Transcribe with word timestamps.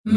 هذا 0.00 0.12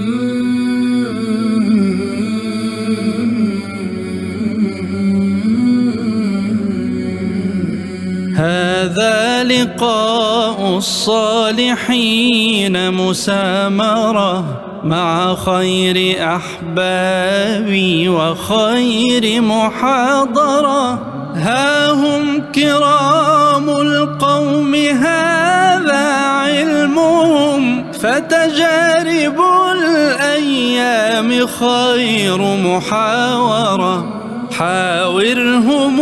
لقاء 9.43 10.77
الصالحين 10.77 12.75
مسامرة 12.93 14.61
مع 14.83 15.36
خير 15.36 16.18
أحبابي 16.36 18.09
وخير 18.09 19.41
محاضرة. 19.41 20.93
ها 21.36 21.91
هم 21.91 22.43
كرام 22.55 23.70
القوم 23.70 24.75
هذا 24.75 26.23
علمهم. 26.23 27.62
فتجارب 28.04 29.41
الأيام 29.71 31.47
خير 31.47 32.38
محاورة. 32.38 34.20
حاورهم 34.58 35.98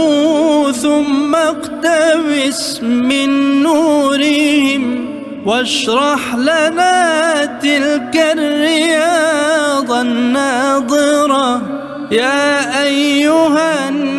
ثم 0.72 1.36
اقتبس 1.36 2.84
من 2.84 3.62
نورهم 3.64 5.06
واشرح 5.46 6.36
لنا 6.36 7.46
تلك 7.46 8.16
الرياض 8.38 9.92
الناظرة. 9.92 11.62
يا 12.12 12.84
أيها 12.84 13.90
الناس 13.90 14.11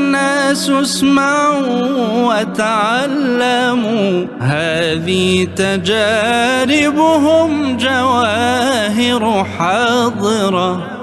اسمعوا 0.53 2.29
وتعلموا. 2.29 4.27
هذه 4.41 5.45
تجاربهم 5.45 7.51
جواهر 7.77 9.45
حاضرة 9.45 11.03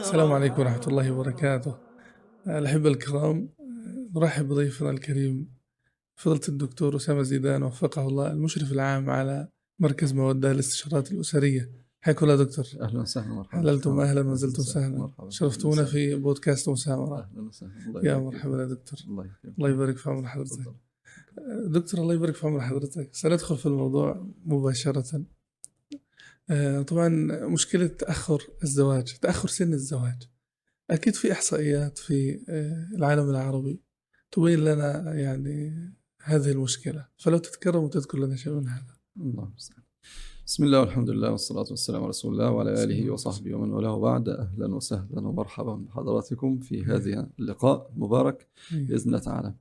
السلام 0.00 0.32
عليكم 0.32 0.62
ورحمة 0.62 0.86
الله 0.86 1.10
وبركاته. 1.10 1.74
الأحبة 2.46 2.88
الكرام 2.88 3.48
نرحب 4.16 4.48
بضيفنا 4.48 4.90
الكريم 4.90 5.48
فضلة 6.16 6.40
الدكتور 6.48 6.96
أسامة 6.96 7.22
زيدان 7.22 7.62
وفقه 7.62 8.08
الله 8.08 8.30
المشرف 8.30 8.72
العام 8.72 9.10
على 9.10 9.48
مركز 9.78 10.12
مودة 10.12 10.52
للاستشارات 10.52 11.12
الأسرية. 11.12 11.87
حياكم 12.08 12.30
الله 12.30 12.44
دكتور. 12.44 12.64
أهلا 12.80 13.00
وسهلا 13.00 13.34
مرحبا 13.34 13.62
حللتم 13.62 14.00
أهلا 14.00 14.20
وزلتم 14.20 14.62
سهلا. 14.62 15.10
شرفتونا 15.28 15.84
في 15.84 16.14
بودكاست 16.14 16.68
مسامرة. 16.68 17.20
أهلا 17.20 17.42
وسهلا. 17.42 18.00
يا 18.04 18.18
مرحبا 18.18 18.62
يا 18.62 18.66
دكتور. 18.66 18.98
الله 19.58 19.68
يبارك 19.68 19.96
في 19.96 20.10
عمر 20.10 20.28
حضرتك. 20.28 20.74
دكتور 21.66 22.00
الله 22.00 22.14
يبارك 22.14 22.34
في 22.34 22.46
عمر 22.46 22.60
حضرتك. 22.60 23.14
سندخل 23.14 23.56
في 23.56 23.66
الموضوع 23.66 24.26
مباشرة. 24.44 25.24
آه، 26.50 26.82
طبعا 26.82 27.08
مشكلة 27.46 27.86
تأخر 27.86 28.42
الزواج 28.62 29.18
تأخر 29.22 29.48
سن 29.48 29.72
الزواج. 29.72 30.28
أكيد 30.90 31.14
في 31.14 31.32
إحصائيات 31.32 31.98
في 31.98 32.44
آه، 32.48 32.96
العالم 32.96 33.30
العربي 33.30 33.82
تبين 34.32 34.58
لنا 34.58 35.14
يعني 35.14 35.88
هذه 36.22 36.50
المشكلة. 36.50 37.08
فلو 37.16 37.38
تتكرم 37.38 37.82
وتذكر 37.84 38.18
لنا 38.18 38.36
شيء 38.36 38.52
من 38.52 38.68
هذا. 38.68 38.96
الله 39.16 39.44
المستعان. 39.44 39.87
بسم 40.48 40.64
الله 40.64 40.80
والحمد 40.80 41.10
لله 41.10 41.30
والصلاة 41.30 41.66
والسلام 41.70 42.00
على 42.00 42.08
رسول 42.08 42.32
الله 42.32 42.50
وعلى 42.50 42.84
آله. 42.84 43.10
وصحبه 43.10 43.54
ومن 43.54 43.70
والاه 43.70 43.98
بعد 43.98 44.28
أهلا 44.28 44.74
وسهلا 44.74 45.28
ومرحبا 45.28 45.74
بحضراتكم 45.74 46.58
في 46.58 46.84
هذا 46.84 47.28
اللقاء 47.38 47.90
المبارك 47.96 48.48
بإذن 48.70 49.06
الله 49.06 49.18
تعالى. 49.18 49.54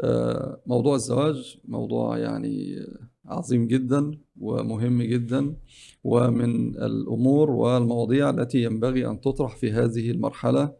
آه، 0.00 0.60
موضوع 0.66 0.94
الزواج 0.94 1.58
موضوع 1.64 2.18
يعني 2.18 2.86
عظيم 3.26 3.66
جدا 3.66 4.18
ومهم 4.40 5.02
جدا 5.02 5.56
ومن 6.04 6.76
الأمور 6.76 7.50
والمواضيع 7.50 8.30
التي 8.30 8.62
ينبغي 8.62 9.06
أن 9.06 9.20
تطرح 9.20 9.56
في 9.56 9.72
هذه 9.72 10.10
المرحلة. 10.10 10.74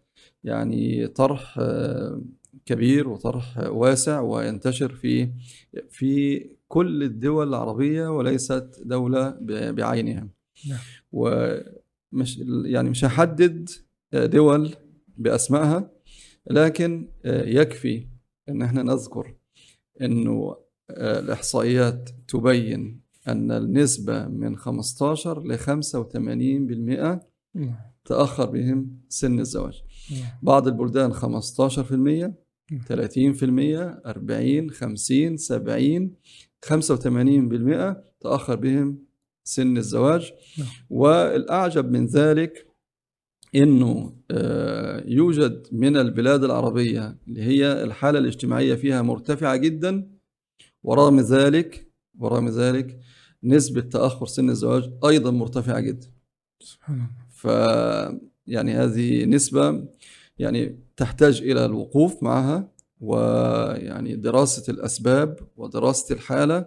يعني 0.44 1.06
طرح 1.06 1.56
آه، 1.58 2.22
كبير 2.66 3.08
وطرح 3.08 3.58
واسع 3.58 4.20
وينتشر 4.20 4.94
في 4.94 5.28
في 5.90 6.42
كل 6.72 7.02
الدول 7.02 7.48
العربية 7.48 8.08
وليست 8.16 8.80
دولة 8.84 9.36
بعينها 9.72 10.28
نعم. 10.68 10.78
ومش 11.12 12.38
يعني 12.64 12.90
مش 12.90 13.04
هحدد 13.04 13.68
دول 14.12 14.74
بأسمائها 15.18 15.90
لكن 16.50 17.08
يكفي 17.24 18.06
إن 18.48 18.62
إحنا 18.62 18.82
نذكر 18.82 19.34
إنه 20.02 20.56
الإحصائيات 20.90 22.10
تبين 22.28 23.00
أن 23.28 23.50
النسبة 23.52 24.28
من 24.28 24.56
15 24.56 25.46
ل 25.46 25.58
85% 25.58 25.68
نعم. 27.54 27.74
تأخر 28.04 28.50
بهم 28.50 29.00
سن 29.08 29.40
الزواج 29.40 29.82
نعم. 30.12 30.30
بعض 30.42 30.68
البلدان 30.68 31.12
15% 31.14 32.32
30% 32.72 32.76
40 34.06 34.70
50 34.70 35.36
70 35.36 36.10
85% 36.66 37.96
تأخر 38.20 38.54
بهم 38.54 38.98
سن 39.44 39.76
الزواج. 39.76 40.32
والأعجب 40.90 41.90
من 41.90 42.06
ذلك 42.06 42.66
إنه 43.54 44.16
آه، 44.30 45.04
يوجد 45.06 45.66
من 45.72 45.96
البلاد 45.96 46.44
العربية 46.44 47.16
اللي 47.28 47.42
هي 47.42 47.82
الحالة 47.84 48.18
الاجتماعية 48.18 48.74
فيها 48.74 49.02
مرتفعة 49.02 49.56
جدا 49.56 50.08
ورغم 50.82 51.20
ذلك 51.20 51.92
ورغم 52.18 52.48
ذلك 52.48 52.98
نسبة 53.44 53.80
تأخر 53.80 54.26
سن 54.26 54.50
الزواج 54.50 54.90
أيضا 55.04 55.30
مرتفعة 55.30 55.80
جدا. 55.80 56.06
سبحان 56.60 56.96
الله. 56.96 57.08
ف 57.30 57.44
يعني 58.46 58.72
هذه 58.74 59.24
نسبة 59.24 59.88
يعني 60.38 60.78
تحتاج 60.96 61.42
إلى 61.42 61.64
الوقوف 61.64 62.22
معها. 62.22 62.71
ويعني 63.02 64.16
دراسة 64.16 64.72
الأسباب 64.72 65.38
ودراسة 65.56 66.14
الحالة 66.14 66.66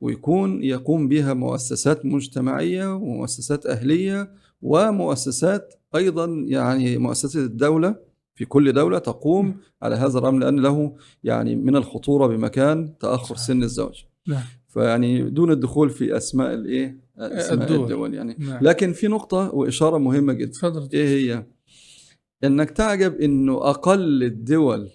ويكون 0.00 0.62
يقوم 0.62 1.08
بها 1.08 1.34
مؤسسات 1.34 2.06
مجتمعية 2.06 2.94
ومؤسسات 2.94 3.66
أهلية 3.66 4.32
ومؤسسات 4.62 5.74
أيضا 5.94 6.26
يعني 6.46 6.98
مؤسسه 6.98 7.40
الدولة. 7.40 8.14
في 8.36 8.44
كل 8.44 8.72
دولة 8.72 8.98
تقوم 8.98 9.56
على 9.82 9.96
هذا 9.96 10.18
الأمر 10.18 10.38
لأن 10.38 10.60
له 10.60 10.96
يعني 11.24 11.56
من 11.56 11.76
الخطورة 11.76 12.26
بمكان 12.26 12.98
تأخر 12.98 13.34
صحيح. 13.34 13.46
سن 13.46 13.62
الزواج. 13.62 14.04
نعم. 14.28 14.42
فيعني 14.68 15.30
دون 15.30 15.50
الدخول 15.50 15.90
في 15.90 16.16
أسماء 16.16 16.54
الإيه؟ 16.54 16.98
أسماء 17.18 17.62
الدول. 17.62 17.84
الدول 17.84 18.14
يعني. 18.14 18.36
نعم. 18.38 18.58
لكن 18.62 18.92
في 18.92 19.08
نقطة 19.08 19.54
وإشارة 19.54 19.98
مهمة 19.98 20.32
جدا. 20.32 20.88
إيه 20.94 21.08
هي؟ 21.08 21.46
إنك 22.44 22.70
تعجب 22.70 23.14
إنه 23.14 23.54
أقل 23.54 24.22
الدول 24.22 24.90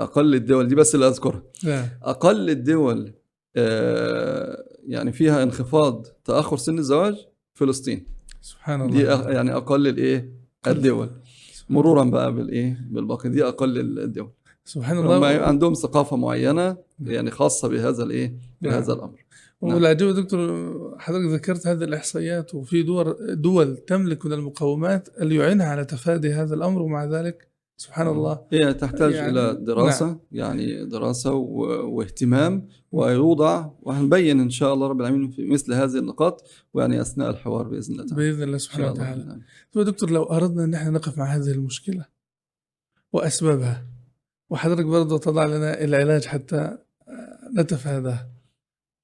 أقل 0.00 0.34
الدول 0.34 0.68
دي 0.68 0.74
بس 0.74 0.94
اللي 0.94 1.08
أذكرها. 1.08 1.42
نعم. 1.64 1.84
أقل 2.02 2.50
الدول 2.50 3.12
آه، 3.56 4.64
يعني 4.86 5.12
فيها 5.12 5.42
انخفاض 5.42 6.06
تأخر 6.24 6.56
سن 6.56 6.78
الزواج 6.78 7.14
فلسطين. 7.54 8.06
سبحان 8.40 8.80
الله. 8.80 8.92
دي 8.92 9.06
أق- 9.16 9.28
يعني 9.28 9.56
أقل 9.56 9.86
الإيه؟ 9.88 10.30
الدول. 10.66 11.10
مرورا 11.70 12.04
بقى 12.04 12.34
بالإيه؟ 12.34 12.80
بالباقي. 12.90 13.28
دي 13.28 13.44
أقل 13.44 13.98
الدول. 13.98 14.30
سبحان 14.64 14.96
هم 14.98 15.12
الله. 15.12 15.26
عندهم 15.26 15.74
ثقافة 15.74 16.16
معينة 16.16 16.76
يعني 17.04 17.30
خاصة 17.30 17.68
بهذا 17.68 18.02
الإيه؟ 18.04 18.34
بهذا 18.62 18.92
الأمر. 18.92 19.24
نعم. 19.62 19.74
والعجيب 19.74 20.08
دكتور 20.08 20.40
حضرتك 20.98 21.24
ذكرت 21.32 21.66
هذه 21.66 21.84
الإحصائيات 21.84 22.54
وفي 22.54 22.82
دول 22.82 23.16
دول 23.42 23.76
تملك 23.76 24.26
من 24.26 24.32
المقومات 24.32 25.08
اللي 25.20 25.34
يعينها 25.36 25.66
على 25.66 25.84
تفادي 25.84 26.32
هذا 26.32 26.54
الأمر 26.54 26.82
ومع 26.82 27.04
ذلك 27.04 27.48
سبحان 27.76 28.06
الله. 28.08 28.46
هي 28.52 28.74
تحتاج 28.74 29.12
يعني- 29.12 29.30
إلى 29.30 29.64
دراسة. 29.64 30.20
يعني 30.32 30.84
دراسة 30.84 31.32
واهتمام 31.32 32.68
ويوضع 32.92 33.70
وهنبين 33.82 34.40
إن 34.40 34.50
شاء 34.50 34.74
الله 34.74 34.86
رب 34.88 35.00
العالمين 35.00 35.30
في 35.30 35.46
مثل 35.46 35.72
هذه 35.72 35.98
النقاط 35.98 36.44
ويعني 36.74 37.00
أثناء 37.00 37.30
الحوار 37.30 37.68
بإذن 37.68 37.92
الله 37.94 38.06
تعالى. 38.06 38.30
بإذن 38.30 38.42
الله 38.42 38.58
سبحانه. 38.58 38.90
وتعالى. 38.90 39.24
نعم. 39.24 39.40
طيب 39.72 39.84
دكتور 39.86 40.10
لو 40.10 40.22
أردنا 40.22 40.64
أن 40.64 40.74
إحنا 40.74 40.90
نقف 40.90 41.18
مع 41.18 41.24
هذه 41.24 41.50
المشكلة 41.50 42.04
وأسبابها 43.12 43.86
وحضرتك 44.50 44.84
برضه 44.84 45.18
تضع 45.18 45.46
لنا 45.46 45.84
العلاج 45.84 46.24
حتى 46.24 46.56
آه، 46.56 46.78
نتفاداه 47.58 48.30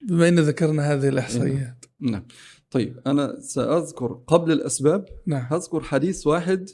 بما 0.09 0.29
أن 0.29 0.39
ذكرنا 0.39 0.93
هذه 0.93 1.09
الإحصائيات. 1.09 1.85
نعم. 2.01 2.27
طيب 2.71 3.01
أنا 3.07 3.41
سأذكر 3.41 4.21
قبل 4.27 4.53
الأسباب 4.53 5.05
نعم. 5.27 5.47
هذكر 5.51 5.81
حديث 5.81 6.27
واحد 6.27 6.69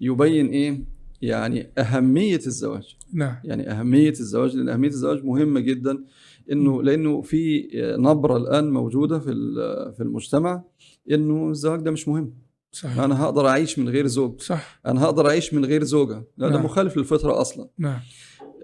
يبين 0.00 0.46
إيه؟ 0.46 0.99
يعني 1.22 1.72
أهمية 1.78 2.40
الزواج. 2.46 2.96
نعم. 3.12 3.36
يعني 3.44 3.70
أهمية 3.70 4.10
الزواج 4.10 4.56
لأن 4.56 4.68
أهمية 4.68 4.88
الزواج 4.88 5.24
مهمة 5.24 5.60
جدا 5.60 6.04
إنه 6.52 6.82
لأنه 6.82 7.22
في 7.22 7.68
نبرة 7.98 8.36
الآن 8.36 8.70
موجودة 8.70 9.18
في 9.18 9.32
في 9.96 10.02
المجتمع 10.02 10.64
إنه 11.10 11.50
الزواج 11.50 11.80
ده 11.80 11.90
مش 11.90 12.08
مهم. 12.08 12.34
صحيح. 12.72 12.98
أنا 12.98 13.22
هقدر 13.24 13.48
أعيش 13.48 13.78
من 13.78 13.88
غير 13.88 14.06
زوج. 14.06 14.40
صح. 14.40 14.80
أنا 14.86 15.04
هقدر 15.04 15.28
أعيش 15.28 15.54
من 15.54 15.64
غير 15.64 15.84
زوجة. 15.84 16.24
ده 16.38 16.48
نعم. 16.48 16.64
مخالف 16.64 16.96
للفطرة 16.96 17.40
أصلا. 17.40 17.68
نعم. 17.78 18.00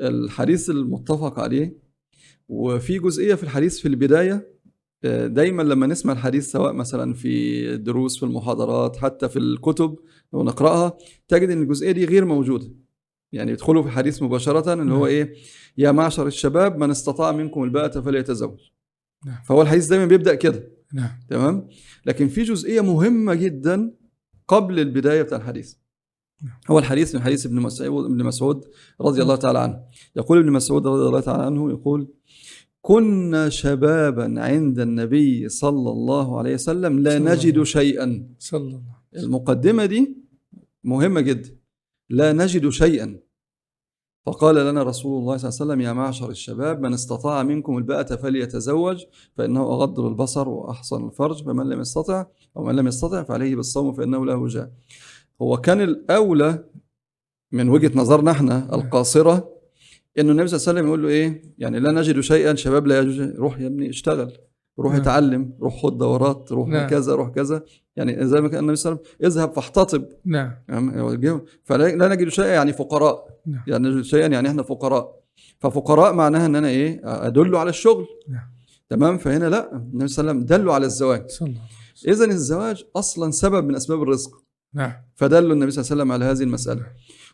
الحديث 0.00 0.70
المتفق 0.70 1.38
عليه 1.38 1.76
وفي 2.48 2.98
جزئية 2.98 3.34
في 3.34 3.42
الحديث 3.42 3.78
في 3.78 3.88
البداية 3.88 4.55
دايما 5.26 5.62
لما 5.62 5.86
نسمع 5.86 6.12
الحديث 6.12 6.50
سواء 6.50 6.72
مثلا 6.72 7.14
في 7.14 7.64
الدروس 7.74 8.16
في 8.18 8.22
المحاضرات 8.22 8.96
حتى 8.96 9.28
في 9.28 9.38
الكتب 9.38 9.96
ونقراها 10.32 10.96
تجد 11.28 11.50
إن 11.50 11.62
الجزئية 11.62 11.92
دي 11.92 12.04
غير 12.04 12.24
موجودة. 12.24 12.72
يعني 13.32 13.52
يدخلوا 13.52 13.82
في 13.82 13.90
حديث 13.90 14.22
مباشرة 14.22 14.72
اللي 14.72 14.94
هو 14.94 14.98
نعم. 14.98 15.06
إيه؟ 15.06 15.34
يا 15.78 15.92
معشر 15.92 16.26
الشباب 16.26 16.76
من 16.78 16.90
استطاع 16.90 17.32
منكم 17.32 17.64
الباءة 17.64 18.00
فليتزوج. 18.00 18.58
نعم. 19.26 19.38
فهو 19.44 19.62
الحديث 19.62 19.86
دايما 19.86 20.06
بيبدأ 20.06 20.34
كده. 20.34 20.68
نعم. 20.94 21.10
تمام؟ 21.30 21.68
لكن 22.06 22.28
في 22.28 22.42
جزئية 22.42 22.80
مهمة 22.80 23.34
جدا 23.34 23.94
قبل 24.48 24.80
البداية 24.80 25.22
بتاع 25.22 25.38
الحديث. 25.38 25.74
نعم. 26.42 26.54
هو 26.70 26.78
الحديث 26.78 27.14
من 27.14 27.22
حديث 27.22 27.46
ابن 27.46 27.60
مسعود 27.60 28.04
ابن 28.04 28.24
مسعود 28.24 28.64
رضي 29.00 29.22
الله 29.22 29.36
تعالى 29.36 29.58
عنه. 29.58 29.80
يقول 30.16 30.38
ابن 30.38 30.52
مسعود 30.52 30.86
رضي 30.86 31.08
الله 31.08 31.20
تعالى 31.20 31.42
عنه 31.42 31.70
يقول 31.70 32.08
كنا 32.86 33.48
شبابا 33.48 34.26
عند 34.40 34.78
النبي 34.78 35.48
صلى 35.48 35.90
الله 35.90 36.38
عليه 36.38 36.54
وسلم 36.54 36.98
لا 36.98 37.18
نجد 37.18 37.62
شيئا. 37.62 38.28
صلى 38.38 38.60
الله 38.60 38.82
عليه 38.96 39.12
وسلم. 39.12 39.24
المقدمة 39.24 39.86
دي 39.86 40.16
مهمة 40.84 41.20
جدا. 41.20 41.50
لا 42.10 42.32
نجد 42.32 42.68
شيئا. 42.68 43.20
فقال 44.26 44.54
لنا 44.54 44.82
رسول 44.82 45.20
الله 45.20 45.36
صلى 45.36 45.48
الله 45.48 45.60
عليه 45.60 45.64
وسلم 45.64 45.80
يا 45.80 45.92
معشر 45.92 46.30
الشباب 46.30 46.80
من 46.80 46.92
استطاع 46.92 47.42
منكم 47.42 47.78
الباءة 47.78 48.16
فليتزوج 48.16 49.04
فإنه 49.36 49.60
أغض 49.62 50.00
للبصر 50.00 50.48
وأحصن 50.48 51.06
الفرج 51.06 51.44
فمن 51.44 51.68
لم 51.68 51.80
يستطع 51.80 52.26
أو 52.56 52.64
من 52.64 52.76
لم 52.76 52.86
يستطع 52.86 53.22
فعليه 53.22 53.56
بالصوم 53.56 53.92
فإنه 53.92 54.26
له 54.26 54.36
وجاء 54.36 54.70
هو 55.42 55.56
كان 55.56 55.80
الأولى 55.80 56.64
من 57.52 57.68
وجهة 57.68 57.92
نظرنا 57.98 58.30
إحنا 58.30 58.74
القاصرة 58.74 59.55
إنه 60.18 60.32
النبي 60.32 60.48
صلى 60.48 60.56
الله 60.56 60.68
عليه 60.68 60.78
وسلم 60.78 60.86
يقول 60.86 61.02
له 61.02 61.08
إيه؟ 61.08 61.42
يعني 61.58 61.80
لا 61.80 61.92
نجد 61.92 62.20
شيئا 62.20 62.54
شباب 62.54 62.86
لا 62.86 62.98
يجوز. 62.98 63.20
روح 63.20 63.60
يا 63.60 63.66
ابني 63.66 63.90
اشتغل 63.90 64.32
روح 64.78 64.92
نعم. 64.92 65.00
اتعلم 65.00 65.52
روح 65.62 65.82
خد 65.82 65.98
دورات 65.98 66.52
روح 66.52 66.68
نعم. 66.68 66.88
كذا 66.88 67.14
روح 67.14 67.28
كذا. 67.28 67.62
يعني 67.96 68.26
زي 68.26 68.40
ما 68.40 68.48
كان 68.48 68.60
النبي 68.60 68.76
صلى 68.76 68.92
الله 68.92 69.02
عليه 69.04 69.16
وسلم 69.18 69.26
اذهب 69.26 69.52
فاحتطب. 69.52 70.04
نعم. 70.24 70.52
يعني. 70.68 71.40
فلا 71.64 71.96
لا 71.96 72.08
نجد 72.08 72.28
شيئا 72.28 72.54
يعني 72.54 72.72
فقراء. 72.72 73.40
نعم. 73.46 73.62
يعني 73.66 73.88
نجد 73.88 74.02
شيئا 74.02 74.26
يعني 74.26 74.48
إحنا 74.48 74.62
فقراء. 74.62 75.20
ففقراء 75.58 76.12
معناها 76.12 76.46
إن 76.46 76.56
أنا 76.56 76.68
إيه؟ 76.68 77.00
ادل 77.04 77.56
على 77.56 77.70
الشغل. 77.70 78.06
نعم. 78.28 78.44
تمام؟ 78.88 79.18
فهنا 79.18 79.44
لا. 79.48 79.76
النبي 79.76 80.08
صلى 80.08 80.22
الله 80.22 80.32
عليه 80.32 80.40
وسلم 80.40 80.58
دلوا 80.58 80.74
على 80.74 80.86
الزواج. 80.86 81.26
اذا 82.08 82.24
الزواج 82.24 82.84
أصلا 82.96 83.30
سبب 83.30 83.64
من 83.64 83.74
أسباب 83.74 84.02
الرزق. 84.02 84.42
نعم. 84.74 84.92
فدلوا 85.14 85.52
النبي 85.52 85.70
صلى 85.70 85.82
الله 85.82 85.92
عليه 85.92 86.02
وسلم 86.02 86.12
على 86.12 86.24
هذه 86.24 86.42
المسألة. 86.42 86.86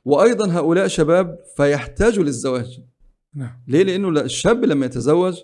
وأيضا 0.04 0.50
هؤلاء 0.52 0.86
شباب 0.86 1.38
فيحتاجوا 1.56 2.24
للزواج. 2.24 2.80
نعم. 3.34 3.62
ليه؟ 3.68 3.82
لأنه 3.82 4.12
لا- 4.12 4.24
الشاب 4.24 4.64
لما 4.64 4.86
يتزوج 4.86 5.36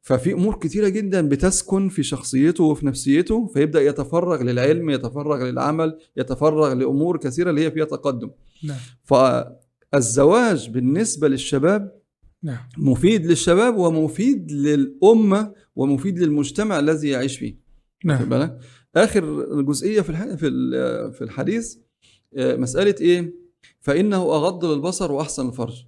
ففي 0.00 0.32
أمور 0.32 0.58
كتيرة 0.58 0.88
جدا 0.88 1.28
بتسكن 1.28 1.88
في 1.88 2.02
شخصيته 2.02 2.64
وفي 2.64 2.86
نفسيته 2.86 3.46
فيبدأ 3.46 3.80
يتفرغ 3.82 4.42
للعلم 4.42 4.90
يتفرغ 4.90 5.44
للعمل 5.50 5.98
يتفرغ 6.16 6.72
لأمور 6.74 7.16
كثيرة 7.16 7.50
اللي 7.50 7.64
هي 7.64 7.70
فيها 7.70 7.84
تقدم. 7.84 8.30
نعم. 8.64 8.78
فالزواج 9.92 10.70
بالنسبة 10.70 11.28
للشباب 11.28 12.02
نعم. 12.42 12.58
مفيد 12.78 13.26
للشباب 13.26 13.76
ومفيد 13.76 14.52
للأمة 14.52 15.52
ومفيد 15.76 16.18
للمجتمع 16.18 16.78
الذي 16.78 17.08
يعيش 17.08 17.38
فيه. 17.38 17.58
نعم. 18.04 18.28
بالك؟ 18.28 18.58
آخر 18.96 19.44
جزئية 19.62 20.00
في 20.00 20.12
في 21.12 21.22
الحديث 21.24 21.76
آه، 22.36 22.56
مسألة 22.56 22.94
إيه؟ 23.00 23.41
فإنه 23.82 24.22
أغض 24.22 24.64
للبصر 24.64 25.12
وأحسن 25.12 25.48
الفرج 25.48 25.84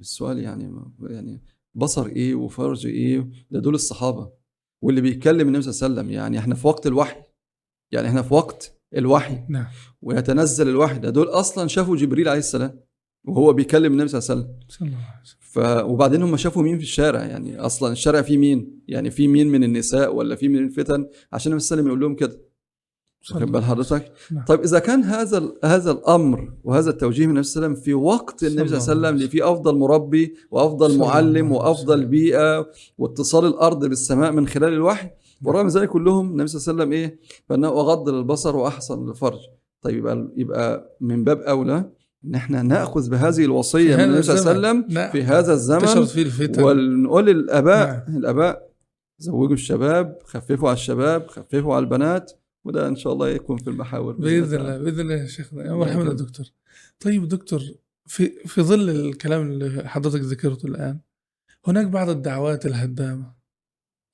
السؤال 0.00 0.38
يعني 0.38 0.82
يعني 1.02 1.42
بصر 1.74 2.06
إيه 2.06 2.34
وفرج 2.34 2.86
إيه؟ 2.86 3.28
ده 3.50 3.60
دول 3.60 3.74
الصحابة. 3.74 4.32
واللي 4.82 5.00
بيتكلم 5.00 5.48
النبي 5.48 5.62
صلى 5.62 5.70
الله 5.70 5.84
عليه 5.84 5.94
وسلم 5.94 6.14
يعني 6.14 6.38
إحنا 6.38 6.54
في 6.54 6.66
وقت 6.66 6.86
الوحي. 6.86 7.22
يعني 7.92 8.08
إحنا 8.08 8.22
في 8.22 8.34
وقت 8.34 8.80
الوحي. 8.96 9.38
نعم. 9.48 9.66
ويتنزل 10.02 10.68
الوحي. 10.68 10.98
ده 10.98 11.10
دول 11.10 11.26
أصلا 11.26 11.68
شافوا 11.68 11.96
جبريل 11.96 12.28
عليه 12.28 12.38
السلام 12.38 12.80
وهو 13.24 13.52
بيكلم 13.52 13.92
النبي 13.92 14.08
صلى 14.08 14.18
الله 14.18 14.30
عليه 14.30 14.40
وسلم. 14.40 14.68
صلى 14.68 14.88
الله 14.88 14.98
عليه 14.98 15.22
وسلم. 15.22 15.38
ف... 15.40 15.58
وبعدين 15.90 16.22
هم 16.22 16.36
شافوا 16.36 16.62
مين 16.62 16.76
في 16.78 16.82
الشارع؟ 16.82 17.24
يعني 17.24 17.58
أصلا 17.58 17.92
الشارع 17.92 18.22
فيه 18.22 18.36
مين؟ 18.38 18.80
يعني 18.88 19.10
في 19.10 19.28
مين 19.28 19.48
من 19.48 19.64
النساء 19.64 20.14
ولا 20.14 20.36
في 20.36 20.48
من 20.48 20.58
الفتن؟ 20.64 21.06
عشان 21.32 21.52
النبي 21.52 21.64
صلى 21.64 21.80
الله 21.80 21.82
عليه 21.82 21.82
وسلم 21.82 21.86
يقول 21.86 22.00
لهم 22.00 22.14
كده. 22.16 22.40
واخد 23.30 23.52
بال 23.52 23.64
حضرتك 23.64 24.12
نعم. 24.32 24.44
طيب 24.44 24.60
إذا 24.60 24.78
كان 24.78 25.04
هذا 25.04 25.52
هذا 25.64 25.90
الأمر 25.90 26.52
وهذا 26.64 26.90
التوجيه 26.90 27.24
من 27.26 27.30
النبي 27.30 27.42
صلى 27.42 27.56
الله 27.56 27.66
عليه 27.68 27.76
وسلم 27.76 27.84
في 27.84 27.94
وقت 27.94 28.44
النبي 28.44 28.68
صلى 28.68 28.78
الله 28.78 28.90
عليه 28.90 29.00
وسلم 29.00 29.14
اللي 29.16 29.28
فيه 29.28 29.52
أفضل 29.52 29.78
مربي 29.78 30.34
وأفضل 30.50 30.98
معلم 30.98 31.52
وأفضل. 31.52 32.06
بيئة 32.06 32.66
واتصال 32.98 33.46
الأرض 33.46 33.86
بالسماء 33.86 34.32
من 34.32 34.46
خلال 34.46 34.72
الوحي 34.72 35.10
ورغم 35.44 35.68
ذلك 35.68 35.88
كلهم 35.88 36.30
النبي 36.30 36.46
صلى 36.48 36.72
الله 36.72 36.84
عليه 36.84 36.92
وسلم 36.92 36.92
إيه 36.92 37.20
فانه 37.48 37.68
اغض 37.68 38.08
للبصر 38.08 38.56
واحسن 38.56 39.06
للفرج 39.06 39.38
طيب 39.82 39.96
يبقى 39.96 40.28
يبقى 40.36 40.96
من 41.00 41.24
باب 41.24 41.40
أولى 41.40 41.90
إن 42.24 42.34
إحنا 42.34 42.62
نأخذ 42.62 43.10
بهذه 43.10 43.44
الوصية 43.44 43.96
من 43.96 44.04
النبي 44.04 44.22
صلى 44.22 44.38
الله 44.38 44.50
عليه. 44.50 44.60
وسلم 44.60 44.94
نعم. 44.94 45.10
في 45.10 45.22
هذا 45.22 45.52
الزمن 45.52 46.04
فيه 46.04 46.22
الفتن 46.22 46.62
ونقول 46.62 47.26
للآباء 47.26 47.86
نعم. 48.08 48.16
الآباء 48.16 48.70
زوجوا 49.18 49.54
الشباب 49.54 50.18
خففوا 50.24 50.68
على 50.68 50.76
الشباب 50.76 51.26
خففوا 51.28 51.74
على 51.74 51.82
البنات 51.84 52.32
وده 52.64 52.88
إن 52.88 52.96
شاء 52.96 53.12
الله 53.12 53.28
يكون 53.28 53.58
في 53.58 53.70
المحاور 53.70 54.12
بإذن 54.12 54.60
الله 54.60 54.78
بإذن 54.78 55.00
الله 55.00 55.14
يا 55.14 55.26
شيخنا. 55.26 55.64
يا 55.64 55.72
مرحبا 55.72 56.04
يا. 56.04 56.12
دكتور. 56.12 56.46
طيب 57.00 57.28
دكتور 57.28 57.62
في 58.06 58.30
في 58.46 58.62
ظل 58.62 58.90
الكلام 58.90 59.50
اللي 59.50 59.88
حضرتك 59.88 60.20
ذكرته 60.20 60.66
الآن 60.66 61.00
هناك 61.66 61.86
بعض 61.86 62.08
الدعوات 62.08 62.66
الهدامة 62.66 63.34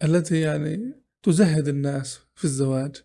التي 0.04 0.40
يعني 0.40 1.02
تزهد 1.22 1.68
الناس 1.68 2.20
في 2.34 2.44
الزواج 2.44 2.96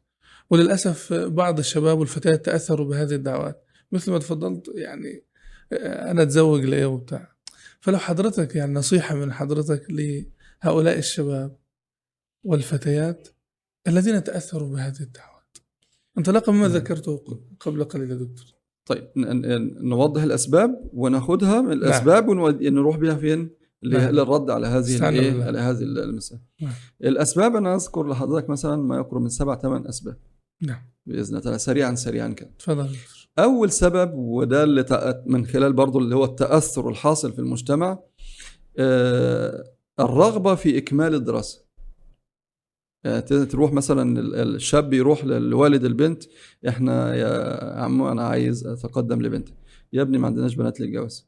وللأسف 0.50 1.14
بعض 1.14 1.60
الشباب 1.60 2.00
والفتيات 2.00 2.46
تأثروا 2.46 2.88
بهذه 2.90 3.16
الدعوات. 3.16 3.66
مثل 3.92 4.12
ما 4.12 4.20
تفضلت 4.20 4.72
يعني 4.76 5.24
آه، 5.74 6.12
أنا 6.12 6.24
أتزوج 6.24 6.66
ليه 6.66 6.86
وبتاع. 6.86 7.36
فلو 7.80 7.98
حضرتك 7.98 8.56
يعني 8.56 8.74
نصيحة 8.74 9.16
من 9.16 9.34
حضرتك 9.34 9.86
لهؤلاء 9.90 10.98
الشباب 10.98 11.58
والفتيات 12.44 13.28
الذين 13.88 14.24
تأثروا 14.24 14.70
بهذه 14.70 15.00
الدعوات 15.00 15.35
انطلاقا 16.18 16.52
مما 16.52 16.68
ذكرته 16.68 17.22
قبل 17.60 17.84
قليل 17.84 18.12
يا 18.12 18.16
دكتور. 18.16 18.46
طيب 18.86 19.08
نوضح 19.84 20.24
الأسباب 20.24 20.90
وناخذها 20.94 21.62
من 21.62 21.72
الأسباب 21.72 22.28
ونود- 22.28 22.64
نروح 22.64 22.98
بها 22.98 23.16
فين؟ 23.16 23.50
نعم. 23.84 24.12
للرد 24.12 24.50
على 24.50 24.68
هذه 24.68 25.10
الإيه. 25.10 25.44
على 25.44 25.60
هذه 25.60 25.82
المسألة. 25.82 26.40
نعم. 26.62 26.72
الأسباب 27.04 27.56
أنا 27.56 27.76
أذكر 27.76 28.08
لحضرتك 28.08 28.50
مثلا 28.50 28.76
ما 28.76 28.96
يقرب 28.98 29.22
من 29.22 29.30
سبع 29.30 29.56
ثمان 29.60 29.88
أسباب. 29.88 30.18
نعم. 30.62 30.82
بإذن 31.06 31.38
الله 31.38 31.58
سريعا 31.58 31.96
سريعا 31.96 32.28
كده. 32.30 32.50
تفضل 32.60 32.90
أول 33.40 33.72
سبب 33.72 34.14
وده 34.14 34.64
اللي 34.64 35.24
من 35.26 35.46
خلال 35.46 35.74
برضو 35.74 36.00
اللي 36.00 36.16
هو 36.16 36.26
التأثر 36.26 36.90
الحاصل 36.90 37.34
في 37.34 37.40
المجتمع 37.40 38.00
آه، 38.78 39.64
الرغبة 40.00 40.56
في 40.56 40.78
إكمال 40.78 41.14
الدراسة. 41.16 41.65
يعني 43.06 43.46
تروح 43.46 43.74
مثلا 43.74 44.20
ال- 44.20 44.36
الشاب 44.56 44.94
يروح 44.94 45.26
لوالد 45.26 45.86
البنت 45.86 46.24
إحنا 46.68 47.16
يا 47.16 47.74
عم 47.80 48.02
أنا 48.02 48.24
عايز 48.28 48.68
أتقدم 48.68 49.22
لبنتي. 49.22 49.54
يا 49.94 50.02
ابني 50.02 50.18
ما 50.18 50.28
عندناش 50.28 50.56
بنات 50.56 50.80
للجواز. 50.80 51.28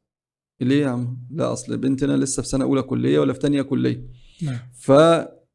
ليه 0.61 0.81
يا 0.81 0.87
عم؟ 0.87 1.17
لا 1.31 1.53
أصل 1.53 1.77
بنتنا 1.77 2.17
لسه 2.17 2.41
في 2.41 2.47
سنة 2.47 2.63
أولى 2.65 2.81
كلية 2.81 3.19
ولا 3.19 3.33
في 3.33 3.39
ثانية 3.39 3.61
كلية. 3.61 4.03
نعم. 4.43 4.59
ف 4.79 4.91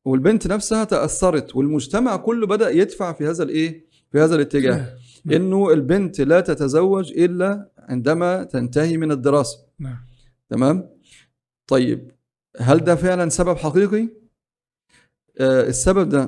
والبنت 0.04 0.46
نفسها 0.46 0.84
تأثرت 0.84 1.56
والمجتمع 1.56 2.16
كله 2.16 2.46
بدأ 2.46 2.70
يدفع 2.70 3.12
في 3.12 3.26
هذا 3.26 3.42
الإيه؟ 3.42 3.86
في 4.12 4.18
هذا 4.20 4.34
الاتجاه 4.34 4.96
نعم. 5.24 5.36
إنه 5.36 5.70
البنت 5.72 6.20
لا 6.20 6.40
تتزوج 6.40 7.12
إلا 7.12 7.70
عندما 7.78 8.44
تنتهي 8.44 8.96
من 8.96 9.12
الدراسة. 9.12 9.58
نعم. 9.78 9.96
تمام؟ 10.50 10.88
طيب 11.66 12.10
هل 12.58 12.78
ده 12.78 12.94
فعلا 12.94 13.28
سبب 13.28 13.56
حقيقي؟ 13.56 14.08
السبب 15.40 16.08
ده 16.08 16.20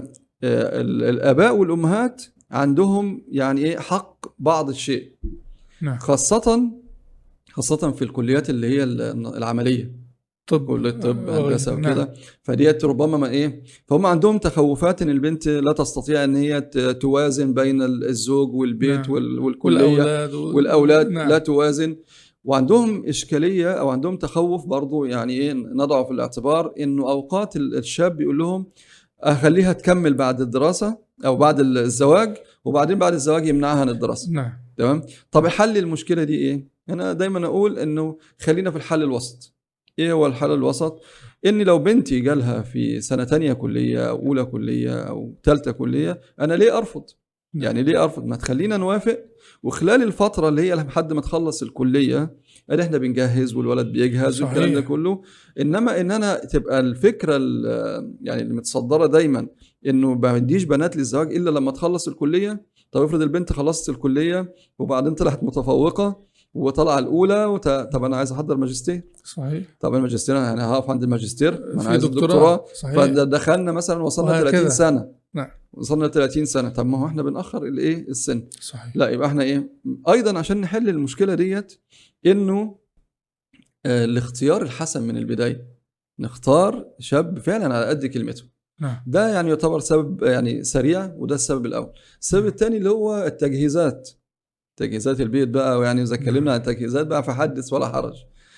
آه 0.43 0.81
ال- 0.81 1.03
الآباء 1.05 1.57
والأمهات 1.57 2.23
عندهم 2.51 3.25
يعني 3.29 3.65
إيه 3.65 3.79
حق 3.79 4.27
بعض 4.39 4.69
الشيء 4.69 5.13
نعم 5.81 5.99
خاصة 5.99 6.71
خاصة 7.51 7.91
في 7.91 8.03
الكليات 8.03 8.51
اللي 8.51 8.67
هي 8.69 8.83
ال- 8.83 9.27
العملية 9.37 10.05
طب 10.47 10.67
كلية 10.67 10.91
طب 10.91 11.29
آه، 11.29 11.49
هندسة 11.49 11.75
نعم. 11.75 11.93
وكده 11.93 12.13
فديت 12.43 12.85
ربما 12.85 13.17
ما 13.19 13.29
إيه 13.29 13.63
فهم 13.87 14.07
عندهم 14.07 14.39
تخوفات 14.39 15.03
إن 15.03 15.11
البنت 15.11 15.49
لا 15.49 15.73
تستطيع 15.73 16.25
إن 16.25 16.37
هي 16.37 16.61
توازن 17.01 17.55
بين 17.55 17.83
ال- 17.83 18.05
الزوج 18.05 18.55
والبيت 18.55 19.01
نعم. 19.01 19.11
وال- 19.11 19.39
والكلية 19.39 19.83
والأولاد 19.85 20.35
و... 20.35 20.57
والأولاد 20.57 21.09
نعم. 21.11 21.29
لا 21.29 21.39
توازن 21.39 21.97
وعندهم 22.45 23.07
إشكالية 23.07 23.73
أو 23.73 23.89
عندهم 23.89 24.17
تخوف 24.17 24.67
برضو 24.67 25.05
يعني 25.05 25.33
إيه 25.33 25.53
نضعه 25.53 26.05
في 26.05 26.11
الاعتبار 26.11 26.73
إنه 26.81 27.11
أوقات 27.11 27.57
ال- 27.57 27.77
الشاب 27.79 28.21
يقول 28.21 28.39
لهم 28.39 28.67
أخليها 29.25 29.73
تكمل 29.73 30.15
بعد 30.15 30.41
الدراسة 30.41 30.99
أو 31.27 31.37
بعد 31.37 31.61
الزواج 31.61 32.37
وبعدين 32.65 32.99
بعد 32.99 33.13
الزواج 33.13 33.47
يمنعها 33.47 33.81
عن 33.81 33.89
الدراسة. 33.89 34.33
نعم. 34.33 34.53
تمام؟ 34.77 35.03
طب 35.31 35.47
حل 35.47 35.77
المشكلة 35.79 36.25
دي 36.25 36.35
إيه؟ 36.35 36.69
أنا 36.89 37.13
دايما 37.13 37.47
أقول 37.47 37.79
إنه 37.79 38.19
خلينا 38.41 38.71
في 38.71 38.77
الحل 38.77 39.03
الوسط. 39.03 39.55
إيه 39.99 40.13
هو 40.13 40.27
الحل 40.27 40.53
الوسط؟ 40.53 41.03
ان 41.47 41.63
لو 41.63 41.79
بنتي 41.79 42.21
جالها 42.21 42.63
في 42.63 43.01
سنة 43.01 43.25
تانية 43.25 43.53
كلية 43.53 44.09
أو 44.09 44.17
أولى 44.27 44.45
كلية 44.45 45.03
أو 45.03 45.35
ثالثه 45.45 45.71
كلية 45.71 46.21
أنا 46.41 46.55
ليه 46.55 46.79
أرفض؟ 46.79 47.05
يعني 47.55 47.83
ليه 47.83 48.05
أرفض؟ 48.05 48.25
ما 48.25 48.37
تخلينا 48.37 48.77
نوافق. 48.77 49.19
وخلال 49.63 50.03
الفترة 50.03 50.49
اللي 50.49 50.63
هي 50.63 50.75
لحد 50.75 51.13
ما 51.13 51.21
تخلص 51.21 51.63
الكلية 51.63 52.37
إحنا 52.71 52.99
بنجهز 52.99 53.55
والولد 53.55 53.87
بيجهز. 53.93 54.43
والكلام 54.43 54.75
ده 54.75 54.81
كله. 54.81 55.23
إنما 55.61 56.01
إن 56.01 56.11
أنا 56.11 56.35
تبقى 56.35 56.81
الفكرة 56.81 57.37
ال- 57.37 58.15
يعني 58.23 58.43
اللي 58.43 58.55
متصدره 58.55 59.07
دايما 59.07 59.47
إنه 59.87 60.15
ما 60.15 60.33
بديش 60.33 60.65
بنات 60.65 60.97
للزواج 60.97 61.35
إلا 61.37 61.51
لما 61.51 61.71
تخلص 61.71 62.09
الكلية. 62.09 62.63
طب 62.93 63.03
افرض 63.03 63.23
البنت 63.23 63.53
خلصت 63.53 63.89
الكلية 63.89 64.55
وبعدين 64.79 65.15
طلعت 65.15 65.45
متفوقة 65.45 66.23
وطلع 66.55 66.99
الأولى 66.99 67.45
وت... 67.45 67.69
طب 67.69 68.05
أنا 68.05 68.17
عايز 68.17 68.33
أحضر 68.33 68.57
ماجستير. 68.57 69.03
صحيح. 69.25 69.63
طب 69.81 69.95
الماجستير 69.95 70.39
أنا 70.39 70.67
هقف 70.73 70.91
عند 70.91 71.03
الماجستير 71.03 71.53
ما 71.75 71.83
أنا 71.83 71.91
عايز 71.91 72.05
دكتوراه. 72.07 72.65
فدخلنا 72.95 73.73
مثلا 73.73 74.03
وصلنا 74.03 74.31
وهكذا. 74.31 74.51
30 74.51 74.71
سنة. 74.71 75.24
نعم. 75.35 75.51
وصلنا 75.73 76.05
ل 76.05 76.11
30 76.11 76.45
سنة. 76.45 76.69
طب 76.69 76.87
ما 76.87 76.99
هو 76.99 77.07
إحنا 77.07 77.23
بنأخر 77.23 77.65
الايه 77.67 78.09
السن. 78.09 78.49
صحيح. 78.61 78.97
لا 78.97 79.09
يبقى 79.09 79.29
إحنا 79.29 79.43
إيه؟ 79.43 79.73
أيضا 80.09 80.39
عشان 80.39 80.61
نحل 80.61 80.89
المشكلة 80.89 81.35
ديت 81.35 81.81
إنه 82.27 82.79
آه، 83.87 84.05
الاختيار 84.05 84.63
الحسن 84.63 85.03
من 85.03 85.17
البداية. 85.17 85.67
نختار 86.19 86.87
شاب 86.99 87.39
فعلا 87.39 87.75
على 87.75 87.87
قد 87.87 88.07
كلمته. 88.07 88.45
نعم. 88.81 88.97
ده 89.07 89.29
يعني 89.29 89.49
يعتبر 89.49 89.81
سبب 89.81 90.23
يعني 90.23 90.65
سريع 90.65 91.15
وده 91.17 91.35
السبب 91.35 91.67
الأول. 91.67 91.93
السبب 92.21 92.47
الثاني 92.47 92.77
اللي 92.77 92.91
هو 92.91 93.27
التجهيزات. 93.27 94.11
تجهيزات 94.77 95.21
البيت 95.21 95.49
بقى 95.49 95.79
ويعني 95.79 96.03
إذا 96.03 96.15
اتكلمنا 96.15 96.53
عن 96.53 96.59
التجهيزات 96.59 97.07
بقى 97.07 97.23
فحدث 97.25 97.73
ولا 97.73 97.89
حرج. 97.89 98.15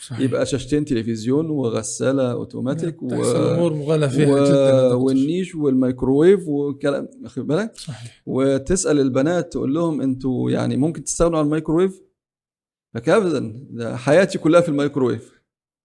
صحيح. 0.07 0.21
يبقى 0.21 0.47
شاشتين 0.47 0.85
تلفزيون 0.85 1.51
وغسالة 1.51 2.33
أوتوماتيك 2.33 3.03
و... 3.03 3.09
تحس 3.09 3.27
الأمور 3.27 3.75
مغالى 3.75 4.11
فيها 4.11 4.41
و... 4.41 4.45
جدا. 4.45 4.95
والنيش 4.95 5.55
والميكروويف 5.55 6.49
والكلام 6.49 7.09
واخد 7.23 7.47
بالك؟ 7.47 7.77
صحيح. 7.77 8.23
وتسأل 8.27 9.01
البنات 9.01 9.53
تقول 9.53 9.75
لهم 9.75 10.01
أنتوا 10.01 10.51
يعني 10.51 10.77
ممكن 10.77 11.05
تستغنوا 11.05 11.39
عن 11.39 11.45
الميكروويف؟ 11.45 12.03
لك 12.95 13.09
ابدا 13.09 13.53
ده 13.71 13.97
حياتي 13.97 14.39
كلها 14.39 14.61
في 14.61 14.69
الميكروويف. 14.69 15.33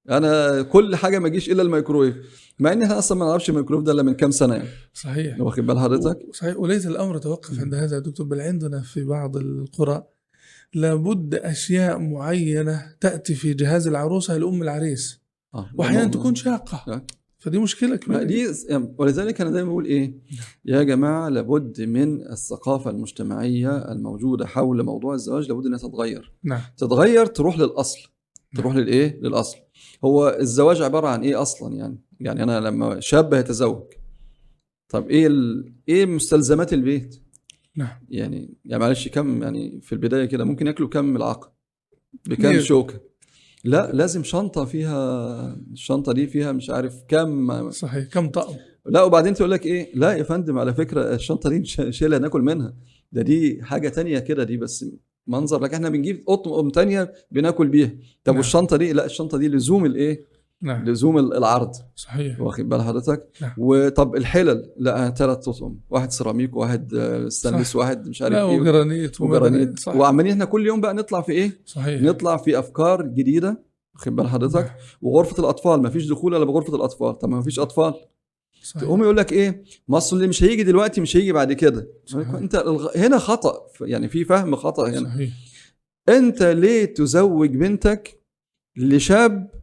أنا 0.10 0.62
كل 0.62 0.96
حاجة 0.96 1.20
ما 1.20 1.28
اجيش 1.28 1.50
إلا 1.50 1.62
الميكروويف 1.62 2.16
مع 2.60 2.72
ان 2.74 2.82
إحنا 2.82 2.98
أصلا 2.98 3.18
ما 3.18 3.26
نعرفش 3.26 3.50
الميكروويف 3.50 3.86
ده 3.86 3.92
إلا 3.92 4.04
من 4.04 4.14
كام 4.14 4.32
سنة 4.32 4.56
يعني. 4.56 4.70
صحيح. 4.94 5.40
واخد 5.42 5.66
بال 5.66 5.80
حضرتك؟ 5.80 6.20
صحيح 6.34 6.58
وليس 6.58 6.88
الأمر 6.88 7.18
توقف 7.18 7.60
عند 7.60 7.74
هذا 7.76 7.96
يا 7.96 8.00
دكتور 8.02 8.26
بل 8.26 8.42
عندنا 8.42 8.82
في 8.82 9.04
بعض 9.04 9.38
القرى 9.38 10.04
لابد 10.74 11.36
أشياء 11.36 12.00
معينة 12.00 12.96
تأتي 13.00 13.34
في 13.34 13.54
جهاز 13.54 13.88
العروسة 13.88 14.38
لأم 14.38 14.62
العريس. 14.62 15.22
واحيانا 15.76 16.04
ده 16.04 16.12
تكون 16.12 16.36
شاقة. 16.36 16.84
نعم. 16.88 17.02
فدي 17.40 17.60
مشكلة 17.60 17.96
كبيرة. 17.96 18.24
دي 18.24 18.48
يعني 18.70 18.96
ولذلك 18.98 19.42
أنا 19.42 19.50
دايما 19.50 19.70
بقول 19.70 19.86
إيه؟ 19.86 20.14
يا 20.66 20.84
جماعة 20.84 21.30
لابد 21.30 21.82
من 21.82 22.22
الثقافة 22.22 22.90
المجتمعية 22.92 23.92
الموجودة 23.92 24.46
حول 24.46 24.84
موضوع 24.84 25.14
الزواج 25.14 25.48
لابد 25.48 25.66
إنها 25.66 25.80
تتغير. 25.80 26.34
نعم. 26.44 26.62
تتغير 26.78 27.26
تروح 27.26 27.60
للأصل. 27.60 28.00
تروح 28.56 28.76
للإيه؟ 28.76 29.20
للأصل. 29.22 29.58
هو 30.06 30.38
الزواج 30.40 30.82
عبارة 30.82 31.08
عن 31.08 31.22
إيه 31.22 31.42
أصلا 31.42 31.76
يعني؟ 31.76 31.98
يعني 32.20 32.44
أنا 32.44 32.60
لما 32.60 33.00
شاب 33.00 33.34
هيتزوج. 33.34 33.84
طب 34.90 35.10
إيه 35.10 35.28
ال... 35.28 35.74
إيه 35.90 36.06
مستلزمات 36.06 36.74
البيت؟ 36.74 37.22
نعم. 37.76 38.06
يعني 38.10 38.54
يعني 38.66 38.84
معلش 38.84 39.08
كم 39.08 39.44
يعني 39.44 39.82
في 39.82 39.94
البداية 39.94 40.26
كده 40.26 40.44
ممكن 40.44 40.68
ياكلوا 40.68 40.90
كم 40.90 41.06
ملعقه 41.06 41.54
بكم. 42.26 42.60
شوكة؟ 42.60 43.00
لا 43.64 43.92
لازم 43.94 44.24
شنطة 44.24 44.66
فيها 44.66 45.58
الشنطة 45.72 46.14
دي 46.14 46.28
فيها 46.28 46.52
مش 46.52 46.70
عارف 46.70 47.04
كم 47.08 47.72
صحيح 47.72 48.08
كم 48.08 48.30
طقم؟ 48.30 48.56
لا 48.86 49.04
وبعدين 49.04 49.34
تقول 49.34 49.52
لك 49.52 49.66
إيه؟ 49.66 49.96
لا 49.96 50.12
يا 50.12 50.24
فندم 50.24 50.58
على 50.58 50.74
فكرة 50.74 51.16
الشنطة 51.16 51.50
دي 51.50 51.66
شيلها 51.92 52.20
ناكل 52.20 52.42
منها. 52.42 52.74
ده 53.12 53.22
دي 53.22 53.64
حاجة 53.64 53.90
تانية 53.90 54.20
كده 54.20 54.44
دي 54.44 54.58
بس 54.58 54.86
منظر. 55.28 55.64
لكن 55.64 55.74
إحنا 55.74 55.90
بنجيب 55.90 56.24
قطن 56.28 56.72
تانية 56.72 57.14
بناكل 57.32 57.68
بيها. 57.68 57.92
طب 58.24 58.34
نعم. 58.34 58.38
والشنطة 58.38 58.78
دي؟ 58.78 58.94
لا 58.94 59.06
الشنطة 59.06 59.38
دي 59.38 59.48
لزوم 59.48 59.86
الإيه؟ 59.86 60.26
نعم. 60.62 60.86
لزوم 60.90 61.18
العرض. 61.18 61.72
صحيح. 61.96 62.42
واخد 62.42 62.70
بال 62.70 62.82
حضرتك. 62.82 63.30
نعم. 63.42 63.52
وطب 63.58 64.16
الحلل 64.16 64.74
لا 64.78 65.10
ثلاث 65.10 65.48
اطقم 65.48 65.76
واحد 65.90 66.12
سيراميك 66.12 66.56
وواحد 66.56 66.94
آه، 66.94 67.30
ستانلس. 67.30 67.76
واحد 67.76 68.08
مش 68.08 68.22
عارف 68.22 68.36
إيه. 68.36 68.44
وجرانيت 68.44 69.22
وجرانيت 69.22 69.80
صح. 69.80 69.96
وعمالين 69.96 70.32
إحنا 70.32 70.46
كل 70.46 70.66
يوم 70.68 70.82
بقى 70.82 70.94
نطلع 70.94 71.22
في 71.22 71.32
إيه؟ 71.32 71.62
صحيح. 71.66 72.02
نطلع 72.02 72.38
في 72.38 72.60
أفكار 72.60 73.02
جديدة. 73.02 73.64
واخد 73.96 74.16
بال 74.16 74.28
حضرتك. 74.28 74.56
نعم. 74.66 74.76
وغرفة 75.02 75.40
الأطفال 75.40 75.82
ما 75.82 75.90
فيش 75.90 76.08
دخول 76.08 76.36
إلا 76.36 76.46
بغرفة 76.46 76.76
الأطفال. 76.76 77.18
طب 77.18 77.30
ما 77.30 77.42
فيش 77.42 77.60
أطفال. 77.60 77.94
صحيح. 78.64 78.84
تقوم 78.84 79.02
يقول 79.04 79.18
لك 79.18 79.32
إيه؟ 79.34 79.64
مصر 79.88 80.16
اللي 80.16 80.28
مش 80.28 80.44
هيجي 80.44 80.64
دلوقتي 80.64 81.02
مش 81.02 81.18
هيجي 81.18 81.32
بعد 81.32 81.54
كده. 81.54 81.88
صحيح. 82.06 82.30
أنت 82.30 82.56
الغ- 82.56 82.98
هنا 82.98 83.18
خطأ. 83.18 83.54
يعني 83.82 84.08
في 84.10 84.26
فهم 84.26 84.56
خطأ 84.56 84.90
هنا. 84.90 85.10
صحيح. 85.10 85.34
أنت 86.10 86.44
ليه 86.44 86.86
تزوج 86.86 87.50
بنتك 87.50 88.22
لشاب 88.78 89.61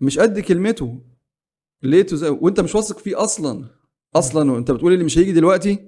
مش 0.00 0.18
قد 0.18 0.38
كلمته. 0.38 1.00
ليه 1.82 2.02
تزوج 2.02 2.42
وانت 2.42 2.60
مش 2.60 2.74
واثق 2.74 2.98
فيه 2.98 3.22
أصلا. 3.24 3.64
أصلا 4.16 4.52
وانت 4.52 4.70
بتقول 4.70 4.92
اللي 4.92 5.04
مش 5.04 5.18
هيجي 5.18 5.32
دلوقتي 5.32 5.78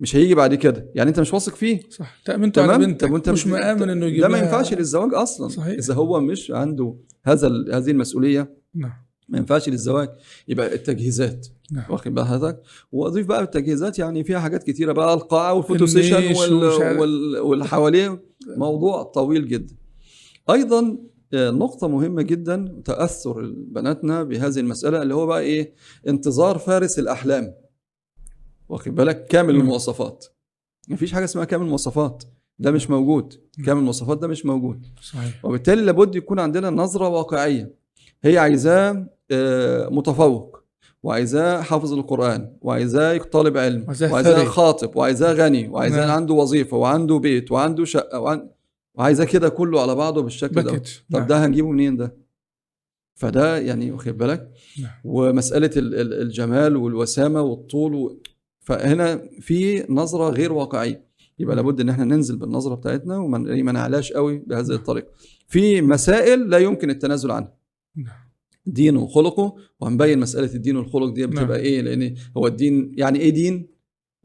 مش 0.00 0.16
هيجي 0.16 0.34
بعد 0.34 0.54
كده. 0.54 0.90
يعني 0.94 1.10
انت 1.10 1.20
مش 1.20 1.34
واثق 1.34 1.54
فيه. 1.54 1.80
صح. 1.90 2.16
تأمنت 2.24 2.58
على 2.58 2.68
تمام؟ 2.68 2.80
بنتك 2.80 3.10
وانت 3.10 3.28
مش 3.28 3.46
مآمن 3.46 3.90
إنه 3.90 4.06
يجيب 4.06 4.20
ده 4.20 4.28
ما 4.28 4.38
ينفعش 4.38 4.74
للزواج 4.74 5.14
أصلا. 5.14 5.48
صحيح. 5.48 5.78
إذا 5.78 5.94
هو 5.94 6.20
مش 6.20 6.50
عنده 6.50 6.96
هذا 7.24 7.48
هذه 7.48 7.90
المسؤولية 7.90 8.56
نعم. 8.74 8.92
ما 9.28 9.38
ينفعش 9.38 9.68
للزواج. 9.68 10.08
يبقى 10.48 10.74
التجهيزات. 10.74 11.46
نعم. 11.72 11.84
واخد 11.90 12.14
بال 12.14 12.24
حضرتك 12.24 12.62
وأضيف 12.92 13.26
بقى 13.26 13.42
التجهيزات 13.42 13.98
يعني 13.98 14.24
فيها 14.24 14.40
حاجات 14.40 14.62
كتيرة 14.62 14.92
بقى 14.92 15.14
القاعة 15.14 15.54
وال 15.54 15.63
photo 15.63 15.86
session 15.86 16.34
وال... 16.36 16.52
وال... 17.00 17.38
والحوالية. 17.38 18.22
موضوع 18.56 19.02
طويل 19.02 19.48
جدا. 19.48 19.74
أيضا 20.50 20.98
نقطة 21.34 21.88
مهمة 21.88 22.22
جدا 22.22 22.82
تأثر 22.84 23.52
بناتنا 23.56 24.22
بهذه 24.22 24.58
المسألة 24.60 25.02
اللي 25.02 25.14
هو 25.14 25.26
بقى 25.26 25.40
إيه؟ 25.40 25.74
انتظار 26.08 26.58
فارس 26.58 26.98
الأحلام. 26.98 27.54
واخد 28.68 28.94
بالك؟ 28.94 29.26
كامل. 29.26 29.54
المواصفات. 29.54 30.26
مفيش 30.88 31.12
حاجة 31.12 31.24
اسمها 31.24 31.44
كامل 31.44 31.64
المواصفات، 31.64 32.24
ده 32.58 32.70
مش 32.70 32.90
موجود، 32.90 33.34
كامل 33.66 33.78
المواصفات 33.80 34.18
ده 34.18 34.28
مش 34.28 34.46
موجود. 34.46 34.86
صحيح 35.02 35.44
وبالتالي 35.44 35.82
لابد 35.82 36.14
يكون 36.14 36.38
عندنا 36.38 36.70
نظرة 36.70 37.08
واقعية 37.08 37.74
هي 38.22 38.38
عايزاه 38.38 39.06
آه، 39.30 39.88
متفوق 39.88 40.58
وعايزاه 41.02 41.60
حافظ 41.62 41.92
القرآن 41.92 42.56
وعايزاه 42.60 43.18
طالب 43.18 43.56
علم 43.56 43.84
وعايزاه. 43.88 44.44
خاطب 44.44 44.96
وعايزاه 44.96 45.32
غني 45.32 45.68
وعايزاه. 45.68 46.10
عنده 46.12 46.34
وظيفة 46.34 46.76
وعنده 46.76 47.18
بيت 47.18 47.52
وعنده 47.52 47.84
شقة 47.84 48.20
وعن... 48.20 48.48
وعايزاه 48.98 49.24
كده 49.24 49.48
كله 49.48 49.80
على 49.82 49.94
بعضه 49.94 50.22
بالشكل 50.22 50.54
ده 50.62 50.62
طب 51.10 51.18
نعم. 51.18 51.26
ده 51.26 51.46
هنجيبه 51.46 51.70
منين 51.70 51.96
ده؟ 51.96 52.16
فده 53.14 53.58
يعني 53.58 53.92
واخد 53.92 54.18
بالك 54.18 54.50
نعم. 54.82 54.90
ال- 55.94 56.22
الجمال 56.22 56.76
والوسامة 56.76 57.40
والطول 57.42 57.94
و... 57.94 58.22
فهنا 58.60 59.28
في 59.40 59.84
نظرة 59.92 60.30
غير 60.30 60.52
واقعية 60.52 61.08
يبقى 61.38 61.56
نعم. 61.56 61.66
لابد 61.66 61.80
إن 61.80 61.88
إحنا 61.88 62.04
ننزل 62.04 62.36
بالنظرة 62.36 62.74
بتاعتنا 62.74 63.16
وما 63.18 63.38
ما 63.38 63.72
نعلاش 63.72 64.12
قوي 64.12 64.38
بهذه 64.38 64.70
الطريقة 64.70 65.08
في 65.46 65.82
مسائل 65.82 66.50
لا 66.50 66.58
يمكن 66.58 66.90
التنازل 66.90 67.30
عنها. 67.30 67.58
دينه 68.66 69.02
وخلقه 69.02 69.56
وهنبين 69.80 70.18
مسألة 70.18 70.54
الدين 70.54 70.76
والخلق 70.76 71.12
دي 71.14 71.26
بتبقى. 71.26 71.58
إيه 71.58 71.80
لأن 71.80 72.14
هو 72.36 72.46
الدين 72.46 72.92
يعني 72.96 73.18
إيه 73.18 73.30
دين 73.30 73.68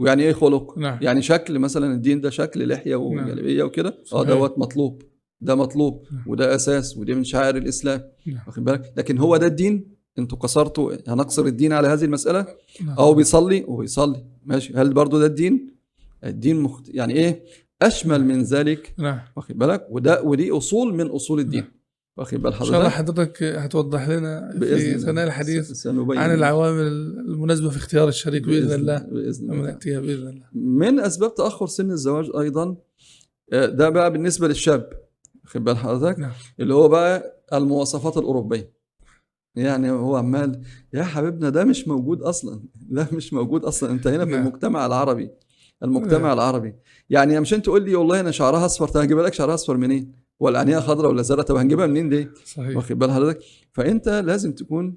ويعني 0.03 0.23
إيه 0.23 0.33
خلق؟ 0.33 0.77
نعم. 0.77 0.97
يعني 1.01 1.21
شكل 1.21 1.59
مثلا 1.59 1.93
الدين 1.93 2.21
ده 2.21 2.29
شكل 2.29 2.67
لحية 2.67 2.95
وجلبية 2.95 3.63
وكده؟ 3.63 3.97
آه. 4.13 4.23
دوت 4.23 4.59
مطلوب. 4.59 5.01
ده 5.41 5.55
مطلوب. 5.55 6.03
نعم. 6.11 6.23
وده 6.27 6.55
أساس. 6.55 6.97
ودي 6.97 7.15
من 7.15 7.23
شعائر 7.23 7.57
الإسلام. 7.57 8.03
نعم. 8.27 8.39
واخد 8.47 8.63
بالك؟ 8.63 8.93
لكن 8.97 9.17
هو 9.17 9.37
ده 9.37 9.47
الدين؟ 9.47 9.93
أنتوا 10.19 10.37
كسرتوا 10.37 10.95
هنقصر 11.07 11.45
الدين 11.45 11.73
على 11.73 11.87
هذه 11.87 12.03
المسألة؟ 12.05 12.47
نعم. 12.85 12.97
أو 12.97 13.13
بيصلي؟ 13.13 13.63
وبيصلي 13.67 14.25
ماشي. 14.45 14.73
هل 14.73 14.93
برضو 14.93 15.19
ده 15.19 15.25
الدين؟ 15.25 15.75
الدين 16.23 16.59
مخت... 16.59 16.89
يعني 16.89 17.13
إيه؟ 17.13 17.43
أشمل 17.81 18.25
من 18.25 18.43
ذلك. 18.43 18.93
نعم. 18.97 19.19
واخد 19.35 19.57
بالك؟ 19.57 19.87
وده 19.89 20.21
ودي 20.23 20.51
أصول 20.51 20.95
من 20.95 21.07
أصول 21.07 21.39
الدين. 21.39 21.61
نعم. 21.61 21.71
واخد 22.17 22.41
بال 22.41 22.53
إن 22.53 22.65
شاء 22.65 22.77
الله 22.77 22.89
حضرتك 22.89 23.37
حضرتك 23.37 23.43
هتوضح 23.43 24.09
لنا 24.09 24.55
في. 24.59 24.97
ثناء 24.99 25.27
الحديث 25.27 25.71
سنبين 25.71 26.17
عن 26.17 26.33
العوامل 26.33 26.87
المناسبة 27.27 27.69
في 27.69 27.77
اختيار 27.77 28.07
الشريك 28.07 28.43
بإذن 28.43 28.71
الله. 28.71 28.99
بإذن 28.99 29.51
الله. 29.51 29.63
نأتيها 29.65 29.99
بإذن 29.99 30.27
الله. 30.27 30.45
من 30.53 30.99
أسباب 30.99 31.35
تأخر 31.35 31.67
سن 31.67 31.91
الزواج 31.91 32.31
أيضا 32.39 32.75
آه، 33.53 33.65
ده 33.65 33.89
بقى 33.89 34.11
بالنسبة 34.11 34.47
للشاب. 34.47 34.89
واخد 35.43 35.63
بال 35.63 35.77
حضرتك 35.77 36.19
نعم. 36.19 36.31
اللي 36.59 36.73
هو 36.73 36.87
بقى 36.87 37.43
المواصفات 37.53 38.17
الأوروبية. 38.17 38.73
يعني 39.55 39.91
هو 39.91 40.15
عمال 40.15 40.61
يا 40.93 41.03
حبيبنا 41.03 41.49
ده 41.49 41.63
مش 41.63 41.87
موجود 41.87 42.21
أصلا. 42.21 42.63
ده 42.95 43.07
مش 43.11 43.33
موجود 43.33 43.65
أصلا. 43.65 43.91
أنت 43.91 44.07
هنا 44.07 44.25
في 44.25 44.31
نعم. 44.31 44.41
المجتمع 44.41 44.85
العربي. 44.85 45.29
المجتمع 45.83 46.27
نعم. 46.27 46.33
العربي. 46.33 46.75
يعني 47.09 47.39
مش 47.39 47.53
أنت 47.53 47.65
تقول 47.65 47.85
لي 47.85 47.95
والله 47.95 48.19
أنا 48.19 48.31
شعرها 48.31 48.65
أصفر 48.65 48.87
طب 48.87 48.99
هجيب 49.01 49.19
لك 49.19 49.33
شعرها 49.33 49.53
أصفر 49.53 49.77
منين؟ 49.77 50.22
ولا 50.43 50.59
عينيها 50.59 50.79
خضراء 50.79 51.11
ولا 51.11 51.21
زرقاء 51.21 51.45
طب 51.45 51.55
هنجيبها 51.55 51.87
منين 51.87 52.09
دي؟ 52.09 52.27
صحيح. 52.45 52.77
واخد 52.77 52.99
بال 52.99 53.11
حضرتك؟ 53.11 53.39
فأنت 53.71 54.09
لازم 54.09 54.53
تكون 54.53 54.95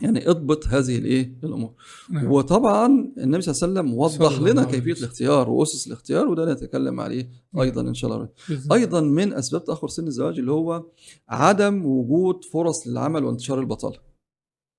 يعني 0.00 0.30
اضبط 0.30 0.66
هذه 0.66 0.98
الإيه؟ 0.98 1.38
الأمور. 1.44 1.72
نعم. 2.10 2.30
وطبعا 2.32 2.86
النبي 3.18 3.42
صلى 3.42 3.68
الله 3.68 3.80
عليه 3.80 3.90
وسلم 3.90 3.98
وضح 3.98 4.40
لنا 4.40 4.64
كيفية. 4.64 4.92
الاختيار 4.92 5.50
وأسس 5.50 5.86
الاختيار 5.86 6.28
وده 6.28 6.52
نتكلم 6.52 7.00
عليه 7.00 7.30
أيضا 7.60 7.80
إن 7.80 7.94
شاء 7.94 8.12
الله. 8.14 8.28
أيضا 8.72 9.00
من 9.00 9.32
أسباب 9.32 9.64
تأخر 9.64 9.88
سن 9.88 10.06
الزواج 10.06 10.38
اللي 10.38 10.52
هو 10.52 10.86
عدم 11.28 11.86
وجود 11.86 12.44
فرص 12.44 12.86
للعمل 12.88 13.24
وانتشار 13.24 13.60
البطالة. 13.60 13.98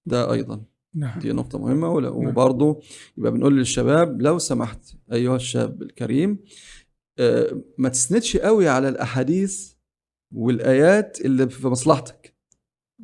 ده 0.06 0.32
أيضا. 0.34 0.62
نعم. 0.94 1.20
دي 1.20 1.32
نقطة 1.32 1.60
مهمة 1.60 1.90
ولا- 1.90 2.10
وبرضه 2.10 2.80
يبقى 3.18 3.32
بنقول 3.32 3.58
للشباب 3.58 4.22
لو 4.22 4.40
سمحت 4.40 4.80
أيها 5.12 5.36
الشاب 5.36 5.82
الكريم 5.82 6.40
ما 7.78 7.90
تسندش 7.90 8.38
قوي 8.38 8.68
على 8.68 8.90
الأحاديث 8.90 9.72
والآيات 10.34 11.18
اللي 11.26 11.50
في 11.50 11.68
مصلحتك 11.68 12.36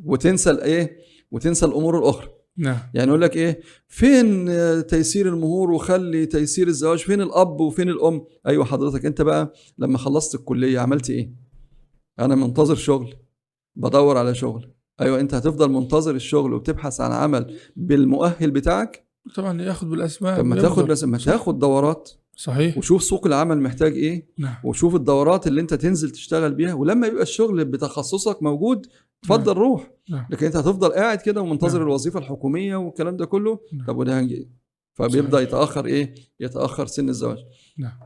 وتنسى 0.03 0.50
الإيه 0.51 0.98
وتنسى 1.32 1.65
الأمور 1.65 2.00
الأخرى. 2.00 2.30
نعم. 2.58 2.77
يعني 2.94 3.08
يقول 3.08 3.22
لك 3.22 3.36
إيه 3.38 3.62
فين 3.88 4.50
آه، 4.50 4.82
تيسير 4.82 5.27
المهور 5.27 5.72
وخلي 5.72 6.25
تيسير 6.25 6.68
الزواج؟ 6.68 7.00
فين 7.00 7.22
الأب 7.22 7.60
وفين 7.60 7.89
الأم؟ 7.89 8.25
أيوة 8.48 8.65
حضرتك 8.65 9.06
أنت 9.06 9.22
بقى 9.22 9.53
لما 9.77 9.98
خلصت 9.98 10.36
الكلية 10.36 10.80
عملت 10.80 11.10
إيه؟ 11.10 11.34
أنا 12.20 12.36
منتظر 12.36 12.75
شغل 12.75 13.15
بدور 13.75 14.18
على 14.18 14.36
شغل. 14.36 14.74
أيوة 15.01 15.20
أنت 15.20 15.34
هتفضل 15.34 15.70
منتظر 15.72 16.15
الشغل 16.15 16.53
وبتبحث 16.53 17.01
عن 17.01 17.12
عمل 17.12 17.58
بالمؤهل 17.75 18.51
بتاعك؟ 18.51 19.08
طبعا 19.36 19.62
ياخذ 19.62 19.88
بالأسباب 19.89 20.38
طب 20.38 20.46
ما. 20.46 20.62
تاخد 20.62 20.88
لازم 20.89 21.10
ما 21.10 21.18
تاخد 21.18 21.60
دورات. 21.60 22.12
صحيح. 22.43 22.77
وشوف 22.77 23.03
سوق 23.03 23.27
العمل 23.27 23.57
محتاج 23.62 23.93
إيه 23.93 24.27
نعم. 24.38 24.55
وشوف 24.63 24.95
الدورات 24.95 25.48
اللي 25.48 25.62
أنت 25.62 25.74
تنزل 25.74 26.10
تشتغل 26.10 26.53
بيها 26.53 26.74
ولما 26.74 27.07
يبقى 27.07 27.24
الشغل 27.24 27.65
بتخصصك 27.65 28.43
موجود 28.43 28.88
اتفضل 29.24 29.53
روح. 29.53 29.91
نعم. 30.10 30.25
لكن 30.29 30.45
أنت 30.45 30.55
هتفضل 30.55 30.89
قاعد 30.91 31.17
كده 31.21 31.41
ومنتظر 31.41 31.77
نعم. 31.79 31.88
الوظيفة 31.88 32.19
الحكومية 32.19 32.75
والكلام 32.75 33.17
ده 33.17 33.25
كله 33.25 33.60
نعم. 33.74 33.86
طب 33.88 33.98
وده 33.98 34.19
هنجي؟ 34.19 34.50
فبيبدأ 34.93 35.31
صحيح. 35.38 35.48
يتأخر 35.48 35.86
إيه؟ 35.86 36.15
يتأخر 36.39 36.86
سن 36.88 37.10
الزواج. 37.10 37.38
نعم. 37.77 38.00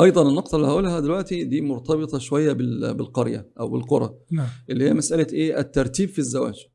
أيضا 0.00 0.28
النقطة 0.28 0.56
اللي 0.56 0.66
هقولها 0.66 1.00
دلوقتي 1.00 1.44
دي 1.44 1.60
مرتبطة 1.60 2.18
شوية 2.18 2.52
بال- 2.52 2.94
بالقرية 2.94 3.50
أو 3.60 3.68
بالقرى. 3.68 4.14
نعم. 4.30 4.48
اللي 4.70 4.88
هي 4.88 4.94
مسألة 4.94 5.26
إيه؟ 5.32 5.58
الترتيب 5.58 6.08
في 6.08 6.18
الزواج. 6.18 6.66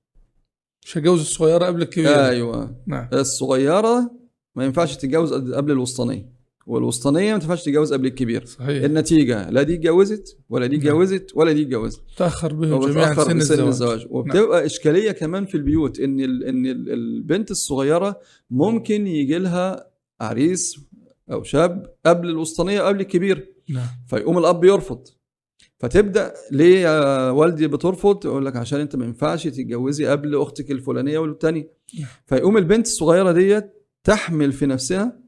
مش 0.86 0.98
هجوز 0.98 1.20
الصغيرة 1.20 1.66
قبل 1.66 1.82
الكبيرة. 1.82 2.28
أيوه. 2.28 2.76
نعم. 2.88 3.10
الصغيرة 3.14 4.12
ما 4.56 4.66
ينفعش 4.66 4.98
تتجوز 4.98 5.34
قبل 5.34 5.72
الوسطانية. 5.72 6.41
والوسطانية 6.66 7.34
ما 7.34 7.40
تنفعش 7.40 7.64
تتجوز 7.64 7.94
قبل 7.94 8.06
الكبير. 8.06 8.46
صحيح. 8.46 8.84
النتيجة 8.84 9.50
لا 9.50 9.64
دي 9.64 9.74
اتجوزت 9.74 10.38
ولا 10.50 10.66
دي 10.66 10.78
نعم. 10.78 10.88
اتجوزت 10.88 11.32
ولا 11.36 11.52
دي 11.52 11.62
اتجوزت. 11.62 12.02
تأخر 12.18 12.54
بهم 12.54 12.86
جميعا 12.92 13.14
سن 13.14 13.32
من 13.36 13.38
الزواج, 13.38 13.68
الزواج. 13.68 14.08
وبتبقى 14.10 14.66
إشكالية 14.66 15.12
كمان 15.12 15.46
في 15.46 15.56
البيوت 15.56 16.00
إن 16.00 16.20
ال... 16.20 16.44
إن 16.44 16.66
ال- 16.66 16.94
البنت 16.94 17.52
الصغيرة 17.52 18.20
ممكن 18.50 19.08
يجي 19.08 19.38
لها 19.38 19.88
عريس 20.22 20.80
أو 21.32 21.44
شاب 21.44 21.96
قبل 22.06 22.30
الوسطانية 22.30 22.82
قبل 22.82 23.00
الكبير. 23.02 23.54
نعم. 23.70 23.88
فيقوم 24.08 24.38
الأب 24.38 24.64
يرفض. 24.66 25.08
فتبدأ 25.80 26.34
ليه 26.52 26.80
يا 26.80 27.30
والدي 27.30 27.68
بترفض؟ 27.68 28.26
يقول 28.26 28.46
لك 28.46 28.56
عشان 28.56 28.80
أنت 28.80 28.96
ما 28.96 29.06
ينفعش 29.06 29.44
تتجوزي 29.44 30.06
قبل 30.06 30.36
أختك 30.36 30.72
الفلانية 30.72 31.20
والتانية. 31.20 31.72
نعم. 32.00 32.10
فيقوم 32.26 32.58
البنت 32.58 32.88
الصغيرة 32.88 33.32
ديت 33.32 33.74
تحمل 34.04 34.52
في 34.52 34.66
نفسها 34.66 35.21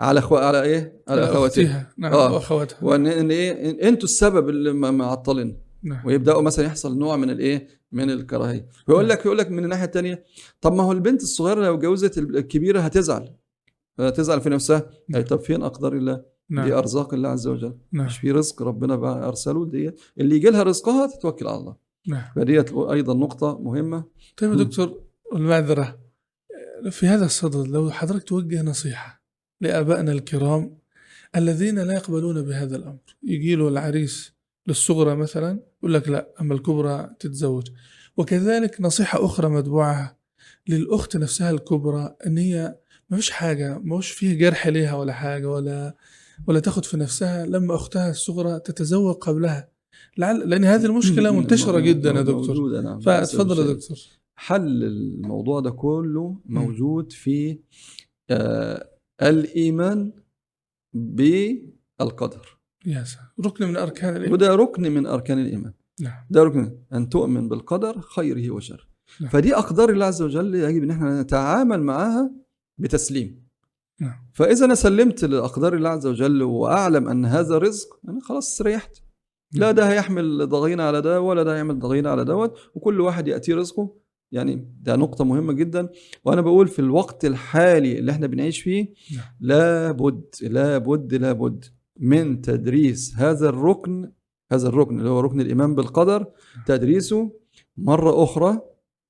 على 0.00 0.18
أخو... 0.20 0.36
على 0.36 0.62
إيه؟ 0.62 1.02
على 1.08 1.24
اخواتها. 1.24 1.92
نعم 1.98 2.12
آه. 2.12 2.32
واخواتها 2.32 2.78
وان 2.82 3.06
إن 3.06 3.30
إيه؟ 3.30 3.52
إن- 3.72 3.84
أنتوا 3.84 4.04
السبب 4.04 4.48
اللي 4.48 4.72
معطلين 4.72 5.60
نعم. 5.82 6.06
ويبدأوا 6.06 6.42
مثلا 6.42 6.64
يحصل 6.66 6.98
نوع 6.98 7.16
من 7.16 7.30
الإيه؟ 7.30 7.68
من 7.92 8.10
الكراهية. 8.10 8.68
ويقول 8.88 9.08
لك 9.08 9.26
يقول 9.26 9.38
لك 9.38 9.50
من 9.50 9.64
الناحية 9.64 9.84
الثانية 9.84 10.24
طب 10.60 10.72
ما 10.72 10.82
هو 10.82 10.92
البنت 10.92 11.22
الصغيرة 11.22 11.60
لو 11.60 11.74
اتجوزت 11.74 12.18
الكبيرة 12.18 12.80
هتزعل. 12.80 13.34
هتزعل 14.00 14.40
في 14.40 14.48
نفسها. 14.48 14.90
نعم. 15.08 15.22
طب 15.22 15.40
فين 15.40 15.62
أقدار 15.62 15.92
الله؟ 15.92 16.14
دي 16.14 16.54
نعم 16.54 16.72
أرزاق 16.72 17.14
الله 17.14 17.28
عز 17.28 17.46
وجل. 17.46 17.74
نعم. 17.92 18.06
مش 18.06 18.18
في 18.18 18.30
رزق 18.30 18.62
ربنا 18.62 18.96
بقى 18.96 19.28
أرسله. 19.28 19.66
دي 19.66 19.90
اللي 20.20 20.36
يجي 20.36 20.50
لها 20.50 20.62
رزقها 20.62 21.06
تتوكل 21.06 21.46
على 21.46 21.56
الله. 21.56 21.76
نعم. 22.08 22.24
فديت 22.36 22.72
أيضا 22.72 23.14
نقطة 23.14 23.58
مهمة. 23.58 24.04
طيب 24.36 24.50
يا. 24.52 24.56
دكتور 24.56 25.00
المعذرة. 25.34 25.98
في 26.90 27.06
هذا 27.06 27.24
الصدد 27.26 27.68
لو 27.68 27.90
حضرتك 27.90 28.22
توجه 28.28 28.62
نصيحة 28.62 29.17
لآبائنا 29.60 30.12
الكرام 30.12 30.78
الذين 31.36 31.78
لا 31.78 31.94
يقبلون 31.94 32.42
بهذا 32.42 32.76
الأمر. 32.76 33.16
يجي 33.22 33.54
له 33.54 33.68
العريس 33.68 34.32
للصغرى 34.66 35.16
مثلا 35.16 35.60
يقول 35.78 35.94
لك 35.94 36.08
لا 36.08 36.28
أما 36.40 36.54
الكبرى 36.54 37.10
تتزوج. 37.20 37.68
وكذلك 38.16 38.80
نصيحة 38.80 39.24
أخرى 39.24 39.48
متبوعة 39.48 40.18
للأخت 40.68 41.16
نفسها 41.16 41.50
الكبرى 41.50 42.16
أن 42.26 42.38
هي 42.38 42.78
ما 43.10 43.16
فيش 43.16 43.30
حاجة 43.30 43.78
ما 43.78 44.00
فيش 44.00 44.10
فيه 44.10 44.38
جرح 44.38 44.66
ليها 44.66 44.94
ولا 44.94 45.12
حاجة 45.12 45.50
ولا 45.50 45.96
ولا 46.46 46.60
تاخد 46.60 46.84
في 46.84 46.96
نفسها. 46.96 47.46
لما 47.46 47.74
أختها 47.74 48.10
الصغرى 48.10 48.60
تتزوج 48.60 49.14
قبلها. 49.14 49.68
لعل 50.18 50.50
لأن 50.50 50.64
هذه 50.64 50.84
المشكلة 50.84 51.30
منتشرة 51.30 51.80
جدا 51.80 52.10
يا 52.10 52.22
دكتور. 52.22 53.00
فتفضل 53.00 53.68
يا 53.68 53.72
دكتور. 53.72 53.98
حل 54.34 54.84
الموضوع 54.84 55.60
ده 55.60 55.70
كله 55.70 56.36
موجود 56.46 57.12
في 57.12 57.58
آه 58.30 58.88
الإيمان 59.22 60.12
بالقدر. 60.92 62.58
يا 62.86 63.04
سلام. 63.04 63.26
ركن 63.44 63.68
من 63.68 63.76
أركان 63.76 64.16
الإيمان. 64.16 64.32
وده 64.32 64.54
ركن 64.54 64.82
من 64.82 65.06
أركان 65.06 65.38
الإيمان. 65.38 65.72
نعم. 66.00 66.26
ده 66.30 66.42
ركن 66.42 66.78
أن 66.92 67.08
تؤمن 67.08 67.48
بالقدر 67.48 68.00
خيره 68.00 68.50
وشره. 68.50 68.84
نعم. 69.20 69.30
فدي 69.30 69.56
أقدار 69.56 69.90
الله 69.90 70.06
عز 70.06 70.22
وجل 70.22 70.54
يجب 70.54 70.82
إن 70.82 70.90
إحنا 70.90 71.22
نتعامل 71.22 71.82
معها 71.82 72.32
بتسليم. 72.78 73.48
نعم. 74.00 74.28
فإذا 74.32 74.64
أنا 74.64 74.74
سلمت 74.74 75.24
لأقدار 75.24 75.74
الله 75.74 75.88
عز 75.88 76.06
وجل 76.06 76.42
وأعلم 76.42 77.08
أن 77.08 77.24
هذا 77.24 77.58
رزق 77.58 78.00
أنا 78.08 78.20
خلاص 78.20 78.50
استريحت 78.50 78.96
لا 79.52 79.70
ده 79.70 79.90
هيحمل 79.90 80.48
ضغينة 80.48 80.82
على 80.82 81.02
ده 81.02 81.20
ولا 81.20 81.42
ده 81.42 81.54
هيعمل 81.54 81.78
ضغينة 81.78 82.10
على 82.10 82.24
دوت 82.24 82.58
وكل 82.74 83.00
واحد 83.00 83.28
ياتيه 83.28 83.54
رزقه 83.54 83.96
يعني 84.32 84.68
ده 84.82 84.96
نقطة 84.96 85.24
مهمة 85.24 85.52
جدا. 85.52 85.88
وأنا 86.24 86.40
بقول 86.40 86.68
في 86.68 86.78
الوقت 86.78 87.24
الحالي 87.24 87.98
اللي 87.98 88.12
إحنا 88.12 88.26
بنعيش 88.26 88.60
فيه 88.60 88.88
نعم. 89.16 89.24
لابد 89.40 90.24
لابد 90.42 91.14
لابد 91.14 91.64
من 92.00 92.40
تدريس 92.40 93.14
هذا 93.16 93.48
الركن 93.48 94.12
هذا 94.52 94.68
الركن 94.68 94.98
اللي 94.98 95.10
هو 95.10 95.20
ركن 95.20 95.40
الإيمان 95.40 95.74
بالقدر 95.74 96.26
تدريسه 96.66 97.32
مرة 97.76 98.24
أخرى 98.24 98.60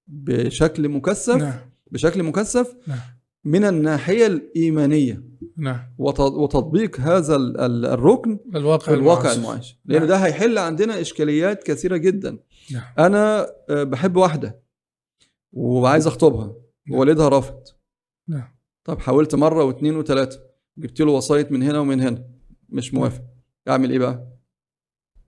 بشكل 0.07 0.88
مكثف 0.88 1.37
نعم. 1.37 1.54
بشكل 1.90 2.22
مكثف 2.22 2.76
نعم. 2.87 2.98
من 3.44 3.64
الناحية 3.64 4.26
الإيمانية. 4.26 5.22
نعم. 5.57 5.81
وت- 5.98 6.20
وتطبيق 6.20 7.00
هذا 7.00 7.37
ال- 7.37 7.61
ال- 7.61 7.87
الركن 7.87 8.38
الواقع 8.54 8.92
الواقع. 8.94 9.33
المعاش 9.33 9.78
لأن 9.85 9.98
نعم. 10.00 10.09
ده 10.09 10.16
هيحل 10.16 10.59
عندنا 10.59 11.00
إشكاليات 11.00 11.62
كثيرة 11.62 11.96
جدا. 11.96 12.38
نعم. 12.72 12.83
أنا 12.98 13.46
آه، 13.70 13.83
بحب 13.85 14.16
واحدة. 14.16 14.61
وعايز 15.52 16.06
اخطبها. 16.06 16.46
نعم. 16.46 16.98
ووالدها 16.98 17.28
رافض 17.28 17.62
نعم. 18.28 18.48
طب 18.84 19.00
حاولت 19.00 19.34
مرة 19.34 19.64
واثنين 19.64 19.96
وثلاثه 19.96 20.40
جبت 20.78 21.00
له 21.00 21.12
وسايط 21.12 21.52
من 21.52 21.62
هنا 21.62 21.80
ومن 21.80 22.00
هنا. 22.00 22.24
مش 22.68 22.94
موافق. 22.94 23.22
اعمل 23.68 23.90
إيه 23.90 23.98
بقى؟ 23.98 24.28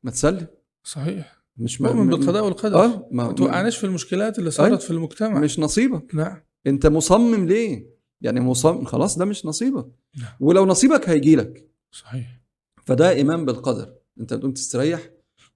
ما 0.02 0.11
تسلم. 0.11 0.46
صحيح. 0.85 1.40
مش 1.56 1.80
مؤمن 1.80 2.11
بالقضاء 2.11 2.44
والقدر 2.44 2.85
آه 2.85 3.09
ما 3.11 3.33
توقعناش 3.33 3.78
في 3.78 3.85
المشكلات 3.85 4.38
اللي 4.38 4.50
صارت. 4.50 4.83
في 4.83 4.90
المجتمع. 4.90 5.38
مش 5.40 5.59
نصيبك. 5.59 6.14
نعم. 6.14 6.42
انت 6.66 6.87
مصمم 6.87 7.46
ليه؟ 7.46 7.90
يعني 8.20 8.40
مصمم 8.40 8.85
خلاص 8.85 9.18
ده 9.18 9.24
مش 9.24 9.46
نصيبك. 9.46 9.87
نعم. 10.18 10.33
ولو 10.40 10.66
نصيبك 10.66 11.09
هيجي 11.09 11.37
لك 11.37 11.68
صحيح. 11.90 12.40
فده 12.85 13.11
إيمان 13.11 13.44
بالقدر. 13.44 13.94
انت 14.20 14.35
بتقوم 14.35 14.52
تستريح. 14.52 15.11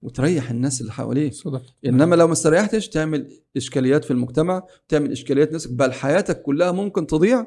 وتريح 0.04 0.50
الناس 0.50 0.80
اللي 0.80 0.92
حواليك. 0.92 1.32
صدق. 1.34 1.62
إنما 1.86 2.14
لو 2.14 2.26
ما 2.26 2.32
استريحتش 2.32 2.88
تعمل 2.88 3.40
إشكاليات 3.56 4.04
في 4.04 4.10
المجتمع 4.10 4.62
تعمل 4.88 5.12
إشكاليات 5.12 5.52
نفسك 5.52 5.72
بل 5.72 5.92
حياتك 5.92 6.42
كلها 6.42 6.72
ممكن 6.72 7.06
تضيع 7.06 7.46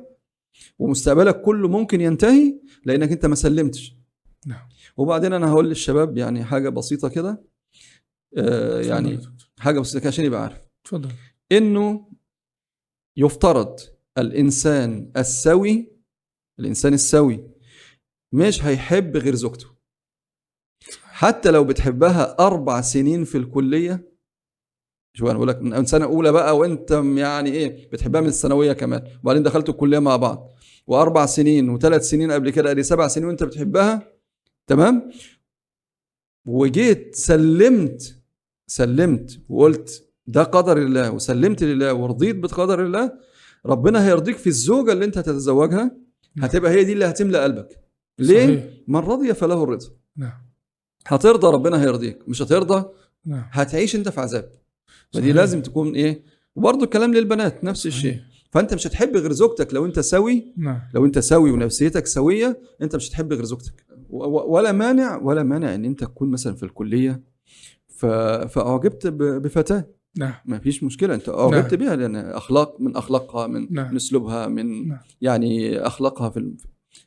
ومستقبلك 0.79 1.41
كله 1.41 1.67
ممكن 1.67 2.01
ينتهي 2.01 2.59
لأنك 2.85 3.11
أنت 3.11 3.25
ما 3.25 3.35
سلمتش. 3.35 3.95
نعم. 4.45 4.69
وبعدين 4.97 5.33
أنا 5.33 5.49
هقول 5.51 5.69
للشباب 5.69 6.17
يعني 6.17 6.43
حاجة 6.43 6.69
بسيطة 6.69 7.09
كده 7.09 7.43
آه 8.37 8.81
يعني. 8.81 9.19
حاجة 9.59 9.79
بسيطة 9.79 9.99
كده 9.99 10.07
عشان 10.07 10.25
يبقى 10.25 10.43
عارف. 10.43 10.61
تفضل 10.83 11.09
إنه 11.51 12.09
يفترض 13.17 13.79
الإنسان 14.17 15.11
السوي 15.17 15.91
الإنسان 16.59 16.93
السوي 16.93 17.47
مش 18.33 18.63
هيحب 18.63 19.17
غير 19.17 19.35
زوجته. 19.35 19.76
حتى 21.17 21.51
لو 21.51 21.63
بتحبها 21.63 22.35
أربع 22.39 22.81
سنين 22.81 23.23
في 23.23 23.37
الكلية 23.37 24.11
شو 25.13 25.25
أنا 25.29 25.33
بقول 25.37 25.47
لك 25.47 25.61
من 25.61 25.85
سنة 25.85 26.05
أولى 26.05 26.31
بقى 26.31 26.57
وأنت 26.57 26.91
يعني 27.15 27.49
إيه 27.51 27.89
بتحبها 27.89 28.21
من 28.21 28.27
الثانوية 28.27 28.73
كمان 28.73 29.03
وبعدين 29.23 29.43
دخلتوا 29.43 29.73
الكلية 29.73 29.99
مع 29.99 30.15
بعض. 30.15 30.49
وأربع 30.87 31.25
سنين 31.25 31.69
وثلاث 31.69 32.01
سنين 32.09 32.31
قبل 32.31 32.49
كده 32.49 32.71
أدي 32.71 32.83
سبع 32.83 33.07
سنين 33.07 33.27
وأنت 33.27 33.43
بتحبها 33.43 34.13
تمام؟ 34.67 35.11
وجيت 36.45 37.15
سلمت 37.15 38.19
سلمت 38.67 39.39
وقلت 39.49 40.09
ده 40.27 40.43
قدر 40.43 40.77
الله 40.77 41.11
وسلمت 41.11 41.63
لله 41.63 41.93
ورضيت 41.93 42.35
بقدر 42.35 42.85
الله 42.85 43.11
ربنا 43.65 44.07
هيرضيك 44.07 44.37
في 44.37 44.47
الزوجة 44.47 44.91
اللي 44.91 45.05
أنت 45.05 45.17
هتتزوجها 45.17 45.91
هتبقى 46.39 46.71
هي 46.71 46.83
دي 46.83 46.93
اللي 46.93 47.05
هتملى 47.05 47.43
قلبك. 47.43 47.79
ليه؟ 48.19 48.45
صحيح. 48.45 48.63
من 48.87 48.99
رضي 48.99 49.33
فله 49.33 49.63
الرضا 49.63 49.87
نعم. 50.15 50.46
هترضى 51.07 51.47
ربنا 51.47 51.81
هيرضيك. 51.81 52.19
مش 52.27 52.41
هترضى 52.41 52.85
نعم. 53.25 53.43
هتعيش 53.51 53.95
انت 53.95 54.09
في 54.09 54.21
عذاب. 54.21 54.51
فدي. 55.13 55.31
لازم 55.31 55.61
تكون 55.61 55.95
إيه؟ 55.95 56.23
وبرضه 56.55 56.83
الكلام 56.83 57.13
للبنات 57.13 57.63
نفس 57.63 57.85
الشيء. 57.85 58.19
فأنت 58.51 58.73
مش 58.73 58.87
هتحب 58.87 59.17
غير 59.17 59.31
زوجتك 59.31 59.73
لو 59.73 59.85
أنت 59.85 59.99
سوي. 59.99 60.53
نعم. 60.57 60.81
لو 60.93 61.05
أنت 61.05 61.19
سوي 61.19 61.51
ونفسيتك 61.51 62.07
سوية 62.07 62.61
أنت 62.81 62.95
مش 62.95 63.09
هتحب 63.09 63.33
غير 63.33 63.45
زوجتك. 63.45 63.85
ولا 64.09 64.71
مانع 64.71 65.17
ولا 65.17 65.43
مانع 65.43 65.75
إن 65.75 65.85
أنت 65.85 66.03
تكون 66.03 66.31
مثلا 66.31 66.55
في 66.55 66.63
الكلية. 66.63 67.23
ف... 67.87 68.05
فأعجبت. 68.05 69.07
بفتاة. 69.07 69.87
نعم. 70.17 70.33
ما 70.45 70.59
فيش 70.59 70.83
مشكلة. 70.83 71.15
أنت 71.15 71.29
أعجبت 71.29 71.73
نعم. 71.73 71.85
بها 71.85 71.95
لأن 71.95 72.15
أخلاق 72.15 72.81
من 72.81 72.95
أخلاقها 72.95 73.47
من, 73.47 73.67
نعم. 73.73 73.89
من 73.89 73.95
اسلوبها 73.95 74.47
من 74.47 74.87
نعم. 74.87 74.99
يعني 75.21 75.79
أخلاقها 75.79 76.29
في 76.29 76.53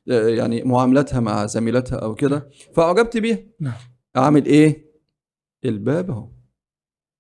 يعني 0.07 0.63
معاملتها 0.63 1.21
مع 1.21 1.47
زميلتها 1.47 1.97
أو 1.97 2.15
كده. 2.15 2.49
فأعجبت 2.75 3.17
بيها. 3.17 3.39
نعم. 3.61 3.75
أعمل 4.17 4.47
إيه؟ 4.47 4.91
الباب 5.65 6.11
أهو. 6.11 6.29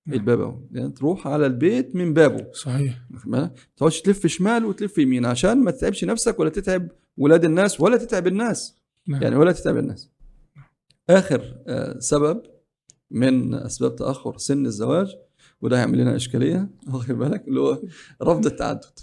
نعم. 0.06 0.18
الباب 0.18 0.40
أهو. 0.40 0.60
يعني 0.72 0.90
تروح 0.90 1.26
على 1.26 1.46
البيت 1.46 1.96
من 1.96 2.14
بابه. 2.14 2.52
صحيح؟ 2.52 3.02
ما 3.24 3.50
تقعدش 3.76 4.00
تلف 4.00 4.26
شمال 4.26 4.64
وتلف 4.64 4.98
يمين 4.98 5.26
عشان 5.26 5.64
ما 5.64 5.70
تتعبش 5.70 6.04
نفسك 6.04 6.40
ولا 6.40 6.50
تتعب 6.50 6.88
ولاد 7.16 7.44
الناس 7.44 7.80
ولا 7.80 7.96
تتعب 7.96 8.26
الناس. 8.26 8.80
نعم. 9.08 9.22
يعني 9.22 9.36
ولا 9.36 9.52
تتعب 9.52 9.76
الناس. 9.76 10.10
آخر 11.10 11.62
آه، 11.66 11.98
سبب 11.98 12.42
من 13.10 13.54
أسباب 13.54 13.96
تأخر 13.96 14.38
سن 14.38 14.66
الزواج 14.66 15.16
وده 15.60 15.78
هيعمل 15.78 15.98
لنا 15.98 16.16
إشكالية 16.16 16.70
واخد 16.92 17.14
بالك؟ 17.14 17.48
اللي 17.48 17.60
هو 17.60 17.82
رفض 18.22 18.46
التعدد. 18.46 18.98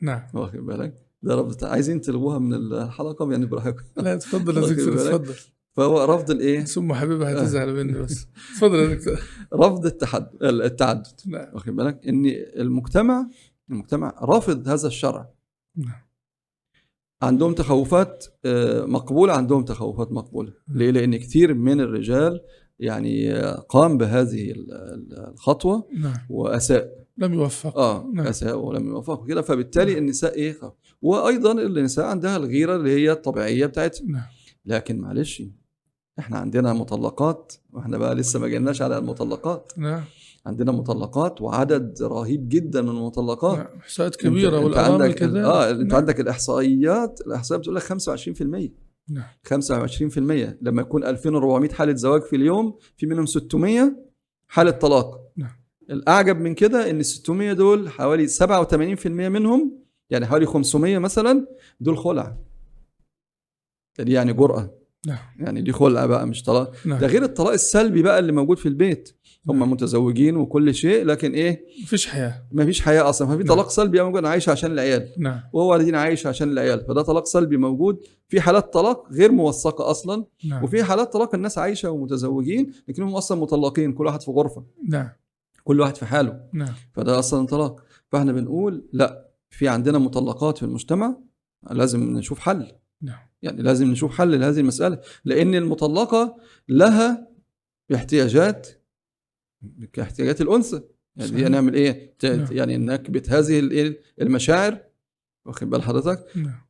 نعم. 0.00 0.22
واخد 0.34 0.58
بالك؟ 0.58 1.02
ده 1.22 1.34
رفض. 1.34 1.64
عايزين 1.64 2.00
تلغوها 2.00 2.38
من 2.38 2.54
الحلقة 2.54 3.30
يعني 3.30 3.46
براحتكم. 3.46 3.84
لا 3.96 4.16
تفضل 4.16 4.56
يا؟ 4.56 4.62
تفضل 4.94 5.34
فهو 5.76 6.04
رفض 6.04 6.30
الإيه؟ 6.30 6.60
ثم 6.64 6.92
حبيبها 6.94 7.32
هتزعل 7.32 7.74
مني 7.74 7.92
بس. 7.92 8.26
تفضل 8.56 8.74
يا 8.78 8.94
دكتور. 8.94 9.20
رفض 9.64 9.86
التحد 9.86 10.26
التعدد. 10.42 11.06
نعم. 11.26 11.54
واخد 11.54 11.76
بالك؟ 11.76 12.08
إن 12.08 12.26
المجتمع 12.56 13.28
المجتمع 13.70 14.14
رافض 14.22 14.68
هذا 14.68 14.86
الشرع. 14.86 15.30
نعم. 15.76 16.06
عندهم 17.22 17.52
تخوفات 17.52 18.24
آه، 18.44 18.84
مقبولة 18.84 19.32
عندهم 19.32 19.64
تخوفات 19.64 20.12
مقبولة. 20.12 20.52
ليه؟ 20.68 20.90
لأن 20.90 21.16
كثير 21.16 21.54
من 21.54 21.80
الرجال 21.80 22.40
يعني 22.78 23.32
آه، 23.32 23.54
قام 23.54 23.98
بهذه 23.98 24.50
ال- 24.50 24.72
ال- 24.72 25.28
الخطوة 25.32 25.88
نعم. 25.98 26.14
وأساء. 26.30 27.06
لم 27.18 27.34
يوفق. 27.34 27.78
آه 27.78 28.10
نعم. 28.14 28.26
أساء 28.26 28.58
ولم 28.58 28.86
يوفقوا 28.88 29.26
كده 29.26 29.42
فبالتالي 29.42 29.98
النساء 29.98 30.34
إيه؟ 30.34 30.56
وأيضا 31.02 31.52
النساء 31.52 32.04
عندها 32.06 32.36
الغيرة 32.36 32.76
اللي 32.76 32.90
هي 32.90 33.12
الطبيعية 33.12 33.66
بتاعتها. 33.66 34.04
نعم. 34.06 34.22
لكن 34.64 34.98
معلش 34.98 35.42
إحنا 36.18 36.38
عندنا 36.38 36.72
مطلقات 36.72 37.52
وإحنا 37.72 37.98
بقى 37.98 38.14
لسه 38.14 38.38
ما 38.40 38.48
جيناش 38.48 38.82
على 38.82 38.98
المطلقات. 38.98 39.72
نعم. 39.76 40.02
عندنا 40.46 40.72
مطلقات 40.72 41.42
وعدد 41.42 42.02
رهيب 42.02 42.48
جدا 42.48 42.82
من 42.82 42.88
المطلقات. 42.88 43.58
نعم. 43.58 43.78
احصاءات 43.80 44.14
أنت- 44.16 44.20
كبيرة 44.20 44.78
عندك 44.80 45.14
كذلك 45.14 45.44
آه 45.44 45.70
انت 45.70 45.80
نعم. 45.80 45.96
عندك 45.96 46.20
الإحصائيات 46.20 47.20
الإحصائيات 47.26 47.60
بتقول 47.60 47.76
لك 47.76 47.82
25% 47.82 48.72
نعم. 49.08 49.24
25% 49.44 50.58
لما 50.62 50.82
يكون 50.82 51.04
2400 51.04 51.70
حالة 51.70 51.94
زواج 51.94 52.22
في 52.22 52.36
اليوم 52.36 52.78
في 52.96 53.06
منهم 53.06 53.26
600 53.26 53.96
حالة 54.48 54.70
طلاق. 54.70 55.20
نعم. 55.36 55.50
الأعجب 55.90 56.40
من 56.40 56.54
كده 56.54 56.90
إن 56.90 57.00
ال 57.00 57.04
600 57.04 57.52
دول 57.52 57.88
حوالي 57.88 58.28
87% 58.28 59.06
منهم 59.06 59.78
يعني 60.10 60.26
حوالي 60.26 60.46
500 60.46 60.98
مثلا 60.98 61.46
دول 61.80 61.98
خلع. 61.98 62.36
دي 63.98 64.12
يعني 64.12 64.32
جرأة. 64.32 64.70
نعم. 65.06 65.18
يعني 65.38 65.62
دي 65.62 65.72
خلع 65.72 66.06
بقى 66.06 66.26
مش 66.26 66.42
طلاق. 66.42 66.72
نعم. 66.84 66.98
ده 66.98 67.06
غير 67.06 67.22
الطلاق 67.22 67.52
السلبي 67.52 68.02
بقى 68.02 68.18
اللي 68.18 68.32
موجود 68.32 68.58
في 68.58 68.66
البيت. 68.66 69.16
هم 69.48 69.58
نعم. 69.58 69.70
متزوجين 69.70 70.36
وكل 70.36 70.74
شيء 70.74 71.04
لكن 71.04 71.32
إيه؟ 71.32 71.64
مفيش 71.82 72.06
حياة. 72.06 72.46
ما 72.52 72.64
فيش 72.64 72.80
حياة 72.80 73.08
أصلا. 73.08 73.28
ما 73.28 73.36
في 73.36 73.42
نعم. 73.42 73.54
طلاق 73.54 73.68
سلبي 73.68 74.02
موجود 74.02 74.18
أنا 74.18 74.28
عايش 74.28 74.48
عشان 74.48 74.72
العيال. 74.72 75.08
نعم. 75.18 75.40
وهو 75.52 75.74
الذين 75.76 75.94
عايش 75.94 76.26
عشان 76.26 76.48
العيال. 76.48 76.84
فده 76.88 77.02
طلاق 77.02 77.26
سلبي 77.26 77.56
موجود. 77.56 77.98
في 78.28 78.40
حالات 78.40 78.72
طلاق 78.72 79.12
غير 79.12 79.32
موثقة 79.32 79.90
أصلا. 79.90 80.24
نعم. 80.44 80.64
وفي 80.64 80.84
حالات 80.84 81.12
طلاق 81.12 81.34
الناس 81.34 81.58
عايشة 81.58 81.90
ومتزوجين 81.90 82.72
لكنهم 82.88 83.14
أصلا 83.14 83.40
مطلقين 83.40 83.92
كل 83.92 84.06
واحد 84.06 84.22
في 84.22 84.30
غرفة. 84.30 84.64
نعم. 84.88 85.08
كل 85.64 85.80
واحد 85.80 85.96
في 85.96 86.06
حاله. 86.06 86.40
نعم. 86.52 86.74
فده 86.92 87.18
أصلا 87.18 87.46
طلاق. 87.46 87.84
فإحنا 88.12 88.32
بنقول 88.32 88.88
لا 88.92 89.28
في 89.50 89.68
عندنا 89.68 89.98
مطلقات 89.98 90.58
في 90.58 90.62
المجتمع 90.62 91.16
لازم 91.70 92.16
نشوف 92.16 92.38
حل. 92.38 92.72
نعم. 93.02 93.25
يعني 93.42 93.62
لازم 93.62 93.86
نشوف 93.90 94.18
حل 94.18 94.40
لهذه 94.40 94.60
المسألة 94.60 95.00
لأن 95.24 95.54
المطلقة 95.54 96.36
لها 96.68 97.28
احتياجات 97.94 98.68
كاحتياجات 99.92 100.40
الأنثى. 100.40 100.82
يعني 101.16 101.30
صحيح. 101.30 101.48
نعمل 101.48 101.94
ت- 102.18 102.24
نعم. 102.26 102.46
يعني 102.50 102.76
نكبت 102.76 103.30
هذه؟ 103.30 103.58
المشاعر. 104.20 104.78
واخد 105.46 105.70
بال 105.70 105.82
حضرتك؟ 105.82 106.26
نعم. 106.36 106.60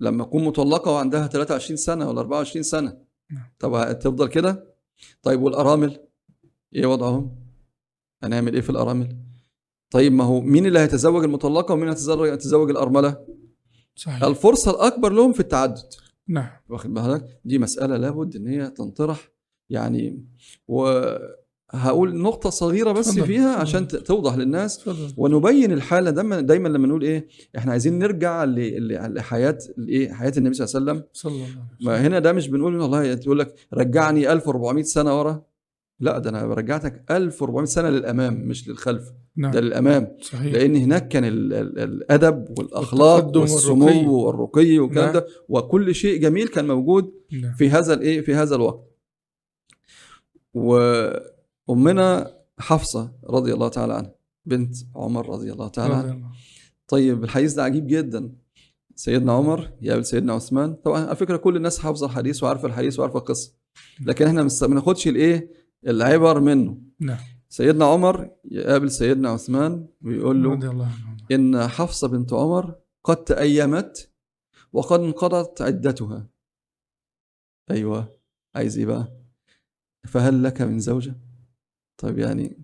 لما 0.00 0.24
تكون 0.24 0.44
مطلقة 0.44 0.90
وعندها 0.92 1.26
23 1.26 1.76
سنة 1.76 2.08
ولا 2.08 2.20
24 2.20 2.62
سنة. 2.62 2.98
نعم. 3.30 3.44
طب 3.58 3.74
هتفضل 3.74 4.28
كده. 4.28 4.74
طيب 5.22 5.42
والأرامل؟ 5.42 6.00
إيه 6.74 6.86
وضعهم؟ 6.86 7.36
هنعمل 8.22 8.54
إيه 8.54 8.60
في 8.60 8.70
الأرامل؟ 8.70 9.16
طيب 9.90 10.12
ما 10.12 10.24
هو 10.24 10.40
مين 10.40 10.66
اللي 10.66 10.78
هيتزوج 10.78 11.24
المطلقة 11.24 11.72
ومين 11.74 11.88
هيتزوج 11.88 12.28
يتزوج 12.28 12.70
الأرملة؟ 12.70 13.26
صحيح. 13.94 14.24
الفرصة 14.24 14.70
الأكبر 14.70 15.12
لهم 15.12 15.32
في 15.32 15.40
التعدد. 15.40 15.94
نعم. 16.30 16.48
واخد 16.68 16.94
بالك؟ 16.94 17.26
دي 17.44 17.58
مسألة 17.58 17.96
لابد 17.96 18.36
إن 18.36 18.46
هي 18.46 18.70
تنطرح. 18.70 19.30
يعني 19.70 20.24
وهقول 20.68 22.16
نقطة 22.16 22.50
صغيرة 22.50 22.92
بس 22.92 23.08
اتفضل، 23.08 23.26
فيها. 23.26 23.56
عشان 23.56 23.88
توضح 23.88 24.34
للناس. 24.36 24.78
تفضل 24.78 25.14
ونبين 25.16 25.72
الحالة 25.72 26.10
دايما 26.10 26.40
دايما 26.40 26.68
لما 26.68 26.86
نقول 26.88 27.02
إيه 27.02 27.28
إحنا 27.58 27.72
عايزين 27.72 27.98
نرجع 27.98 28.44
ل- 28.44 28.54
ل- 28.88 29.14
لحياة 29.14 29.58
الايه 29.78 30.12
حياة 30.12 30.32
النبي 30.36 30.54
صلى 30.54 30.66
الله 30.80 30.90
عليه 30.92 31.00
وسلم. 31.00 31.08
صلى 31.12 31.32
الله 31.32 31.44
عليه 31.44 31.64
وسلم. 31.80 32.06
هنا 32.06 32.18
ده 32.18 32.32
مش 32.32 32.48
بنقول 32.48 32.76
والله 32.80 33.14
تقول 33.14 33.38
لك 33.38 33.54
رجعني 33.74 34.32
1400 34.32 34.82
سنة 34.82 35.18
ورا. 35.18 35.42
لا 36.00 36.18
ده 36.18 36.30
أنا 36.30 36.42
رجعتك 36.54 37.04
1400 37.10 37.64
سنة 37.64 37.88
للأمام 37.90 38.34
مش 38.34 38.68
للخلف 38.68 39.12
نعم. 39.36 39.50
ده 39.50 39.60
للأمام. 39.60 40.16
صحيح. 40.20 40.52
لأن 40.52 40.76
هناك 40.76 41.08
كان 41.08 41.24
ال 41.24 41.52
ال 41.54 41.78
الأدب 41.78 42.58
والأخلاق 42.58 43.36
والسمو 43.36 43.84
والرقي. 43.86 44.06
والرقي 44.06 44.78
والكلام 44.78 45.04
نعم. 45.04 45.14
ده 45.14 45.26
وكل 45.48 45.94
شيء 45.94 46.20
جميل 46.20 46.48
كان 46.48 46.66
موجود 46.66 47.12
نعم. 47.32 47.52
في 47.54 47.70
هذا 47.70 47.94
الإيه 47.94 48.20
في 48.20 48.34
هذا 48.34 48.54
الوقت. 48.56 48.90
وأمنا 50.54 52.36
حفصة 52.58 53.12
رضي 53.24 53.54
الله 53.54 53.68
تعالى 53.68 53.94
عنها 53.94 54.14
بنت 54.46 54.76
عمر 54.96 55.28
رضي 55.28 55.52
الله 55.52 55.68
تعالى 55.68 55.94
عنها. 55.94 56.32
طيب 56.88 57.24
الحديث 57.24 57.54
ده 57.54 57.62
عجيب 57.62 57.86
جدا. 57.86 58.32
سيدنا 58.94 59.32
عمر 59.32 59.70
يقابل 59.82 60.04
سيدنا 60.04 60.32
عثمان 60.32 60.74
طبعا 60.74 61.06
على 61.06 61.16
فكرة 61.16 61.36
كل 61.36 61.56
الناس 61.56 61.78
حافظة 61.78 62.06
الحديث 62.06 62.42
وعارفة 62.42 62.68
الحديث 62.68 62.98
وعارفة 62.98 63.18
القصة 63.18 63.52
لكن 64.06 64.26
إحنا 64.26 64.42
ما 64.42 64.74
ناخدش 64.74 65.08
الإيه 65.08 65.50
العبر 65.86 66.40
منه. 66.40 66.78
نعم. 67.00 67.18
سيدنا 67.48 67.84
عمر 67.84 68.30
يقابل 68.44 68.90
سيدنا 68.90 69.28
عثمان 69.28 69.86
ويقول 70.02 70.42
له 70.42 70.50
رضي 70.50 70.68
الله 70.68 70.84
عنه. 70.84 71.26
إن 71.32 71.68
حفصة 71.68 72.08
بنت 72.08 72.32
عمر 72.32 72.74
قد 73.04 73.24
تأيمت 73.24 74.10
وقد 74.72 75.00
انقضت 75.00 75.62
عدتها. 75.62 76.28
أيوه. 77.70 78.20
عايز 78.54 78.78
إيه 78.78 78.86
بقى؟ 78.86 79.12
فهل 80.08 80.42
لك 80.44 80.62
من 80.62 80.78
زوجة؟ 80.78 81.14
طيب 81.96 82.18
يعني 82.18 82.58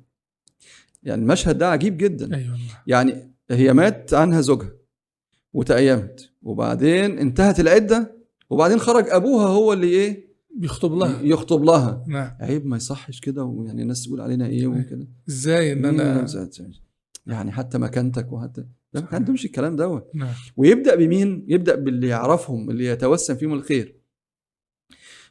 يعني 1.02 1.22
المشهد 1.22 1.58
ده 1.58 1.68
عجيب 1.70 1.96
جدا. 1.96 2.24
والله. 2.36 2.82
يعني 2.86 3.34
هي 3.50 3.72
مات 3.72 4.14
عنها 4.14 4.40
زوجها 4.40 4.72
وتأيمت 5.52 6.32
وبعدين 6.42 7.18
انتهت 7.18 7.60
العدة 7.60 8.16
وبعدين 8.50 8.78
خرج 8.78 9.08
أبوها 9.08 9.46
هو 9.46 9.72
اللي 9.72 9.86
إيه؟ 9.86 10.25
بيخطب 10.56 10.92
لها. 10.94 11.20
يخطب 11.22 11.64
لها. 11.64 12.04
نعم. 12.06 12.36
عيب 12.40 12.66
ما 12.66 12.76
يصحش 12.76 13.20
كده 13.20 13.44
ويعني 13.44 13.82
الناس 13.82 14.04
تقول 14.04 14.20
علينا 14.20 14.46
إيه 14.46 14.66
وكده. 14.66 15.08
إزاي 15.28 15.72
إن 15.72 15.84
أنا 15.84 16.26
يعني 17.26 17.52
حتى 17.52 17.78
مكانتك 17.78 18.32
وحتى 18.32 18.64
ما 18.94 19.08
عندهمش 19.12 19.44
الكلام 19.44 19.76
دوت 19.76 20.10
نعم. 20.14 20.34
ويبدأ 20.56 20.94
بمين؟ 20.94 21.44
يبدأ 21.48 21.74
باللي 21.74 22.08
يعرفهم 22.08 22.70
اللي 22.70 22.86
يتوسم 22.86 23.34
فيهم 23.34 23.52
الخير. 23.52 24.00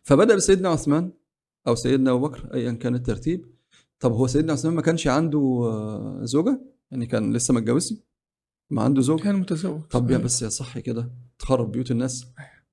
فبدأ 0.03 0.35
بسيدنا 0.35 0.69
عثمان 0.69 1.11
أو 1.67 1.75
سيدنا 1.75 2.11
أبو 2.11 2.27
بكر 2.27 2.53
أيا 2.53 2.71
كان 2.71 2.95
الترتيب. 2.95 3.45
طب 3.99 4.11
هو 4.11 4.27
سيدنا 4.27 4.53
عثمان 4.53 4.73
ما 4.73 4.81
كانش 4.81 5.07
عنده 5.07 5.39
آه، 5.39 6.19
زوجة؟ 6.23 6.61
يعني 6.91 7.05
كان 7.05 7.33
لسه 7.33 7.53
ما 7.53 7.59
اتجوزش؟ 7.59 7.93
ما 8.69 8.81
عنده 8.81 9.01
زوجة 9.01 9.23
كان 9.23 9.35
متزوج. 9.35 9.81
طب 9.81 10.11
يا. 10.11 10.17
بس 10.17 10.41
يا 10.41 10.49
صح 10.49 10.79
كده 10.79 11.11
تخرب 11.39 11.71
بيوت 11.71 11.91
الناس. 11.91 12.25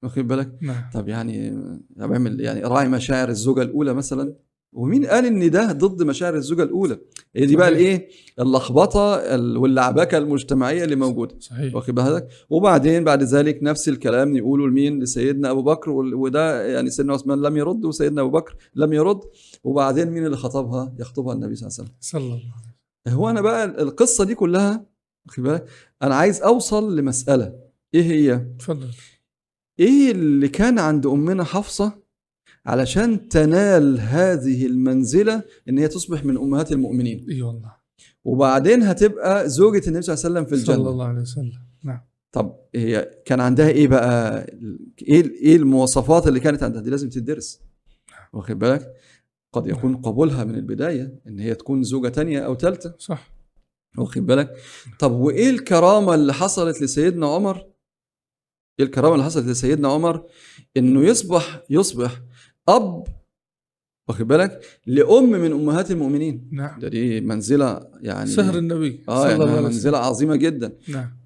واخد 0.02 0.28
بالك؟ 0.28 0.58
نعم. 0.60 0.84
طب 0.94 1.08
يعني 1.08 1.58
بعمل 1.90 2.40
يعني 2.40 2.60
راعي 2.60 2.88
مشاعر 2.88 3.28
الزوجة 3.28 3.62
الأولى 3.62 3.94
مثلا. 3.94 4.34
ومين 4.74 5.06
قال 5.06 5.26
إن 5.26 5.50
ده 5.50 5.72
ضد 5.72 6.02
مشاعر 6.02 6.34
الزوجة 6.34 6.62
الأولى؟ 6.62 6.98
هي 7.36 7.46
دي 7.46 7.56
بقى. 7.56 7.68
الإيه؟ 7.68 8.08
اللخبطة 8.40 9.14
ال- 9.14 9.56
واللعبكة 9.56 10.18
المجتمعية 10.18 10.84
اللي 10.84 10.96
موجودة. 10.96 11.34
صحيح. 11.40 11.74
واخد 11.74 11.94
بالك؟ 11.94 12.28
وبعدين 12.50 13.04
بعد 13.04 13.22
ذلك 13.22 13.58
نفس 13.62 13.88
الكلام 13.88 14.36
يقولوا 14.36 14.68
لمين؟ 14.68 15.02
لسيدنا 15.02 15.50
أبو 15.50 15.62
بكر 15.62 15.90
وده 15.90 16.66
يعني 16.66 16.90
سيدنا 16.90 17.12
عثمان 17.12 17.42
لم 17.42 17.56
يرد 17.56 17.84
وسيدنا 17.84 18.20
أبو 18.22 18.30
بكر 18.30 18.56
لم 18.74 18.92
يرد. 18.92 19.20
وبعدين 19.64 20.10
مين 20.10 20.26
اللي 20.26 20.36
خطبها؟ 20.36 20.94
يخطبها 20.98 21.34
النبي 21.34 21.54
صلى 21.54 21.66
الله 21.68 21.76
عليه 21.78 21.88
وسلم. 21.88 21.96
صلى 22.00 22.20
الله 22.20 22.32
عليه 22.34 22.44
وسلم. 23.06 23.18
هو 23.18 23.30
أنا 23.30 23.40
بقى 23.40 23.64
القصة 23.64 24.24
دي 24.24 24.34
كلها 24.34 24.84
واخد 25.26 25.42
بالك؟ 25.42 25.64
أنا 26.02 26.14
عايز 26.14 26.42
أوصل 26.42 26.96
لمسألة. 26.96 27.54
إيه 27.94 28.02
هي؟ 28.02 28.46
تفضل 28.58 28.88
إيه 29.82 30.10
اللي 30.10 30.48
كان 30.48 30.78
عند 30.78 31.06
أمنا 31.06 31.44
حفصة 31.44 32.02
علشان 32.66 33.28
تنال 33.28 34.00
هذه 34.00 34.66
المنزلة 34.66 35.42
إن 35.68 35.78
هي 35.78 35.88
تصبح 35.88 36.24
من 36.24 36.36
أمهات 36.36 36.72
المؤمنين؟ 36.72 37.26
إي 37.30 37.42
والله. 37.42 37.72
وبعدين 38.24 38.82
هتبقى 38.82 39.48
زوجة 39.48 39.88
النبي 39.88 40.02
صلى 40.02 40.14
الله 40.14 40.24
عليه 40.24 40.40
وسلم 40.40 40.44
في 40.44 40.64
صلى 40.64 40.74
الجنة 40.74 40.90
الله 40.90 41.06
عليه 41.06 41.20
وسلم. 41.20 41.52
نعم. 41.84 42.00
طب 42.32 42.56
هي 42.74 43.10
كان 43.24 43.40
عندها 43.40 43.68
إيه 43.68 43.88
بقى؟ 43.88 44.46
إيه 45.02 45.22
إيه 45.30 45.56
المواصفات 45.56 46.26
اللي 46.28 46.40
كانت 46.40 46.62
عندها؟ 46.62 46.82
دي 46.82 46.90
لازم 46.90 47.08
تدرس. 47.08 47.60
واخد 48.32 48.58
بالك؟ 48.58 48.92
قد 49.52 49.66
يكون 49.66 49.96
قبولها 49.96 50.44
من 50.44 50.54
البداية 50.54 51.20
إن 51.26 51.38
هي 51.38 51.54
تكون 51.54 51.82
زوجة 51.82 52.08
تانية 52.08 52.40
أو 52.40 52.56
ثالثة 52.56 52.94
صح. 52.98 53.32
واخد 53.98 54.26
بالك؟ 54.26 54.54
طب 54.98 55.12
وإيه 55.12 55.50
الكرامة 55.50 56.14
اللي 56.14 56.32
حصلت 56.34 56.82
لسيدنا 56.82 57.26
عمر؟ 57.26 57.71
إيه 58.82 58.88
الكرامة 58.88 59.14
اللي 59.14 59.24
حصلت 59.24 59.46
لسيدنا 59.46 59.88
عمر؟ 59.88 60.24
إنه 60.76 61.04
يصبح 61.04 61.62
يصبح 61.70 62.22
أب 62.68 63.04
واخد 64.08 64.26
بالك؟ 64.26 64.60
لأم 64.86 65.30
من 65.30 65.52
أمهات 65.52 65.90
المؤمنين. 65.90 66.48
نعم. 66.52 66.80
ده 66.80 66.88
دي 66.88 67.20
منزلة 67.20 67.80
يعني 68.00 68.30
سهر 68.30 68.58
النبي 68.58 69.04
آه 69.08 69.22
صلى 69.22 69.46
يعني 69.46 69.66
وسلم. 69.66 69.94
عظيمة 69.94 70.36
جدا. 70.36 70.72
نعم. 70.88 71.16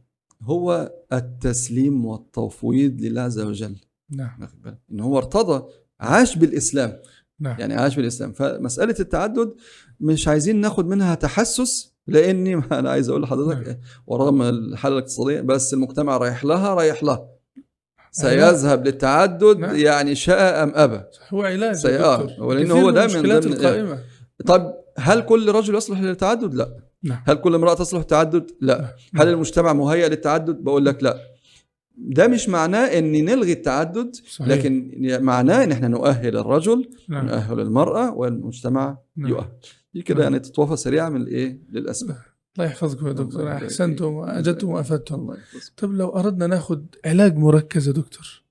هو 0.43 0.93
التسليم 1.13 2.05
والتفويض 2.05 3.01
لله 3.01 3.23
عز 3.23 3.39
وجل. 3.41 3.77
نعم. 4.11 4.39
واخد 4.41 4.63
بالك؟ 4.63 4.79
إن 4.93 5.01
هو 5.01 5.19
ارتضى 5.19 5.65
عاش 6.01 6.39
بالإسلام. 6.39 6.99
نعم. 7.41 7.61
يعني 7.61 7.75
عاش 7.75 7.97
بالإسلام. 7.97 8.33
فمسألة 8.33 8.95
التعدد 9.01 9.55
مش 10.01 10.29
عايزين 10.29 10.61
ناخد 10.61 10.87
منها 10.87 11.15
تحسس 11.15 11.97
لأني 12.07 12.55
أنا 12.79 12.91
عايز 12.91 13.09
أقول 13.09 13.23
لحضرتك 13.23 13.81
ورغم 14.07 14.43
الحالة 14.43 14.99
الاقتصادية 14.99 15.41
بس 15.41 15.75
المجتمع 15.75 16.17
رايح 16.17 16.45
لها 16.45 16.75
رايح 16.75 17.03
لها. 17.03 17.36
سيذهب 18.21 18.87
للتعدد 18.87 19.59
نعم. 19.59 19.77
يعني 19.77 20.15
شاء 20.15 20.63
أم 20.63 20.73
أبى. 20.75 21.01
هو 21.31 21.43
علاج 21.43 21.75
سي- 21.75 21.99
آه، 21.99 22.23
دكتور. 22.23 22.47
ولأن 22.47 22.65
كثير 22.65 22.77
هو 22.77 22.91
ده 22.91 23.07
من 23.07 23.23
ضمن- 23.23 23.53
القائمة. 23.53 23.99
طب 24.47 24.75
هل 24.99 25.21
كل 25.21 25.53
رجل 25.53 25.75
يصلح 25.75 26.01
للتعدد؟ 26.01 26.55
لا. 26.55 26.77
نعم. 27.03 27.19
هل 27.27 27.35
كل 27.35 27.55
امرأة 27.55 27.75
تصلح 27.75 27.99
للتعدد؟ 28.01 28.51
لا. 28.61 28.95
هل 29.15 29.29
المجتمع 29.29 29.73
مهيئ 29.73 30.09
للتعدد؟ 30.09 30.57
بقول 30.57 30.85
لك 30.87 31.03
لا. 31.03 31.17
ده 31.99 32.29
مش 32.29 32.49
معناه 32.49 32.99
إن 32.99 33.25
نلغي 33.25 33.53
التعدد 33.53 34.17
صحيح. 34.31 34.49
لكن 34.49 34.93
معناه 35.21 35.65
إن 35.65 35.73
إحنا 35.73 35.89
نؤهل 35.89 36.37
الرجل 36.37 36.89
نعم. 37.09 37.27
نؤهل 37.27 37.61
المرأة 37.61 38.15
والمجتمع 38.15 38.99
نعم. 39.17 39.31
يؤهل. 39.31 39.49
دي 39.95 40.03
كده 40.03 40.15
نعم. 40.23 40.23
يعني 40.33 40.39
تتوافى 40.39 40.77
سريعه 40.77 41.09
من 41.09 41.21
الإيه؟ 41.21 41.59
للأسباب. 41.73 42.17
الله 42.59 42.67
يحفظكم 42.71 43.07
يا 43.07 43.13
دكتور 43.13 43.53
أحسنتم. 43.53 44.13
واجدتم 44.15 44.69
وأفدتم. 44.69 45.35
طب 45.77 45.93
لو 45.93 46.09
أردنا 46.09 46.47
ناخد 46.47 46.87
علاج 47.05 47.37
مركز 47.37 47.89
يا 47.89 47.93
دكتور 47.93 48.43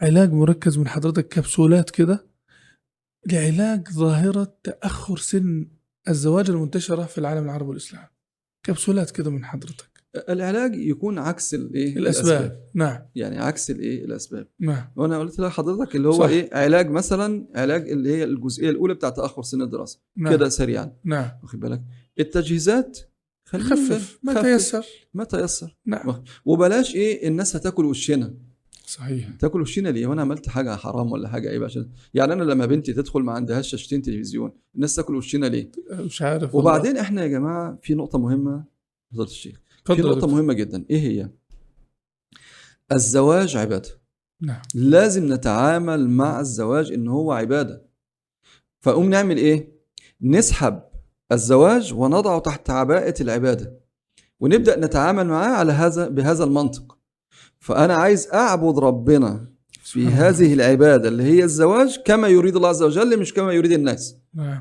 علاج 0.00 0.32
مركز 0.32 0.78
من 0.78 0.88
حضرتك 0.88 1.28
كبسولات 1.28 1.90
كده 1.90 2.26
لعلاج 3.32 3.88
ظاهرة 3.88 4.56
تأخر 4.62 5.16
سن 5.16 5.68
الزواج 6.08 6.50
المنتشرة 6.50 7.02
في 7.04 7.18
العالم 7.18 7.44
العربي 7.44 7.68
والإسلام 7.68 8.06
كبسولات 8.66 9.10
كده 9.10 9.30
من 9.30 9.44
حضرتك. 9.44 9.96
العلاج 10.28 10.74
يكون 10.74 11.18
عكس 11.18 11.54
الايه 11.54 11.96
الأسباب. 11.96 12.60
نعم. 12.74 12.98
يعني 13.14 13.38
عكس 13.38 13.70
الايه 13.70 14.04
الأسباب. 14.04 14.48
نعم. 14.60 14.84
وأنا 14.96 15.18
قلت 15.18 15.40
لحضرتك 15.40 15.96
اللي 15.96 16.08
هو 16.08 16.12
صح. 16.12 16.28
إيه 16.28 16.50
علاج 16.52 16.90
مثلا 16.90 17.46
علاج 17.54 17.90
اللي 17.90 18.16
هي 18.16 18.24
الجزئية 18.24 18.70
الأولى 18.70 18.94
بتاع 18.94 19.10
تأخر 19.10 19.42
سن 19.42 19.62
الدراسة. 19.62 20.00
نعم. 20.16 20.36
كده 20.36 20.48
سريعا. 20.48 20.92
نعم. 21.04 21.30
واخد 21.42 21.60
بالك؟ 21.60 21.82
التجهيزات 22.18 22.98
خفف 23.46 24.18
ما. 24.22 24.42
تيسر. 24.42 24.86
ما 25.14 25.24
تيسر. 25.24 25.76
نعم. 25.86 26.22
وبلاش 26.44 26.94
إيه 26.94 27.28
الناس 27.28 27.56
هتاكل 27.56 27.84
وشنا. 27.84 28.34
صحيح. 28.86 29.30
تاكل 29.38 29.60
وشنا 29.60 29.88
ليه؟ 29.88 30.06
وأنا 30.06 30.22
عملت 30.22 30.48
حاجة 30.48 30.76
حرام 30.76 31.12
ولا 31.12 31.28
حاجة 31.28 31.50
إيه 31.50 31.64
عشان 31.64 31.90
يعني 32.14 32.32
أنا 32.32 32.42
لما 32.44 32.66
بنتي 32.66 32.92
تدخل 32.92 33.20
ما 33.20 33.32
عندهاش 33.32 33.68
شاشتين 33.70 34.02
تلفزيون 34.02 34.52
الناس 34.74 34.94
تاكل 34.94 35.16
وشنا 35.16 35.46
ليه؟ 35.46 35.70
مش 35.90 36.22
عارف 36.22 36.54
والله. 36.54 36.70
وبعدين 36.70 36.96
إحنا 36.96 37.22
يا 37.22 37.28
جماعة 37.28 37.78
في 37.82 37.94
نقطة 37.94 38.18
مهمة 38.18 38.64
فضيله 39.10 39.24
الشيخ. 39.24 39.60
في 39.86 39.92
نقطة. 39.92 40.26
مهمة 40.26 40.52
جدا. 40.52 40.84
إيه 40.90 41.00
هي؟ 41.00 41.30
الزواج 42.92 43.56
عبادة. 43.56 43.88
نعم. 44.40 44.62
لازم 44.74 45.32
نتعامل 45.32 46.08
مع 46.08 46.40
الزواج 46.40 46.92
إن 46.92 47.08
هو 47.08 47.32
عبادة. 47.32 47.86
فقوم 48.80 49.10
نعمل 49.10 49.36
إيه؟ 49.36 49.72
نسحب 50.22 50.82
الزواج 51.32 51.94
ونضعه 51.94 52.38
تحت 52.38 52.70
عباءة 52.70 53.14
العبادة. 53.20 53.80
ونبدأ 54.40 54.80
نتعامل 54.80 55.26
معاه 55.26 55.56
على 55.56 55.72
هذا 55.72 56.08
بهذا 56.08 56.44
المنطق. 56.44 56.98
فأنا 57.58 57.94
عايز 57.94 58.28
أعبد 58.34 58.78
ربنا 58.78 59.46
في 59.82 60.06
هذه 60.06 60.54
العبادة 60.54 61.08
اللي 61.08 61.22
هي 61.22 61.44
الزواج 61.44 61.98
كما 62.04 62.28
يريد 62.28 62.56
الله 62.56 62.68
عز 62.68 62.82
وجل 62.82 63.20
مش 63.20 63.34
كما 63.34 63.52
يريد 63.52 63.72
الناس. 63.72 64.16
نعم. 64.34 64.60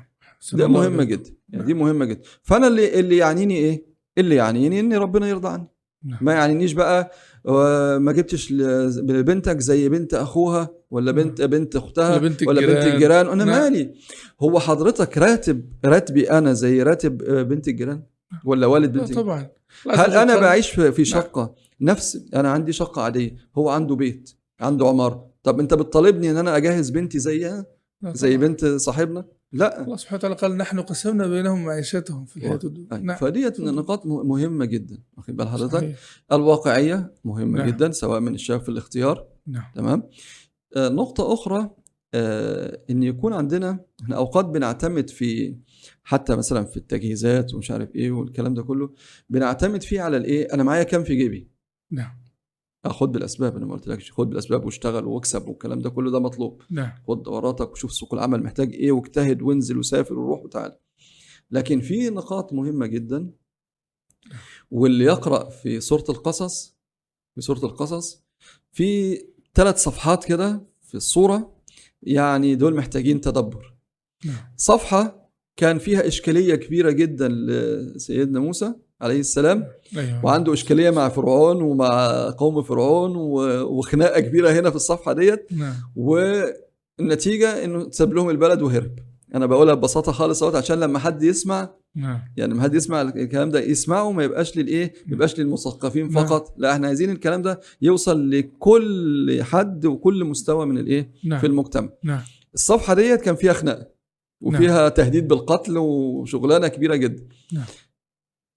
ده 0.54 0.68
مهمه 0.68 1.04
جدا. 1.04 1.32
يعني 1.50 1.66
دي 1.66 1.74
مهمة 1.74 2.06
جدا. 2.06 2.22
فأنا 2.44 2.68
اللي 2.68 3.00
اللي 3.00 3.18
يعنيني 3.18 3.56
إيه؟ 3.56 3.86
اللي 4.18 4.36
يعنيني 4.36 4.80
ان 4.80 4.94
ربنا 4.94 5.28
يرضى 5.28 5.48
عني. 5.48 5.68
نعم. 6.04 6.20
ما 6.22 6.34
يعنينيش 6.34 6.74
بقى 6.74 7.12
ما 7.48 8.12
جبتش 8.12 8.52
لبنتك 8.52 9.60
زي 9.60 9.90
بنت 9.90 10.14
أخوها 10.14 10.70
ولا 10.92 11.12
بنت 11.12 11.42
بنت 11.42 11.76
أختها 11.76 12.10
ولا 12.10 12.18
بنت 12.18 12.48
ولا 12.48 12.62
بنت 12.62 12.94
الجيران. 12.94 13.28
أنا 13.28 13.44
نعم. 13.44 13.62
مالي. 13.62 13.94
هو 14.42 14.60
حضرتك 14.60 15.18
راتب 15.18 15.70
راتبي 15.86 16.32
أنا 16.32 16.54
زي 16.54 16.84
راتب 16.84 17.22
آه، 17.22 17.42
بنت 17.44 17.68
الجيران 17.68 18.04
ولا 18.46 18.68
والد 18.68 18.98
بنت 18.98 19.14
طبعا. 19.14 19.48
هل 19.92 20.12
أنا 20.12 20.40
بعيش 20.40 20.70
في 20.70 20.92
في 20.92 21.06
شقة؟ 21.06 21.56
نفس 21.82 22.22
أنا 22.34 22.52
عندي 22.52 22.74
شقة 22.74 23.02
عادية. 23.02 23.36
هو 23.58 23.70
عنده 23.70 23.96
بيت 23.96 24.30
عنده 24.60 24.88
عمارة. 24.88 25.28
طب 25.44 25.60
أنت 25.60 25.74
بتطالبني 25.74 26.32
إن 26.32 26.38
أنا 26.38 26.58
أجهز 26.58 26.90
بنتي 26.90 27.20
زيها؟ 27.20 27.66
زي 28.14 28.38
بنت 28.38 28.66
صاحبنا؟ 28.66 29.26
لا. 29.52 29.82
الله 29.84 29.96
سبحانه 29.98 30.18
وتعالى 30.20 30.36
قال 30.36 30.58
نحن 30.58 30.80
قسمنا 30.80 31.28
بينهم 31.28 31.66
معيشتهم 31.66 32.26
في 32.26 32.38
الحياة 32.38 32.60
الدنيا. 32.64 32.88
أيوة. 32.92 33.04
نعم. 33.04 33.18
فديت 33.18 33.60
نقاط 33.60 34.06
م- 34.06 34.28
مهمة 34.28 34.66
جدا. 34.66 34.98
واخد 35.18 35.36
بال 35.36 35.48
حضرتك. 35.48 35.96
الواقعية 36.32 37.14
مهمة 37.26 37.58
نعم. 37.60 37.68
جدا 37.68 37.92
سواء 37.92 38.20
من 38.20 38.34
الشباب 38.36 38.62
في 38.62 38.70
الاختيار. 38.70 39.28
نعم. 39.48 39.64
تمام؟ 39.76 40.04
آه، 40.76 40.90
نقطة 40.90 41.34
أخرى 41.34 41.70
آه، 42.14 42.80
إن 42.90 43.04
يكون 43.04 43.34
عندنا 43.34 43.80
إحنا 44.04 44.16
أوقات 44.16 44.46
بنعتمد 44.46 45.10
في 45.10 45.56
حتى 46.04 46.36
مثلا 46.36 46.66
في 46.66 46.78
التجهيزات 46.78 47.54
ومش 47.54 47.72
عارف 47.72 47.96
إيه 47.96 48.12
والكلام 48.12 48.54
ده 48.54 48.64
كله 48.64 48.90
بنعتمد 49.30 49.84
فيه 49.84 50.02
على 50.02 50.18
الإيه؟ 50.18 50.54
أنا 50.54 50.64
معايا 50.64 50.84
كام 50.84 51.04
في 51.04 51.16
جيبي؟ 51.16 51.48
نعم. 51.92 52.25
خد 52.90 53.12
بالأسباب 53.12 53.56
أنا 53.56 53.66
ما 53.66 53.74
قلتلكش. 53.74 54.12
خد 54.12 54.30
بالأسباب 54.30 54.66
واشتغل 54.66 55.06
واكسب 55.06 55.48
والكلام 55.48 55.80
ده 55.80 55.90
كله 55.90 56.12
ده 56.12 56.20
مطلوب. 56.20 56.62
نعم. 56.70 56.92
خد 57.08 57.24
دوراتك 57.24 57.72
وشوف 57.72 57.94
سوق 57.94 58.14
العمل 58.14 58.44
محتاج 58.44 58.74
إيه 58.74 58.92
واجتهد 58.92 59.42
وانزل 59.42 59.78
وسافر 59.78 60.20
وروح 60.20 60.44
وتعال. 60.44 60.78
لكن 61.52 61.82
في 61.82 62.10
نقاط 62.10 62.54
مهمة 62.54 62.86
جدا. 62.86 63.32
واللي 64.72 65.04
يقرأ 65.04 65.50
في 65.50 65.80
سورة 65.80 66.06
القصص 66.10 66.76
في 67.36 67.42
سورة 67.42 67.66
القصص 67.66 68.24
في 68.72 69.18
ثلاث 69.54 69.84
صفحات 69.84 70.26
كده 70.26 70.66
في 70.82 70.96
الصورة 70.96 71.56
يعني 72.04 72.56
دول 72.56 72.76
محتاجين 72.76 73.22
تدبر. 73.22 73.76
نعم. 74.26 74.36
صفحة 74.58 75.30
كان 75.56 75.78
فيها 75.80 76.08
إشكالية 76.08 76.56
كبيرة 76.56 76.92
جدا 76.92 77.28
لسيدنا 77.28 78.40
موسى. 78.40 78.74
عليه 79.02 79.20
السلام. 79.20 79.68
أيوة. 79.98 80.26
وعنده 80.26 80.54
إشكالية 80.54 80.90
مع 80.90 81.10
فرعون 81.10 81.62
ومع 81.62 82.30
قوم 82.38 82.62
فرعون 82.64 83.16
و- 83.16 83.64
وخناقة 83.78 84.20
كبيرة 84.20 84.50
هنا 84.52 84.70
في 84.70 84.76
الصفحة 84.76 85.14
ديت. 85.14 85.48
نعم. 85.52 85.74
والنتيجة 85.96 87.64
إنه 87.66 87.90
ساب 87.92 88.14
لهم 88.14 88.30
البلد 88.30 88.62
وهرب. 88.62 88.92
أنا 89.36 89.46
بقولها 89.46 89.74
ببساطة 89.74 90.12
خالص 90.12 90.44
أهوت 90.44 90.56
عشان 90.56 90.80
لما 90.80 91.00
حد 91.00 91.24
يسمع 91.24 91.70
نعم. 91.96 92.20
يعني 92.38 92.54
لما 92.54 92.64
حد 92.64 92.76
يسمع 92.76 93.02
الكلام 93.02 93.52
ده 93.52 93.60
يسمعه 93.60 94.12
ما 94.12 94.24
يبقاش 94.24 94.58
للايه 94.58 94.94
ما 95.08 95.14
يبقاش 95.14 95.40
للمثقفين 95.40 96.12
نعم. 96.12 96.26
فقط. 96.26 96.54
لا 96.58 96.74
إحنا 96.74 96.88
عايزين 96.88 97.10
الكلام 97.10 97.42
ده 97.42 97.60
يوصل 97.82 98.30
لكل 98.30 99.40
حد 99.44 99.86
وكل 99.86 100.24
مستوى 100.26 100.66
من 100.66 100.78
الإيه؟ 100.78 101.12
نعم. 101.26 101.40
في 101.40 101.48
المجتمع. 101.48 101.90
نعم. 102.04 102.22
الصفحة 102.54 102.94
ديت 102.94 103.22
كان 103.22 103.36
فيها 103.36 103.54
خناقة 103.54 103.88
وفيها 104.42 104.90
تهديد 104.90 105.28
بالقتل 105.28 105.78
وشغلانة 105.78 106.68
كبيرة 106.68 106.96
جدا. 106.96 107.24
نعم. 107.54 107.64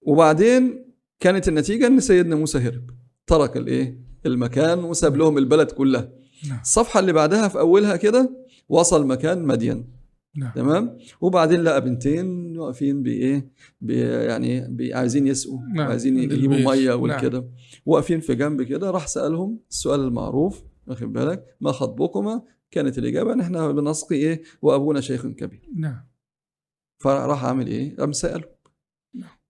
وبعدين 0.01 0.85
كانت 1.19 1.47
النتيجة 1.47 1.87
إن 1.87 1.99
سيدنا 1.99 2.35
موسى 2.35 2.57
هرب 2.57 2.89
ترك 3.27 3.57
الإيه؟ 3.57 3.99
المكان 4.25 4.83
وساب 4.83 5.15
لهم 5.15 5.37
البلد 5.37 5.71
كلها. 5.71 6.11
نعم. 6.49 6.59
الصفحة 6.59 6.99
اللي 6.99 7.13
بعدها 7.13 7.47
في 7.47 7.59
أولها 7.59 7.95
كده 7.95 8.45
وصل 8.69 9.07
مكان 9.07 9.43
مدين. 9.43 9.99
نعم. 10.35 10.51
تمام؟ 10.55 10.97
وبعدين 11.21 11.61
لقى 11.61 11.81
بنتين 11.81 12.57
واقفين 12.57 13.03
بإيه؟ 13.03 13.51
بي 13.81 13.99
يعني 13.99 14.67
بي 14.67 14.93
عايزين 14.93 15.27
يسقوا 15.27 15.59
نعم، 15.75 15.87
عايزين 15.87 16.17
يجيبوا. 16.17 16.55
مية 16.55 16.89
نعم. 16.89 17.01
والكده. 17.01 17.49
واقفين 17.85 18.19
في 18.19 18.35
جنب 18.35 18.61
كده 18.61 18.91
راح 18.91 19.07
سألهم 19.07 19.59
السؤال 19.69 19.99
المعروف 19.99 20.63
واخد 20.87 21.13
بالك؟ 21.13 21.45
ما 21.61 21.71
خطبكما؟ 21.71 22.41
كانت 22.71 22.97
الإجابة 22.97 23.33
ان 23.33 23.39
إحنا 23.41 23.71
بنسقي 23.71 24.15
إيه؟ 24.15 24.41
وأبونا 24.61 25.01
شيخ 25.01 25.27
كبير. 25.27 25.69
نعم. 25.75 26.05
فراح 26.97 27.45
عامل 27.45 27.67
إيه؟ 27.67 27.97
قام 27.97 28.11
سأله. 28.11 28.43
نعم. 28.43 28.58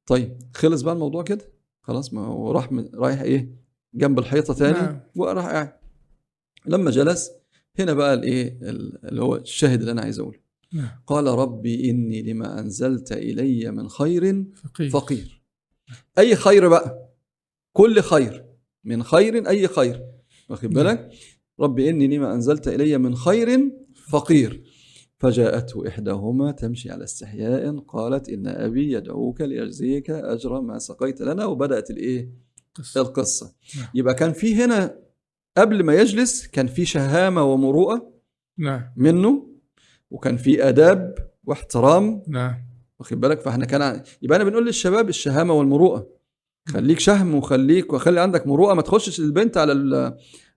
طيب 0.10 0.38
خلص 0.54 0.82
بقى 0.82 0.94
الموضوع 0.94 1.24
كده؟ 1.24 1.46
خلاص 1.82 2.14
ما 2.14 2.26
هو 2.26 2.52
راح 2.52 2.72
من- 2.72 2.90
رايح 2.96 3.22
إيه؟ 3.22 3.50
جنب 3.94 4.20
الحيطة 4.20 4.54
تاني 4.54 4.74
نعم. 4.74 5.00
وراح 5.16 5.46
قاعد. 5.46 5.74
لما 6.66 6.92
جلس 6.92 7.32
هنا 7.80 7.94
بقى 7.94 8.14
الإيه؟ 8.14 8.60
ال- 8.62 9.06
اللي 9.06 9.22
هو 9.22 9.36
الشاهد 9.36 9.80
اللي 9.80 9.92
أنا 9.92 10.02
عايز 10.02 10.20
أقوله. 10.20 10.40
نعم. 10.74 10.90
قال 11.08 11.26
ربي 11.28 11.90
إني 11.90 12.22
لما 12.22 12.60
أنزلت 12.60 13.12
إلي 13.12 13.72
من 13.72 13.90
خير 13.90 14.46
فقير. 14.56 14.90
فقير. 14.90 15.42
أي 16.18 16.36
خير 16.36 16.68
بقى؟ 16.70 17.10
كل 17.74 18.02
خير. 18.02 18.46
من 18.84 19.04
خير 19.04 19.50
أي 19.50 19.68
خير. 19.68 20.06
واخد 20.50 20.70
بالك؟ 20.70 21.10
ربي 21.60 21.90
إني 21.90 22.08
لما 22.18 22.34
أنزلت 22.34 22.68
إلي 22.68 22.98
من 22.98 23.16
خير 23.16 23.72
فقير. 24.10 24.64
فجاءته 25.20 25.88
إحداهما 25.88 26.52
تمشي 26.52 26.92
على 26.92 27.04
استحياء 27.04 27.78
قالت 27.80 28.30
إن 28.30 28.48
أبي 28.48 28.92
يدعوك 28.92 29.42
ليجزيك 29.42 30.10
أجر 30.10 30.62
ما 30.62 30.80
سقيت 30.80 31.22
لنا. 31.22 31.46
وبدأت 31.46 31.90
الإيه؟ 31.92 32.30
قصة. 32.76 33.02
القصة. 33.02 33.54
نعم. 33.78 33.88
يبقى 33.96 34.14
كان 34.14 34.34
في 34.34 34.56
هنا 34.56 34.96
قبل 35.58 35.84
ما 35.84 35.94
يجلس 35.94 36.48
كان 36.48 36.68
في 36.68 36.86
شهامة 36.86 37.44
ومروءة 37.44 38.14
نعم. 38.58 38.82
منه 38.96 39.50
وكان 40.12 40.38
في 40.38 40.70
آداب 40.70 41.16
واحترام. 41.44 42.24
نعم. 42.28 42.56
واخد 43.00 43.20
بالك؟ 43.20 43.42
فإحنا 43.42 43.66
كان 43.66 44.04
يبقى 44.22 44.36
أنا 44.36 44.50
بنقول 44.50 44.66
للشباب 44.66 45.10
الشهامة 45.10 45.54
والمروءة. 45.54 46.08
خليك 46.68 47.00
شهم 47.00 47.36
وخليك 47.36 47.94
وخلي 47.94 48.22
عندك 48.22 48.48
مروءة 48.48 48.74
ما 48.74 48.82
تخشش 48.82 49.20
البنت 49.20 49.58
على 49.58 49.72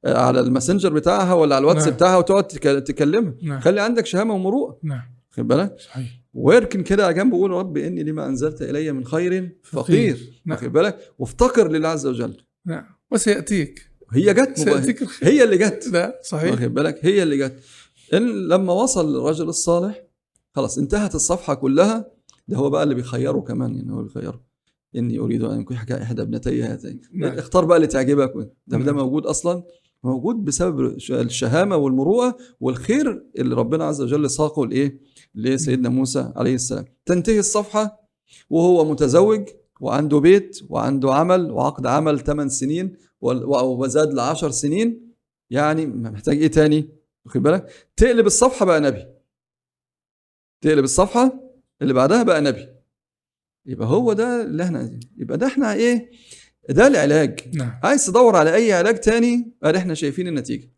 على 0.06 0.40
الماسنجر 0.40 0.92
بتاعها 0.92 1.34
ولا 1.34 1.54
على 1.56 1.62
الواتس 1.62 1.84
نعم. 1.84 1.94
بتاعها 1.94 2.16
وتقعد 2.16 2.44
تك- 2.48 2.84
تكلمها. 2.86 3.34
نعم. 3.42 3.60
خلي 3.60 3.80
عندك 3.80 4.06
شهامة 4.06 4.34
ومروءة. 4.34 4.78
نعم. 4.82 5.02
واخد 5.30 5.48
بالك؟ 5.48 5.76
صحيح. 5.80 6.20
واركن 6.34 6.82
كده 6.82 7.04
على 7.06 7.14
جنب 7.14 7.32
وقول 7.32 7.50
رب 7.50 7.76
إني 7.76 8.02
لما 8.02 8.26
أنزلت 8.26 8.62
إلي 8.62 8.92
من 8.92 9.04
خير 9.04 9.58
فقير. 9.62 10.40
نعم. 10.46 10.56
واخد 10.56 10.72
بالك؟ 10.72 10.98
وافتقر 11.18 11.68
لله 11.68 11.88
عز 11.88 12.06
وجل. 12.06 12.36
نعم. 12.66 12.84
وسيأتيك. 13.10 13.88
هي 14.12 14.34
جت 14.34 14.68
الخير. 14.68 15.28
هي 15.28 15.44
اللي 15.44 15.58
جت. 15.58 15.88
لا 15.92 16.20
صحيح. 16.24 16.50
واخد 16.50 16.74
بالك؟ 16.74 16.98
هي 17.04 17.22
اللي 17.22 17.36
جت. 17.36 17.54
إن 18.14 18.48
لما 18.48 18.72
وصل 18.72 19.16
الرجل 19.16 19.48
الصالح 19.48 20.02
خلاص 20.54 20.78
انتهت 20.78 21.14
الصفحة 21.14 21.54
كلها. 21.54 22.10
ده 22.48 22.56
هو 22.56 22.70
بقى 22.70 22.82
اللي 22.82 22.94
بيخيره 22.94 23.40
كمان 23.40 23.74
يعني 23.74 23.92
هو 23.92 24.02
بيخيره. 24.02 24.40
إني 24.96 25.18
أريد 25.18 25.42
أن 25.42 25.50
انكحك 25.50 25.92
إحدى 25.92 26.22
ابنتي 26.22 26.62
هاتين. 26.62 27.00
نعم. 27.14 27.38
اختار 27.38 27.64
بقى 27.64 27.76
اللي 27.76 27.86
تعجبك. 27.88 28.32
ده 28.66 28.78
ده 28.78 28.78
نعم. 28.78 28.96
موجود 28.96 29.26
أصلا. 29.26 29.62
موجود 30.04 30.36
بسبب 30.44 30.80
الشهامة 31.10 31.76
والمروءة 31.76 32.36
والخير 32.60 33.26
اللي 33.38 33.54
ربنا 33.54 33.84
عز 33.84 34.00
وجل 34.00 34.30
ساقه 34.30 34.66
لإيه؟ 34.66 35.00
لسيدنا 35.34 35.88
موسى 35.88 36.32
عليه 36.36 36.54
السلام. 36.54 36.84
تنتهي 37.06 37.38
الصفحة 37.38 38.08
وهو 38.50 38.84
متزوج 38.84 39.48
وعنده 39.80 40.18
بيت 40.18 40.58
وعنده 40.68 41.14
عمل 41.14 41.50
وعقد 41.50 41.86
عمل 41.86 42.20
8 42.20 42.48
سنين 42.50 42.96
وزاد 43.20 44.14
ل 44.14 44.20
10 44.20 44.50
سنين. 44.50 45.12
يعني 45.50 45.86
محتاج 45.86 46.38
إيه 46.38 46.48
تاني؟ 46.50 46.88
واخد 47.26 47.42
بالك؟ 47.42 47.88
تقلب 47.96 48.26
الصفحة 48.26 48.66
بقى 48.66 48.80
نبي. 48.80 49.06
تقلب 50.60 50.84
الصفحة 50.84 51.40
اللي 51.82 51.92
بعدها 51.92 52.22
بقى 52.22 52.40
نبي. 52.40 52.68
يبقى 53.66 53.88
هو 53.88 54.12
ده 54.12 54.42
اللي 54.42 54.62
إحنا 54.62 55.00
يبقى 55.16 55.38
ده 55.38 55.46
إحنا 55.46 55.72
إيه؟ 55.74 56.10
ده 56.68 56.86
العلاج. 56.86 57.56
نعم. 57.56 57.80
عايز 57.82 58.06
تدور 58.06 58.36
على 58.36 58.54
أي 58.54 58.72
علاج 58.72 59.00
تاني؟ 59.00 59.52
ادي 59.62 59.78
إحنا 59.78 59.94
شايفين 59.94 60.28
النتيجة. 60.28 60.70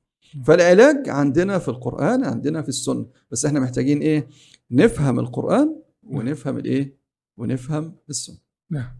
فالعلاج 0.47 1.09
عندنا 1.09 1.59
في 1.59 1.68
القرآن 1.68 2.25
عندنا 2.25 2.62
في 2.62 2.68
السنة. 2.68 3.07
بس 3.31 3.44
إحنا 3.44 3.61
محتاجين 3.61 4.01
إيه؟ 4.01 4.29
نفهم 4.70 5.18
القرآن 5.20 5.83
ونفهم 6.03 6.59
الإيه؟ 6.59 6.99
ونفهم 7.37 7.97
السنة. 8.11 8.37
نعم. 8.70 8.97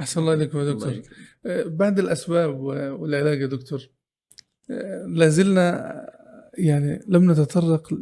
أحسن 0.00 0.20
الله 0.20 0.34
إليكم 0.34 0.58
يا 0.58 0.64
دكتور. 0.72 1.02
آه، 1.46 1.62
بعد 1.62 1.98
الأسباب 1.98 2.60
و- 2.60 2.66
والعلاج 3.02 3.40
يا 3.40 3.46
دكتور 3.46 3.88
آه، 4.70 5.06
لازلنا 5.06 5.90
آه، 5.90 6.50
يعني 6.58 7.00
لم 7.08 7.30
نتطرق 7.30 7.94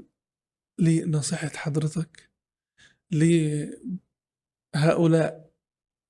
لنصيحة 0.79 1.49
حضرتك 1.49 2.31
لهؤلاء 4.75 5.51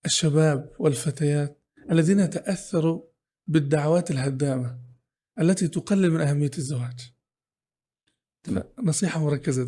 الشباب 0.07 0.71
والفتيات. 0.79 1.63
الذين 1.91 2.31
تأثروا 2.31 3.03
بالدعوات 3.47 4.11
الهدامة 4.11 4.79
التي 5.41 5.69
تقلل 5.69 6.11
من 6.11 6.21
أهمية 6.21 6.51
الزواج. 6.59 7.13
نصيحة 8.83 9.25
مركزة 9.25 9.67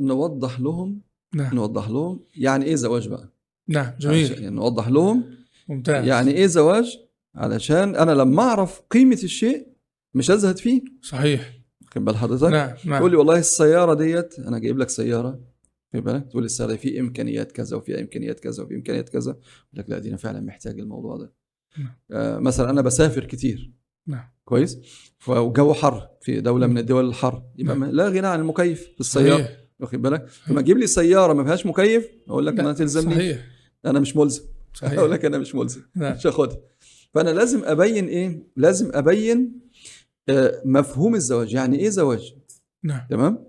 نوضح 0.00 0.60
لهم 0.60 1.00
نعم. 1.34 1.54
نوضح 1.54 1.88
لهم 1.88 2.24
يعني 2.36 2.64
إيه 2.64 2.74
زواج 2.74 3.08
بقى. 3.08 3.32
نعم 3.68 3.92
جميل. 4.00 4.32
يعني 4.32 4.50
نوضح 4.56 4.88
لهم 4.88 5.24
ممتاز. 5.68 6.06
يعني 6.06 6.30
إيه 6.30 6.46
زواج 6.46 6.98
علشان 7.34 7.96
أنا 7.96 8.12
لما 8.12 8.42
أعرف 8.42 8.80
قيمة 8.90 9.18
الشيء 9.22 9.68
مش 10.14 10.30
أزهد 10.30 10.58
فيه. 10.58 10.82
صحيح. 11.02 11.60
واخد 11.82 12.04
بال 12.04 12.16
حضرتك. 12.16 12.52
نعم 12.52 12.76
نعم. 12.84 12.98
تقول 12.98 13.10
لي 13.10 13.16
والله 13.16 13.38
السيارة 13.38 13.94
ديت 13.94 14.38
أنا 14.38 14.58
جايب 14.58 14.78
لك 14.78 14.88
سيارة 14.88 15.40
بالك 16.00 16.28
تقول 16.30 16.44
دي 16.44 16.76
في 16.76 17.00
إمكانيات 17.00 17.52
كذا 17.52 17.76
وفي 17.76 18.00
إمكانيات 18.00 18.40
كذا 18.40 18.62
وفي 18.62 18.74
إمكانيات 18.74 19.08
كذا 19.08 19.30
أقول 19.30 19.42
لك 19.74 19.90
لا 19.90 19.98
دي 19.98 20.08
أنا 20.08 20.16
فعلا 20.16 20.40
محتاج 20.40 20.80
الموضوع 20.80 21.16
ده. 21.16 21.32
نعم. 21.78 21.92
آه 22.10 22.38
مثلا 22.38 22.70
أنا 22.70 22.80
بسافر 22.80 23.24
كتير. 23.24 23.72
نعم. 24.06 24.24
كويس؟ 24.44 24.78
والجو 25.26 25.74
حر 25.74 26.08
في 26.20 26.40
دولة 26.40 26.66
من 26.66 26.78
الدول 26.78 27.08
الحر. 27.08 27.42
يبقى 27.58 27.76
نعم. 27.76 27.90
لا 27.90 28.08
غنى 28.08 28.26
عن 28.26 28.40
المكيف 28.40 28.80
في 28.94 29.00
السيارة. 29.00 29.48
واخد 29.80 30.02
بالك؟ 30.02 30.28
لما 30.48 30.60
تجيب 30.60 30.78
لي 30.78 30.86
سياره 30.86 31.32
ما 31.32 31.44
فيهاش 31.44 31.66
مكيف 31.66 32.08
أقول 32.28 32.46
لك 32.46 32.60
ما 32.60 32.72
تلزمني. 32.72 33.14
صحيح. 33.14 33.46
أنا 33.86 34.00
مش 34.00 34.16
ملزم. 34.16 34.42
صحيح. 34.74 34.98
أقول 34.98 35.10
لك 35.10 35.24
أنا 35.24 35.38
مش 35.38 35.54
ملزم. 35.54 35.82
نعم. 35.94 36.14
مش 36.14 36.26
هاخدها. 36.26 36.60
فأنا 37.14 37.30
لازم 37.30 37.64
أبين 37.64 38.06
إيه؟ 38.08 38.48
لازم 38.56 38.90
أبين 38.94 39.60
آه، 40.28 40.62
مفهوم 40.64 41.14
الزواج. 41.14 41.54
يعني 41.54 41.78
إيه 41.78 41.88
زواج؟ 41.88 42.34
نعم. 42.82 43.06
تمام؟ 43.10 43.44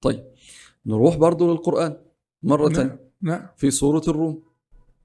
طيب. 0.00 0.24
نروح 0.86 1.16
برضو 1.16 1.50
للقرآن 1.52 1.96
مرة 2.42 2.68
نعم. 2.68 2.98
نعم 3.22 3.46
في 3.56 3.70
سورة 3.70 4.02
الروم 4.08 4.42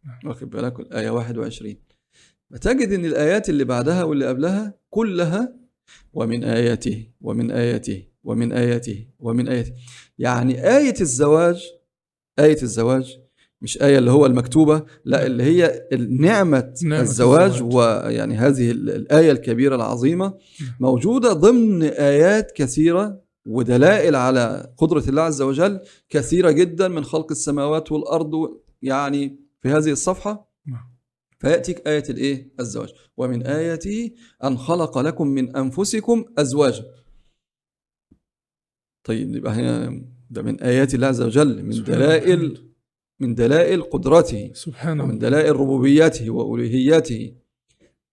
نعم. 0.06 0.20
واخد 0.26 0.50
بالك 0.50 0.80
الايه 0.80 1.10
21 1.10 1.76
فتجد 2.52 2.92
إن 2.92 3.06
الآيات 3.06 3.50
اللي 3.50 3.64
بعدها 3.64 4.04
واللي 4.04 4.26
قبلها 4.28 4.74
كلها 4.90 5.54
ومن 6.14 6.44
آياته 6.44 7.08
ومن 7.22 7.52
آياته 7.52 8.04
ومن 8.24 8.52
آياته 8.52 9.06
ومن 9.20 9.48
آياته 9.48 9.74
يعني 10.20 10.78
آية 10.78 10.94
الزواج 11.02 11.64
آية 12.40 12.62
الزواج 12.64 13.18
مش 13.62 13.82
آية 13.82 13.98
اللي 13.98 14.12
هو 14.12 14.26
المكتوبة 14.26 14.86
لا 15.06 15.26
اللي 15.26 15.44
هي 15.44 15.88
نعمة 16.10 16.74
الزواج 16.84 17.52
الزواج. 17.52 17.76
ويعني 17.76 18.36
هذه 18.36 18.72
ال- 18.72 18.90
الآية 18.90 19.32
الكبيرة 19.32 19.76
العظيمة 19.76 20.34
موجودة 20.80 21.34
ضمن 21.34 21.84
آيات 21.84 22.52
كثيرة 22.52 23.22
ودلائل 23.48 24.16
على 24.16 24.74
قدرة 24.78 25.04
الله 25.10 25.22
عز 25.22 25.42
وجل 25.42 25.80
كثيرة 26.10 26.52
جدا 26.52 26.88
من 26.88 27.04
خلق 27.04 27.32
السماوات 27.32 27.92
والأرض 27.92 28.62
يعني 28.82 29.40
في 29.62 29.70
هذه 29.70 29.92
الصفحة 29.92 30.52
نعم. 30.66 30.96
فيأتيك 31.40 31.88
آية 31.88 32.04
الإيه؟ 32.10 32.52
الزواج 32.60 32.90
ومن 33.18 33.44
آياته 33.48 34.12
أن 34.44 34.58
خلق 34.58 34.98
لكم 34.98 35.28
من 35.28 35.56
أنفسكم 35.56 36.26
أزواجا 36.38 36.86
طيب 39.04 39.36
يبقى 39.36 39.54
هنا 39.54 40.02
ده 40.30 40.42
من 40.42 40.62
آيات 40.62 40.94
الله 40.94 41.08
عز 41.08 41.22
وجل 41.22 41.64
من 41.64 41.84
دلائل. 41.84 42.70
من 43.20 43.36
دلائل 43.36 43.82
قدرته 43.82 44.52
سبحانه 44.54 45.04
ومن 45.04 45.20
دلائل 45.20 45.56
ربوبيته 45.56 46.30
وألوهيته 46.30 47.34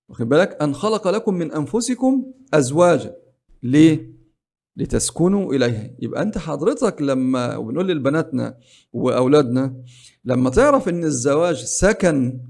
واخد 0.08 0.28
بالك 0.28 0.62
أن 0.62 0.74
خلق 0.74 1.08
لكم 1.08 1.34
من 1.34 1.52
أنفسكم 1.52 2.32
أزواجا 2.54 3.16
ليه؟ 3.62 4.15
لتسكنوا 4.76 5.52
إليها 5.54 5.90
يبقى 5.98 6.22
أنت 6.22 6.38
حضرتك 6.38 7.02
لما 7.02 7.56
وبنقول 7.56 7.88
لبناتنا 7.88 8.58
وأولادنا 8.92 9.82
لما 10.24 10.50
تعرف 10.50 10.88
إن 10.88 11.04
الزواج 11.04 11.56
سكن 11.64 12.40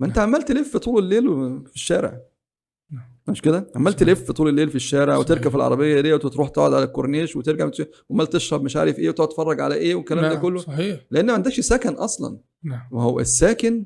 ما 0.00 0.06
أنت 0.06 0.18
عمال 0.18 0.42
تلف 0.42 0.76
طول 0.76 1.02
الليل 1.04 1.24
في 1.66 1.74
الشارع. 1.74 2.20
مش 3.28 3.42
كده؟ 3.42 3.70
عمال. 3.76 3.92
تلف 3.92 4.30
طول 4.30 4.48
الليل 4.48 4.68
في 4.68 4.74
الشارع. 4.76 5.16
وتركب 5.16 5.48
في 5.50 5.56
العربية 5.56 6.00
ديت 6.00 6.24
وتروح 6.24 6.48
تقعد 6.48 6.74
على 6.74 6.84
الكورنيش 6.84 7.36
وترجع 7.36 7.70
وعمال 8.08 8.26
تشرب 8.26 8.62
مش 8.62 8.76
عارف 8.76 8.98
إيه 8.98 9.08
وتقعد 9.08 9.28
تتفرج 9.28 9.60
على 9.60 9.74
إيه 9.74 9.94
والكلام 9.94 10.22
ده 10.24 10.28
نعم. 10.32 10.42
كله 10.42 10.58
صحيح 10.58 11.00
لأن 11.10 11.26
ما 11.26 11.32
عندكش 11.32 11.60
سكن 11.60 11.92
أصلا 11.92 12.38
نعم 12.64 12.80
وهو 12.92 13.20
الساكن 13.20 13.84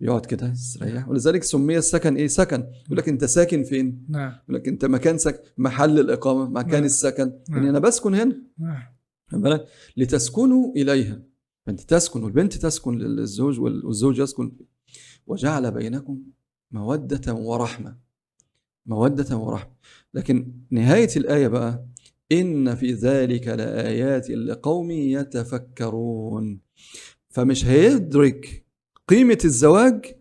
يقعد 0.00 0.26
كده 0.26 0.50
يستريح. 0.52 1.08
ولذلك 1.08 1.42
سمي 1.42 1.78
السكن 1.78 2.16
إيه؟ 2.16 2.26
سكن. 2.26 2.66
يقول 2.86 2.98
لك 2.98 3.08
أنت 3.08 3.24
ساكن 3.24 3.62
فين؟ 3.64 4.04
نعم. 4.08 4.32
يقول 4.44 4.56
لك 4.56 4.68
أنت 4.68 4.84
مكان 4.84 5.18
سكن 5.18 5.38
محل 5.58 5.98
الإقامة 6.00 6.48
مكان 6.48 6.70
نعم. 6.72 6.84
السكن. 6.84 7.32
نعم. 7.48 7.58
يعني 7.58 7.70
أنا 7.70 7.78
بسكن 7.78 8.14
هنا. 8.14 8.36
نعم. 8.58 9.58
لتسكنوا 9.96 10.72
إليها. 10.76 11.22
فانت 11.66 11.80
تسكن 11.80 12.22
والبنت 12.24 12.52
تسكن 12.54 12.98
للزوج 12.98 13.60
وال- 13.60 13.86
والزوج 13.86 14.18
يسكن. 14.18 14.52
وجعل 15.26 15.70
بينكم 15.70 16.22
مودة 16.70 17.34
ورحمة. 17.34 17.96
مودة 18.86 19.36
ورحمة. 19.36 19.72
لكن 20.14 20.52
نهاية 20.70 21.08
الآية 21.16 21.48
بقى 21.48 21.86
إن 22.32 22.74
في 22.74 22.92
ذلك 22.92 23.48
لآيات 23.48 24.30
لقوم 24.30 24.90
يتفكرون. 24.90 26.60
فمش 27.28 27.66
هيدرك 27.66 28.59
قيمة 29.10 29.38
الزواج 29.44 30.14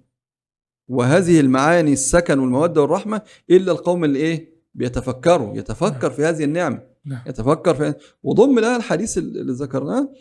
وهذه 0.87 1.39
المعاني 1.39 1.93
السكن 1.93 2.39
والمودة 2.39 2.81
والرحمة 2.81 3.21
إلا 3.49 3.71
القوم 3.71 4.03
اللي 4.03 4.19
إيه؟ 4.19 4.59
بيتفكروا 4.73 5.57
يتفكر 5.57 6.09
في 6.11 6.25
هذه 6.25 6.43
النعمة. 6.43 6.83
نعم. 7.05 7.21
يتفكر 7.27 7.73
في 7.75 7.93
وضم 8.23 8.59
لها 8.59 8.77
الحديث 8.77 9.17
اللي 9.17 9.53
ذكرناه 9.53 10.13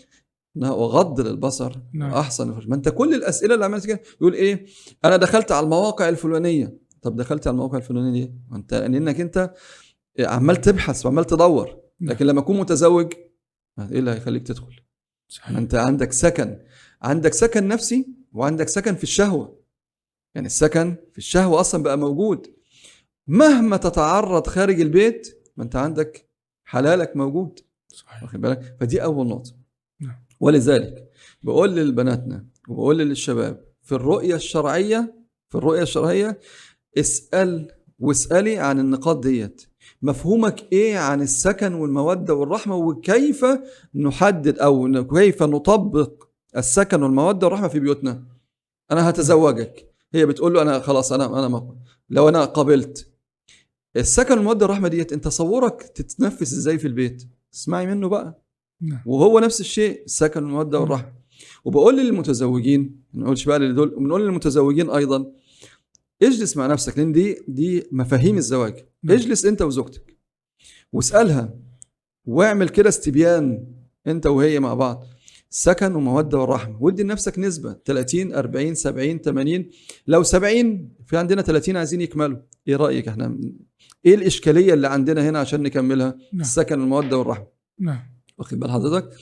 إنها 0.56 0.70
وغض 0.70 1.20
للبصر 1.20 1.76
نعم. 1.92 2.10
أحسن 2.10 2.48
الفرج. 2.48 2.68
ما 2.68 2.74
أنت 2.74 2.88
كل 2.88 3.14
الأسئلة 3.14 3.54
اللي 3.54 3.64
عملت 3.64 3.86
كده 3.86 4.00
يقول 4.20 4.34
إيه؟ 4.34 4.66
أنا 5.04 5.16
دخلت 5.16 5.52
على 5.52 5.64
المواقع 5.64 6.08
الفلانية. 6.08 6.78
طب 7.02 7.16
دخلت 7.16 7.46
على 7.46 7.54
المواقع 7.54 7.78
الفلانية 7.78 8.12
ليه؟ 8.12 8.32
ما 8.50 8.56
أنت 8.56 8.74
لانك 8.74 9.20
أنت 9.20 9.54
عمال 10.20 10.56
تبحث 10.56 11.06
وعمال 11.06 11.24
تدور. 11.24 11.76
لكن 12.00 12.26
لما 12.26 12.40
اكون 12.40 12.58
متزوج 12.58 13.12
إيه 13.78 13.98
اللي 13.98 14.10
هيخليك 14.10 14.46
تدخل؟ 14.46 14.80
صحيح. 15.28 15.56
أنت 15.56 15.74
عندك 15.74 16.12
سكن. 16.12 16.58
عندك 17.02 17.34
سكن 17.34 17.68
نفسي 17.68 18.17
وعندك 18.32 18.68
سكن 18.68 18.94
في 18.94 19.02
الشهوة. 19.02 19.58
يعني 20.34 20.46
السكن 20.46 20.96
في 21.12 21.18
الشهوة 21.18 21.60
أصلا 21.60 21.82
بقى 21.82 21.98
موجود. 21.98 22.46
مهما 23.26 23.76
تتعرض 23.76 24.46
خارج 24.46 24.80
البيت 24.80 25.42
ما 25.56 25.64
أنت 25.64 25.76
عندك 25.76 26.28
حلالك 26.64 27.16
موجود. 27.16 27.60
صحيح. 27.88 28.22
واخد 28.22 28.40
بالك؟ 28.40 28.76
فدي 28.80 29.02
أول 29.02 29.26
نقطة. 29.26 29.52
نعم. 30.00 30.16
ولذلك 30.40 31.10
بقول 31.42 31.76
لبناتنا 31.76 32.46
وبقول 32.68 32.98
للشباب 32.98 33.64
في 33.82 33.92
الرؤية 33.92 34.34
الشرعية 34.34 35.14
في 35.48 35.54
الرؤية 35.58 35.82
الشرعية 35.82 36.38
اسأل 36.98 37.72
واسألي 37.98 38.58
عن 38.58 38.80
النقاط 38.80 39.22
ديت. 39.22 39.62
مفهومك 40.02 40.72
إيه 40.72 40.98
عن 40.98 41.22
السكن 41.22 41.74
والمودة 41.74 42.34
والرحمة؟ 42.34 42.76
وكيف 42.76 43.44
نحدد 43.94 44.58
أو 44.58 45.06
كيف 45.06 45.42
نطبق 45.42 46.27
السكن 46.58 47.02
والمودة 47.02 47.46
والرحمة 47.46 47.68
في 47.68 47.80
بيوتنا. 47.80 48.24
أنا 48.90 49.10
هتزوجك. 49.10 49.94
هي 50.14 50.26
بتقول 50.26 50.54
له 50.54 50.62
أنا 50.62 50.80
خلاص 50.80 51.12
أنا 51.12 51.46
أنا 51.46 51.76
لو 52.10 52.28
أنا 52.28 52.44
قبلت. 52.44 53.12
السكن 53.96 54.34
والمودة 54.34 54.66
والرحمة 54.66 54.88
ديت 54.88 55.12
أنت 55.12 55.24
تصورك 55.24 55.82
تتنفس 55.82 56.52
إزاي 56.52 56.78
في 56.78 56.86
البيت؟ 56.88 57.28
اسمعي 57.54 57.86
منه 57.86 58.08
بقى. 58.08 58.42
نعم. 58.80 59.00
وهو 59.06 59.38
نفس 59.38 59.60
الشيء 59.60 60.04
السكن 60.04 60.44
والمودة 60.44 60.80
والرحمة. 60.80 61.12
وبقول 61.64 61.96
للمتزوجين 61.96 63.02
ما 63.14 63.22
نقولش 63.22 63.44
بقى 63.44 63.58
لدول 63.58 63.88
بنقول 63.88 64.24
للمتزوجين 64.24 64.90
أيضا 64.90 65.32
اجلس 66.22 66.56
مع 66.56 66.66
نفسك 66.66 66.98
لأن 66.98 67.12
دي 67.12 67.44
دي 67.48 67.88
مفاهيم 67.92 68.36
الزواج. 68.36 68.84
نعم. 69.02 69.16
اجلس 69.16 69.44
أنت 69.44 69.62
وزوجتك. 69.62 70.18
واسألها. 70.92 71.54
واعمل 72.26 72.68
كده 72.68 72.88
استبيان 72.88 73.66
أنت 74.06 74.26
وهي 74.26 74.60
مع 74.60 74.74
بعض. 74.74 75.06
سكن 75.50 75.94
ومودة 75.94 76.38
والرحمه 76.38 76.82
ودي 76.82 77.02
لنفسك 77.02 77.38
نسبة 77.38 77.76
30 77.84 78.32
40 78.34 78.74
70 78.74 79.18
80 79.18 79.70
لو 80.06 80.22
70 80.22 80.88
في 81.06 81.16
عندنا 81.16 81.42
30 81.42 81.76
عايزين 81.76 82.00
يكملوا. 82.00 82.38
إيه 82.68 82.76
رأيك 82.76 83.08
إحنا؟ 83.08 83.38
إيه 84.06 84.14
الإشكالية 84.14 84.74
اللي 84.74 84.88
عندنا 84.88 85.28
هنا 85.28 85.38
عشان 85.38 85.62
نكملها؟ 85.62 86.14
نعم. 86.32 86.40
السكن 86.40 86.80
والموده 86.80 87.18
والرحمه 87.18 87.46
نعم. 87.78 88.00
واخد 88.38 88.60
بال 88.60 88.70
حضرتك 88.70 89.16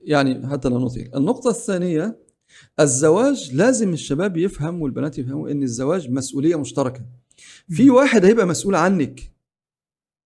يعني 0.00 0.48
حتى 0.48 0.68
لا 0.68 0.78
نطيل. 0.78 1.10
النقطة 1.14 1.50
الثانية 1.50 2.18
الزواج 2.80 3.54
لازم 3.54 3.92
الشباب 3.92 4.36
يفهم 4.36 4.82
والبنات 4.82 5.18
يفهموا 5.18 5.50
إن 5.50 5.62
الزواج 5.62 6.10
مسؤولية 6.10 6.56
مشتركة. 6.60 7.06
في 7.68 7.90
واحد 7.90 8.24
هيبقى 8.24 8.46
مسؤول 8.46 8.74
عنك. 8.74 9.20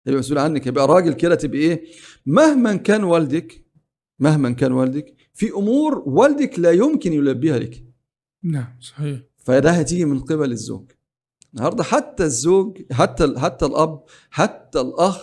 هيبقى 0.06 0.18
مسؤول 0.18 0.38
عنك 0.38 0.66
هيبقى 0.68 0.86
راجل 0.88 1.12
كده 1.12 1.34
تبقى 1.34 1.58
إيه؟ 1.58 1.84
مهما 2.26 2.76
كان 2.76 3.04
والدك 3.04 3.64
مهما 4.20 4.50
كان 4.50 4.72
والدك 4.72 5.14
في 5.34 5.50
أمور 5.50 6.02
والدك 6.06 6.58
لا 6.58 6.70
يمكن 6.70 7.12
يلبيها 7.12 7.58
لك. 7.58 7.84
نعم 8.42 8.76
صحيح. 8.80 9.20
فده 9.36 9.70
هتيجي 9.70 10.04
من 10.04 10.20
قبل 10.20 10.52
الزوج. 10.52 10.90
النهارده 11.54 11.82
حتى 11.84 12.24
الزوج 12.24 12.82
حتى 12.92 13.34
حتى 13.38 13.66
الأب 13.66 14.04
حتى 14.30 14.80
الأخ 14.80 15.18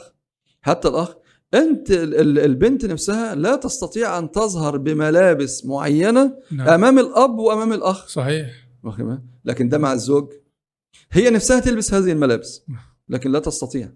حتى 0.62 0.88
الأخ 0.88 1.16
أنت 1.54 1.92
ال- 1.92 2.16
ال- 2.16 2.40
البنت 2.40 2.86
نفسها 2.86 3.36
لا 3.36 3.56
تستطيع 3.56 4.18
أن 4.20 4.32
تظهر 4.32 4.78
بملابس 4.78 5.66
معينة 5.66 6.38
نعم. 6.52 6.68
أمام 6.68 7.00
الأب 7.00 7.40
وأمام 7.40 7.74
الأخ. 7.74 8.08
صحيح؟ 8.08 8.50
لكن 9.46 9.70
ده 9.70 9.78
مع 9.78 9.94
الزوج. 9.94 10.34
هي 11.12 11.30
نفسها 11.30 11.60
تلبس 11.60 11.94
هذه 11.94 12.12
الملابس 12.12 12.62
لكن 13.10 13.32
لا 13.32 13.40
تستطيع. 13.40 13.90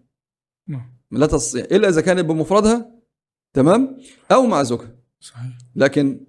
نعم. 0.68 0.94
لا 1.12 1.26
تستطيع 1.26 1.66
إلا 1.72 1.90
إذا 1.90 2.02
كانت 2.02 2.26
بمفردها 2.26 2.92
تمام؟ 3.54 3.98
أو 4.32 4.46
مع 4.46 4.64
زوجها. 4.64 4.96
صحيح. 5.20 5.58
لكن 5.76 6.26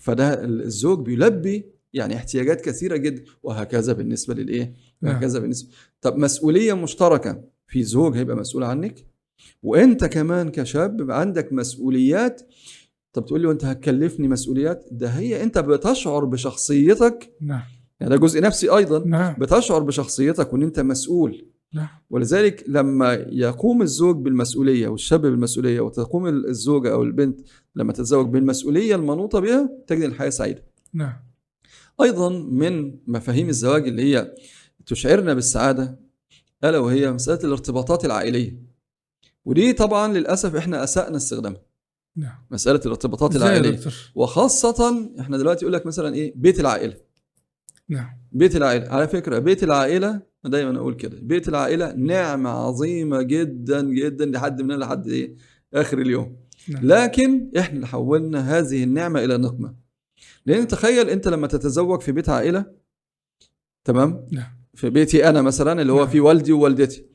فده 0.00 0.44
الزوج 0.44 1.06
بيلبي 1.06 1.74
يعني 1.92 2.16
احتياجات 2.16 2.60
كثيرة 2.60 2.96
جدا 2.96 3.24
وهكذا 3.42 3.92
بالنسبة 3.92 4.34
للإيه؟ 4.34 4.74
نعم. 5.02 5.14
وهكذا 5.14 5.38
بالنسبة. 5.38 5.70
طب 6.00 6.16
مسؤولية 6.16 6.72
مشتركة. 6.72 7.44
في 7.66 7.82
زوج 7.82 8.16
هيبقى 8.16 8.36
مسؤول 8.36 8.64
عنك 8.64 9.06
وأنت 9.62 10.04
كمان 10.04 10.48
كشاب 10.48 11.10
عندك 11.10 11.52
مسؤوليات. 11.52 12.42
طب 13.12 13.26
تقول 13.26 13.40
لي 13.40 13.46
وأنت 13.46 13.64
هتكلفني 13.64 14.28
مسؤوليات؟ 14.28 14.84
ده 14.90 15.08
هي 15.08 15.42
أنت 15.42 15.58
بتشعر 15.58 16.24
بشخصيتك. 16.24 17.32
نعم. 17.40 17.62
يعني 18.00 18.10
ده 18.10 18.16
جزء 18.20 18.40
نفسي 18.40 18.68
أيضا. 18.68 19.04
نعم. 19.06 19.34
بتشعر 19.38 19.82
بشخصيتك 19.82 20.52
وإن 20.52 20.62
أنت 20.62 20.80
مسؤول. 20.80 21.53
نعم. 21.74 21.88
ولذلك 22.10 22.64
لما 22.68 23.12
يقوم 23.28 23.82
الزوج 23.82 24.16
بالمسؤولية 24.16 24.88
والشاب 24.88 25.20
بالمسؤولية 25.22 25.80
وتقوم 25.80 26.26
الزوجة 26.26 26.92
أو 26.92 27.02
البنت 27.02 27.40
لما 27.76 27.92
تتزوج 27.92 28.28
بالمسؤولية 28.28 28.94
المنوطة 28.94 29.40
بها 29.40 29.70
تجد 29.86 30.02
الحياة 30.02 30.30
سعيدة. 30.30 30.62
نعم. 30.92 31.16
أيضا 32.02 32.28
من 32.28 32.98
مفاهيم 33.06 33.48
الزواج 33.48 33.88
اللي 33.88 34.02
هي 34.02 34.34
تشعرنا 34.86 35.34
بالسعادة 35.34 35.98
ألا 36.64 36.78
وهي 36.78 37.12
مسألة 37.12 37.44
الارتباطات 37.44 38.04
العائلية. 38.04 38.62
ودي 39.44 39.72
طبعا 39.72 40.12
للأسف 40.12 40.56
إحنا 40.56 40.84
اسانا 40.84 41.16
استخدامها 41.16 41.62
نعم. 42.16 42.36
مسألة 42.50 42.80
الارتباطات 42.86 43.36
دكتور 43.36 43.92
وخاصة 44.14 45.10
إحنا 45.20 45.38
دلوقتي 45.38 45.64
يقول 45.64 45.72
لك 45.72 45.86
مثلا 45.86 46.14
إيه؟ 46.14 46.32
بيت 46.36 46.60
العائلة. 46.60 46.96
نعم. 47.88 48.18
بيت 48.32 48.56
العائلة. 48.56 48.88
على 48.88 49.08
فكرة 49.08 49.38
بيت 49.38 49.64
العائلة 49.64 50.33
أنا 50.44 50.52
دايما 50.52 50.78
أقول 50.78 50.94
كده. 50.94 51.18
بيت 51.22 51.48
العائلة 51.48 51.92
نعمة 51.92 52.50
عظيمة 52.50 53.22
جدا 53.22 53.82
جدا 53.82 54.26
لحد 54.26 54.62
مننا 54.62 54.74
لحد 54.74 55.06
إيه؟ 55.08 55.36
آخر 55.74 55.98
اليوم. 55.98 56.36
نعم. 56.68 56.86
لكن 56.86 57.50
إحنا 57.58 57.76
اللي 57.76 57.86
حولنا 57.86 58.58
هذه 58.58 58.84
النعمة 58.84 59.24
إلى 59.24 59.36
نقمة. 59.36 59.74
لأن 60.46 60.68
تخيل 60.68 61.10
أنت 61.10 61.28
لما 61.28 61.46
تتزوج 61.46 62.00
في 62.00 62.12
بيت 62.12 62.28
عائلة 62.28 62.64
تمام؟ 63.84 64.26
نعم. 64.32 64.58
في 64.74 64.90
بيتي 64.90 65.28
أنا 65.28 65.42
مثلا 65.42 65.82
اللي 65.82 65.92
هو 65.92 65.98
نعم. 65.98 66.08
في 66.08 66.20
والدي 66.20 66.52
ووالدتي. 66.52 67.06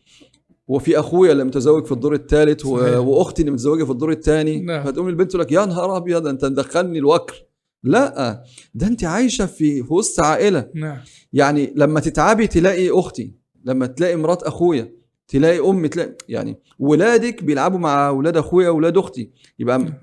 وفي 0.67 0.99
أخويا 0.99 1.31
اللي 1.31 1.43
متزوج 1.43 1.85
في 1.85 1.91
الدور 1.91 2.13
الثالث. 2.13 2.65
وأختي 2.65 3.41
اللي 3.41 3.51
متزوجة 3.51 3.83
في 3.83 3.91
الدور 3.91 4.11
الثاني. 4.11 4.83
فتقوم 4.83 5.07
البنت 5.07 5.29
تقول 5.29 5.41
لك 5.41 5.51
يا 5.51 5.65
نهار 5.65 5.97
أبيض 5.97 6.27
أنت 6.27 6.45
مدخلني 6.45 6.99
الوكر. 6.99 7.45
لا 7.83 8.43
ده 8.73 8.87
انت 8.87 9.03
عايشة 9.03 9.45
في 9.45 9.83
في 9.83 9.93
وسط 9.93 10.19
عائلة. 10.19 10.69
نعم. 10.75 10.99
يعني 11.33 11.73
لما 11.75 11.99
تتعبي 11.99 12.47
تلاقي 12.47 12.89
أختي 12.99 13.35
لما 13.63 13.85
تلاقي 13.85 14.15
مرات 14.15 14.43
أخويا 14.43 14.93
تلاقي 15.27 15.59
أمي 15.59 15.87
تلاقي 15.87 16.15
يعني 16.29 16.59
ولادك 16.79 17.43
بيلعبوا 17.43 17.79
مع 17.79 18.07
أولاد 18.07 18.37
أخويا 18.37 18.69
واولاد 18.69 18.97
أختي. 18.97 19.31
يبقى 19.59 19.77
نعم. 19.79 19.93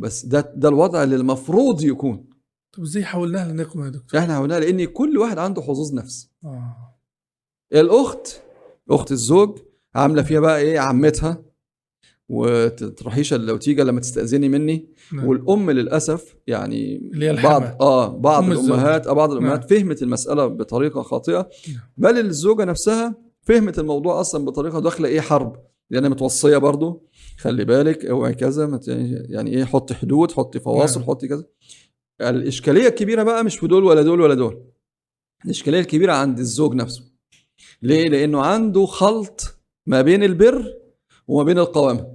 بس 0.00 0.26
ده 0.26 0.52
ده 0.56 0.68
الوضع 0.68 1.02
اللي 1.02 1.16
المفروض 1.16 1.82
يكون. 1.82 2.26
طب 2.72 2.82
إزاي 2.82 3.04
حولناها 3.04 3.52
لنقمه 3.52 3.84
يا 3.84 3.90
دكتور؟ 3.90 4.20
إحنا 4.20 4.34
عملناها 4.34 4.60
لأن 4.60 4.84
كل 4.84 5.18
واحد 5.18 5.38
عنده 5.38 5.62
حظوظ 5.62 5.94
نفس. 5.94 6.30
آه. 6.44 6.94
الأخت 7.72 8.40
أخت 8.90 9.12
الزوج 9.12 9.58
عاملة 9.94 10.22
فيها 10.22 10.40
بقى 10.40 10.58
إيه 10.60 10.78
عمتها. 10.78 11.43
وتروحيش 12.34 13.34
لو 13.34 13.56
تيجي 13.56 13.82
لما 13.82 14.00
تستأذني 14.00 14.48
مني 14.48 14.88
نعم. 15.12 15.26
والأم 15.28 15.70
للأسف 15.70 16.34
يعني 16.46 16.96
اللي 16.96 17.30
هي 17.30 17.42
بعض. 17.42 17.62
آه 17.82 18.16
بعض. 18.16 18.44
الأمهات 18.50 19.06
آه 19.06 19.12
بعض 19.12 19.32
الأمهات 19.32 19.58
نعم. 19.58 19.68
فهمت 19.68 20.02
المسألة 20.02 20.46
بطريقة 20.46 21.02
خاطئة 21.02 21.48
نعم. 21.68 21.78
بل 21.96 22.18
الزوجة 22.18 22.64
نفسها 22.64 23.14
فهمت 23.42 23.78
الموضوع 23.78 24.20
أصلا 24.20 24.44
بطريقة 24.44 24.80
داخلة 24.80 25.08
إيه 25.08 25.20
حرب 25.20 25.56
لأن 25.90 26.10
متوصية 26.10 26.56
برضو 26.56 27.08
خلي 27.38 27.64
بالك 27.64 28.04
اوعي 28.06 28.34
كذا 28.34 28.80
يعني 29.28 29.50
إيه 29.50 29.64
حطي 29.64 29.94
حدود 29.94 30.32
حطي 30.32 30.60
فواصل 30.60 31.00
نعم. 31.00 31.08
حطي 31.08 31.28
كذا 31.28 31.44
الإشكالية 32.20 32.88
الكبيرة 32.88 33.22
بقى 33.22 33.44
مش 33.44 33.56
في 33.58 33.66
دول 33.66 33.84
ولا 33.84 34.02
دول 34.02 34.20
ولا 34.20 34.34
دول 34.34 34.64
الإشكالية 35.44 35.80
الكبيرة 35.80 36.12
عند 36.12 36.38
الزوج 36.38 36.74
نفسه 36.74 37.02
ليه 37.82 38.08
لأنه 38.08 38.40
عنده 38.42 38.86
خلط 38.86 39.58
ما 39.86 40.02
بين 40.02 40.22
البر 40.24 40.74
وما 41.28 41.44
بين 41.44 41.58
القوامة 41.58 42.13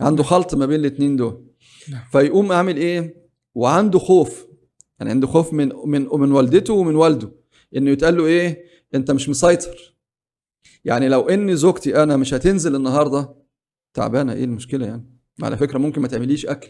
عنده 0.00 0.22
خلط 0.22 0.54
ما 0.54 0.66
بين 0.66 0.80
الاثنين 0.80 1.16
دول. 1.16 1.44
نعم. 1.90 2.02
فيقوم 2.12 2.52
عامل 2.52 2.76
إيه؟ 2.76 3.26
وعنده 3.54 3.98
خوف. 3.98 4.46
يعني 4.98 5.10
عنده 5.10 5.26
خوف 5.26 5.52
من 5.52 5.72
من 5.84 6.08
من 6.12 6.32
والدته 6.32 6.74
ومن 6.74 6.94
والده. 6.94 7.32
إنه 7.76 7.90
يتقال 7.90 8.16
له 8.16 8.26
إيه؟ 8.26 8.64
أنت 8.94 9.10
مش 9.10 9.28
مسيطر. 9.28 9.96
يعني 10.84 11.08
لو 11.08 11.28
ان 11.28 11.56
زوجتي 11.56 12.02
أنا 12.02 12.16
مش 12.16 12.34
هتنزل 12.34 12.76
النهارده 12.76 13.34
تعبانة. 13.94 14.32
إيه 14.32 14.44
المشكلة 14.44 14.86
يعني؟ 14.86 15.16
على 15.42 15.56
فكرة 15.56 15.78
ممكن 15.78 16.02
ما 16.02 16.08
تعمليش 16.08 16.46
أكل. 16.46 16.68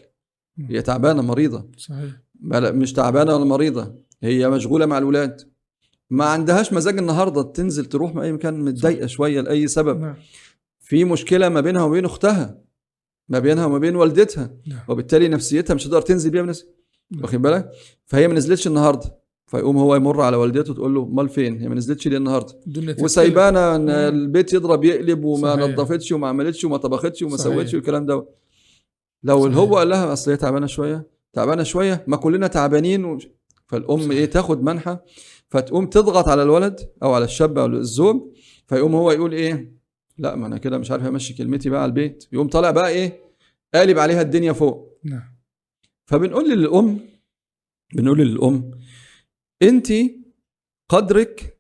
هي 0.59 0.83
تعبانة 0.83 1.23
مريضة. 1.23 1.71
صحيح. 1.77 2.11
مش 2.53 2.93
تعبانة 2.93 3.37
ولا 3.37 3.45
مريضة. 3.45 3.95
هي 4.23 4.51
مشغولة 4.51 4.87
مع 4.87 4.99
الولاد 4.99 5.41
ما 6.11 6.25
عندهاش 6.25 6.73
مزاج 6.73 6.99
النهارده 6.99 7.43
تنزل 7.43 7.85
تروح 7.85 8.17
أي 8.17 8.33
مكان 8.33 8.61
متضايقة 8.65 9.07
شوية 9.07 9.41
لأي 9.41 9.67
سبب. 9.69 10.01
نعم. 10.01 10.17
في 10.81 11.05
مشكلة 11.05 11.49
ما 11.49 11.61
بينها 11.61 11.83
وبين 11.83 12.05
أختها. 12.05 12.66
ما 13.29 13.39
بينها 13.39 13.67
وما 13.67 13.79
بين 13.79 13.97
والدتها 13.97 14.51
نعم 14.67 14.79
وبالتالي 14.89 15.29
نفسيتها 15.29 15.75
مش 15.75 15.87
هتقدر 15.87 16.01
تنزل 16.03 16.31
بيها 16.31 16.43
بنفسها 16.43 16.69
نعم. 17.11 17.23
واخد 17.23 17.43
بالك 17.43 17.71
فهي 18.07 18.29
ما 18.29 18.35
نزلتش 18.35 18.67
النهارده 18.67 19.17
فيقوم 19.47 19.77
هو 19.77 19.95
يمر 19.95 20.21
على 20.21 20.37
والدته 20.37 20.75
تقول 20.75 20.95
له 20.95 21.03
أمال 21.03 21.29
فين 21.29 21.61
هي 21.61 21.69
ما 21.69 21.75
نزلتش 21.75 22.09
ليه 22.09 22.17
النهارده. 22.17 22.55
وسايبانا 23.01 23.77
إن 23.77 23.83
مم. 23.83 23.91
البيت 23.91 24.53
يضرب 24.53 24.85
يقلب 24.85 25.25
وما 25.25 25.57
صحيح. 25.57 25.69
نظفتش 25.71 26.13
وما 26.13 26.29
عملتش 26.29 26.65
وما 26.65 26.77
طبختش 26.77 27.23
وما 27.23 27.37
صحيح. 27.37 27.55
سوتش 27.57 27.75
والكلام 27.75 28.07
ده 28.07 28.27
لو 29.23 29.43
صحيح. 29.45 29.57
هو 29.57 29.77
قال 29.77 29.89
لها 29.89 30.13
أصل 30.13 30.31
هي 30.31 30.37
تعبانة 30.37 30.67
شوية 30.67 31.07
تعبانة 31.33 31.63
شوية 31.63 32.05
ما 32.07 32.17
كلنا 32.17 32.47
تعبانين 32.47 33.05
ومش... 33.05 33.29
فالأم 33.67 33.99
صحيح. 33.99 34.11
إيه 34.11 34.25
تاخد 34.27 34.63
منحى 34.63 34.99
فتقوم 35.49 35.87
تضغط 35.87 36.29
على 36.29 36.43
الولد 36.43 36.81
أو 37.03 37.13
على 37.13 37.25
الشاب 37.25 37.59
أو 37.59 37.67
الزوج 37.67 38.21
فيقوم 38.67 38.95
هو 38.95 39.11
يقول 39.11 39.33
إيه 39.33 39.76
لا 40.19 40.35
ما 40.37 40.47
أنا 40.47 40.59
كده 40.59 40.79
مش 40.79 40.91
عارف 40.91 41.05
أمشي 41.07 41.35
كلمتي 41.35 41.71
بقى 41.71 41.83
على 41.83 41.89
البيت 41.89 42.25
يقوم 42.33 42.49
طالع 42.49 42.71
بقى 42.71 42.89
إيه 42.89 43.21
قالب 43.75 43.99
عليها 43.99 44.23
الدنيا 44.23 44.53
فوق 44.53 44.99
نعم 45.05 45.37
فبنقول 46.07 46.51
للأم 46.51 47.01
بنقول 47.95 48.19
للأم 48.19 48.71
أنت 49.63 49.89
قدرك 50.89 51.59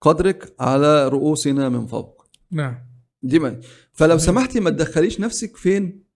قدرك 0.00 0.54
على 0.60 1.08
رؤوسنا 1.08 1.68
من 1.68 1.86
فوق 1.86 2.26
نعم 2.50 2.78
دي 3.22 3.38
ما 3.38 3.60
فلو. 3.92 4.18
سمحتي 4.18 4.60
ما 4.60 4.70
تدخليش 4.70 5.20
نفسك 5.20 5.56
فين 5.56 6.06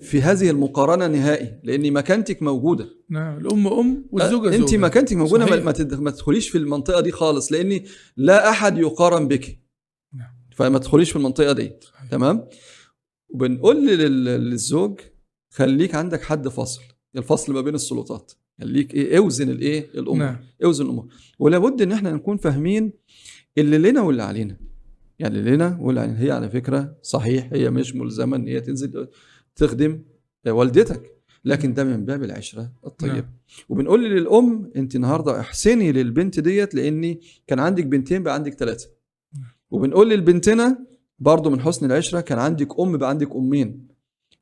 في 0.00 0.22
هذه 0.22 0.50
المقارنة 0.50 1.06
نهائي 1.06 1.60
لأن 1.64 1.92
مكانتك 1.92 2.42
موجودة 2.42 2.88
نعم 3.10 3.38
الأم 3.38 3.66
أم 3.66 4.08
والزوجة 4.12 4.48
أنت 4.56 4.68
زوجة. 4.68 4.76
مكانتك 4.76 5.16
موجودة 5.16 5.44
ما, 5.44 5.50
صحيح. 5.50 5.64
ما 5.64 5.72
تد- 5.72 6.00
ما 6.00 6.10
تدخليش 6.10 6.48
في 6.48 6.58
المنطقة 6.58 7.00
دي 7.00 7.12
خالص 7.12 7.52
لأن 7.52 7.80
لا 8.16 8.50
أحد 8.50 8.78
يقارن 8.78 9.28
بك. 9.28 9.58
فما 10.58 10.78
تدخليش 10.78 11.10
في 11.10 11.16
المنطقة 11.16 11.52
دي. 11.52 11.72
تمام؟ 12.10 12.48
وبنقول 13.28 13.86
لل- 13.86 14.24
للزوج 14.24 15.00
خليك 15.50 15.94
عندك 15.94 16.22
حد 16.22 16.48
فاصل. 16.48 16.82
الفصل 17.16 17.52
ما 17.52 17.60
بين 17.60 17.74
السلطات. 17.74 18.32
خليك 18.60 18.94
إيه 18.94 19.18
اوزن 19.18 19.50
الإيه 19.50 19.86
الأمور. 19.94 20.16
نعم. 20.18 20.36
اوزن 20.64 20.84
الأمور. 20.84 21.06
ولابد 21.38 21.82
إن 21.82 21.92
إحنا 21.92 22.12
نكون 22.12 22.36
فاهمين 22.36 22.92
اللي 23.58 23.78
لنا 23.78 24.02
واللي 24.02 24.22
علينا. 24.22 24.56
يعني 25.18 25.38
اللي 25.38 25.50
لنا 25.56 25.78
واللي 25.80 26.00
علينا. 26.00 26.20
هي 26.20 26.30
على 26.30 26.50
فكرة 26.50 26.96
صحيح 27.02 27.48
هي 27.52 27.70
مش 27.70 27.94
ملزمة 27.94 28.36
إن 28.36 28.48
هي 28.48 28.60
تنزل 28.60 29.08
تخدم 29.56 30.02
والدتك. 30.46 31.14
لكن 31.44 31.74
ده 31.74 31.84
من 31.84 32.04
باب 32.04 32.24
العشرة 32.24 32.72
الطيبه 32.86 33.14
نعم. 33.14 33.34
وبنقول 33.68 34.04
للأم 34.04 34.70
أنت 34.76 34.96
النهارده 34.96 35.40
احسني 35.40 35.92
للبنت 35.92 36.40
ديت 36.40 36.74
لأني 36.74 37.20
كان 37.46 37.58
عندك 37.58 37.84
بنتين 37.86 38.22
بقى 38.22 38.34
عندك 38.34 38.54
ثلاثة. 38.54 38.88
وبنقول 39.70 40.10
للبنتنا 40.10 40.86
برضو 41.18 41.50
من 41.50 41.60
حسن 41.60 41.86
العشرة 41.86 42.20
كان 42.20 42.38
عندك 42.38 42.80
أم 42.80 42.96
بقى 42.96 43.08
عندك 43.08 43.36
أمين 43.36 43.88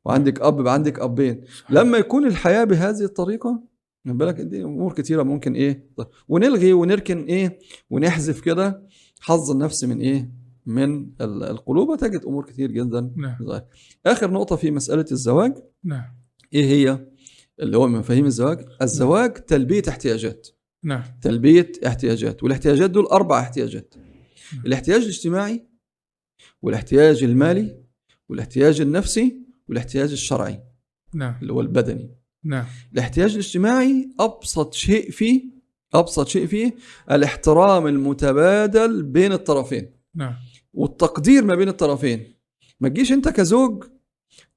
وعندك 0.05 0.41
أب 0.41 0.63
بقى 0.63 0.75
عندك 0.75 0.99
أبين. 0.99 1.41
لما 1.71 1.99
يكون 1.99 2.27
الحياة 2.27 2.65
بهذه 2.65 3.05
الطريقة 3.05 3.63
من 4.05 4.19
بالك 4.19 4.41
دي 4.41 4.63
أمور 4.65 4.93
كتيرة 4.93 5.23
ممكن 5.23 5.55
إيه 5.55 5.87
ونلغي 6.29 6.73
ونركن 6.73 7.25
إيه 7.25 7.59
ونحذف 7.91 8.41
كده 8.41 8.83
حظ 9.21 9.51
النفس 9.51 9.85
من 9.85 10.01
إيه 10.01 10.31
من 10.67 11.07
ال- 11.21 11.45
القلوب 11.45 11.99
تجد 11.99 12.21
أمور 12.27 12.45
كتير 12.45 12.71
جدا. 12.71 13.13
نعم. 13.17 13.37
ظاهرة. 13.43 13.67
آخر 14.07 14.31
نقطة 14.31 14.57
في 14.57 14.71
مسألة 14.71 15.05
الزواج. 15.13 15.55
نعم. 15.85 16.05
إيه 16.55 16.65
هي؟ 16.65 17.07
اللي 17.61 17.77
هو 17.77 17.87
من 17.89 17.99
مفاهيم 17.99 18.27
الزواج. 18.27 18.65
الزواج 18.83 19.33
تلبية 19.33 19.83
احتياجات. 19.89 20.49
نعم. 20.83 21.03
تلبية 21.23 21.73
احتياجات 21.87 22.43
والاحتياجات 22.43 22.91
دول 22.91 23.05
أربع 23.07 23.41
احتياجات. 23.41 23.95
نعم. 23.97 24.06
الاحتياج 24.67 25.03
الاجتماعي 25.03 25.67
والاحتياج 26.63 27.25
المالي 27.25 27.83
والاحتياج 28.29 28.81
النفسي 28.81 29.47
والاحتياج 29.69 30.13
الشرعي 30.13 30.63
نعم. 31.15 31.39
اللي 31.43 31.53
هو 31.53 31.61
البدني. 31.61 32.17
نعم. 32.45 32.65
الاحتياج 32.93 33.33
الاجتماعي 33.33 34.11
أبسط 34.21 34.75
شيء 34.75 35.11
فيه 35.11 35.57
أبسط 35.95 36.29
شيء 36.29 36.47
فيه 36.47 36.77
الاحترام 37.11 37.87
المتبادل 37.87 39.03
بين 39.03 39.33
الطرفين. 39.33 39.93
نعم. 40.15 40.35
والتقدير 40.75 41.45
ما 41.45 41.55
بين 41.55 41.69
الطرفين. 41.69 42.35
ما 42.81 42.89
تجيش 42.89 43.13
انت 43.13 43.29
كزوج 43.29 43.85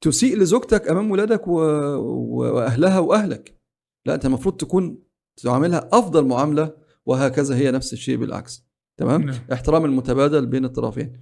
تسيء 0.02 0.38
لزوجتك 0.38 0.88
أمام 0.88 1.12
ولادك 1.12 1.48
و... 1.48 1.52
و... 1.52 2.38
وأهلها 2.38 3.00
وأهلك. 3.00 3.60
لا 4.06 4.16
انت 4.16 4.26
المفروض 4.26 4.58
تكون 4.58 5.04
تعاملها 5.44 5.90
أفضل 5.94 6.26
معاملة 6.26 6.78
وهكذا 7.06 7.56
هي 7.56 7.72
نفس 7.72 7.94
الشيء 7.94 8.18
بالعكس. 8.18 8.68
تمام؟ 9.00 9.22
نعم. 9.22 9.39
احترام 9.54 9.86
المتبادل 9.86 10.45
بين 10.45 10.66
الطرفين. 10.66 11.14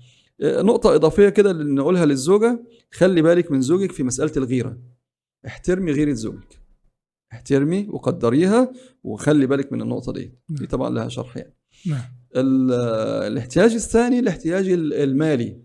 آه، 0.42 0.62
نقطة 0.62 0.96
إضافية 0.96 1.30
كده 1.30 1.52
اللي 1.52 1.74
نقولها 1.74 2.06
للزوجة 2.06 2.64
خلي 2.92 3.22
بالك 3.22 3.52
من 3.52 3.62
زوجك 3.62 3.92
في 3.92 4.04
مسألة 4.04 4.32
الغيرة. 4.38 4.78
احترمي 5.48 5.92
غيرة 5.92 6.14
زوجك. 6.14 6.62
احترمي 7.34 7.88
وقدريها 7.90 8.72
وخلي 9.04 9.46
بالك 9.48 9.74
من 9.74 9.82
النقطة 9.82 10.14
دي. 10.14 10.24
دي 10.50 10.56
نعم. 10.60 10.66
طبعا 10.66 10.90
لها 10.90 11.08
شرح 11.08 11.38
يعني. 11.38 11.56
نعم. 11.88 12.02
ال- 12.36 12.72
الاحتياج 13.32 13.74
الثاني 13.74 14.20
الاحتياج 14.20 14.70
ال- 14.70 14.94
المالي. 14.94 15.62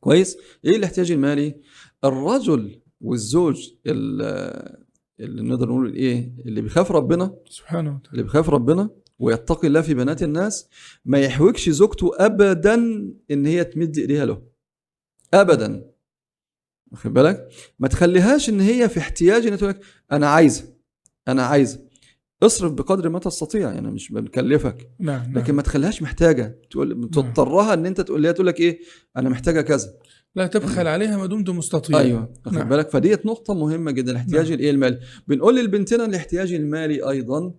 كويس؟ 0.00 0.36
إيه 0.64 0.76
الاحتياج 0.76 1.12
المالي؟ 1.12 1.60
الرجل 2.04 2.80
والزوج 3.00 3.68
ال- 3.86 4.84
اللي 5.20 5.42
نقدر 5.42 5.68
نقول 5.68 5.94
إيه 5.94 6.34
اللي 6.46 6.60
بيخاف 6.60 6.92
ربنا. 6.92 7.36
سبحانه 7.48 7.90
وتعالى. 7.90 8.10
اللي 8.12 8.22
بيخاف 8.22 8.50
ربنا 8.50 8.90
ويتقي 9.18 9.68
الله 9.68 9.80
في 9.80 9.94
بنات 9.94 10.22
الناس 10.22 10.68
ما 11.04 11.20
يحوجش 11.20 11.68
زوجته 11.68 12.10
ابدا 12.14 12.74
إن 13.30 13.46
هي 13.46 13.64
تمد 13.64 13.98
إيديها 13.98 14.24
له. 14.24 14.42
ابدا. 15.34 15.90
واخد 16.92 17.12
بالك؟ 17.12 17.48
ما 17.78 17.88
تخليهاش 17.88 18.48
إن 18.48 18.60
هي 18.60 18.88
في 18.88 19.00
احتياج 19.00 19.46
ان 19.46 19.58
تقول 19.58 19.70
لك 19.70 19.80
أنا 20.12 20.26
عايزه 20.28 20.64
أنا 21.28 21.42
عايزه 21.42 21.84
اصرف 22.42 22.72
بقدر 22.72 23.08
ما 23.08 23.18
تستطيع 23.18 23.72
يعني 23.72 23.90
مش 23.90 24.12
بنكلفك. 24.12 24.90
نعم 24.98 25.22
نعم. 25.22 25.38
لكن 25.38 25.54
ما 25.54 25.62
تخليهاش 25.62 26.02
محتاجة. 26.02 26.60
تقول 26.70 27.10
تضطرها 27.10 27.74
إن 27.74 27.86
أنت 27.86 28.00
تقول 28.00 28.22
لها 28.22 28.32
تقول 28.32 28.46
لك 28.46 28.60
إيه؟ 28.60 28.80
أنا 29.16 29.28
محتاجة 29.28 29.60
كذا. 29.60 29.94
لا 30.36 30.46
تبخل 30.46 30.86
عليها 30.86 31.16
ما 31.16 31.26
دمت 31.26 31.50
مستطيع. 31.50 31.98
أيوه. 31.98 32.32
واخد 32.46 32.58
نعم. 32.58 32.68
بالك؟ 32.68 32.90
فديت 32.90 33.26
نقطة 33.26 33.54
مهمة 33.54 33.90
جدا 33.90 34.12
الاحتياج 34.12 34.44
نعم. 34.44 34.54
الإيه 34.54 34.70
المالي. 34.70 35.00
بنقول 35.28 35.56
للبنتنا 35.56 36.04
الاحتياج 36.04 36.52
المالي 36.52 37.10
أيضا 37.10 37.54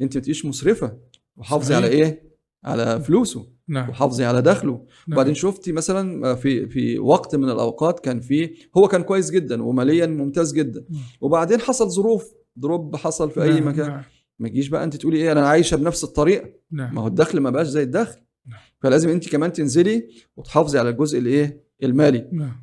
انت 0.00 0.16
ما 0.16 0.22
تبقيش 0.22 0.46
مسرفه 0.46 0.98
وحافظي. 1.36 1.74
على 1.74 1.86
إيه؟ 1.86 2.30
على 2.64 3.00
فلوسه 3.00 3.46
نعم. 3.68 3.90
وحافظي 3.90 4.24
على 4.24 4.42
دخله. 4.42 4.72
نعم. 4.72 4.86
وبعدين 5.12 5.34
شفتي 5.34 5.72
مثلا 5.72 6.34
في 6.34 6.68
في 6.68 6.98
وقت 6.98 7.36
من 7.36 7.50
الأوقات 7.50 8.00
كان 8.00 8.20
في 8.20 8.50
هو 8.76 8.88
كان 8.88 9.02
كويس 9.02 9.30
جدا 9.30 9.62
وماليا 9.62 10.06
ممتاز 10.06 10.52
جدا. 10.52 10.84
نعم. 10.90 11.02
وبعدين 11.20 11.60
حصل 11.60 11.90
ظروف 11.90 12.34
دروب 12.56 12.96
حصل 12.96 13.30
في 13.30 13.42
أي 13.42 13.50
نعم، 13.50 13.68
مكان. 13.68 13.88
نعم. 13.88 14.02
ما 14.38 14.48
تجيش 14.48 14.68
بقى 14.68 14.84
أنت 14.84 14.96
تقولي 14.96 15.16
إيه 15.16 15.32
أنا 15.32 15.48
عايشة 15.48 15.76
بنفس 15.76 16.04
الطريقة. 16.04 16.44
ما 16.70 16.84
نعم 16.84 16.98
هو 16.98 17.06
الدخل 17.06 17.40
ما 17.40 17.50
بقاش 17.50 17.66
زي 17.66 17.82
الدخل. 17.82 18.20
نعم. 18.46 18.58
فلازم 18.80 19.08
أنت 19.08 19.28
كمان 19.28 19.52
تنزلي 19.52 20.08
وتحافظي 20.36 20.78
على 20.78 20.88
الجزء 20.88 21.18
الإيه؟ 21.18 21.64
المالي. 21.82 22.28
نعم. 22.32 22.62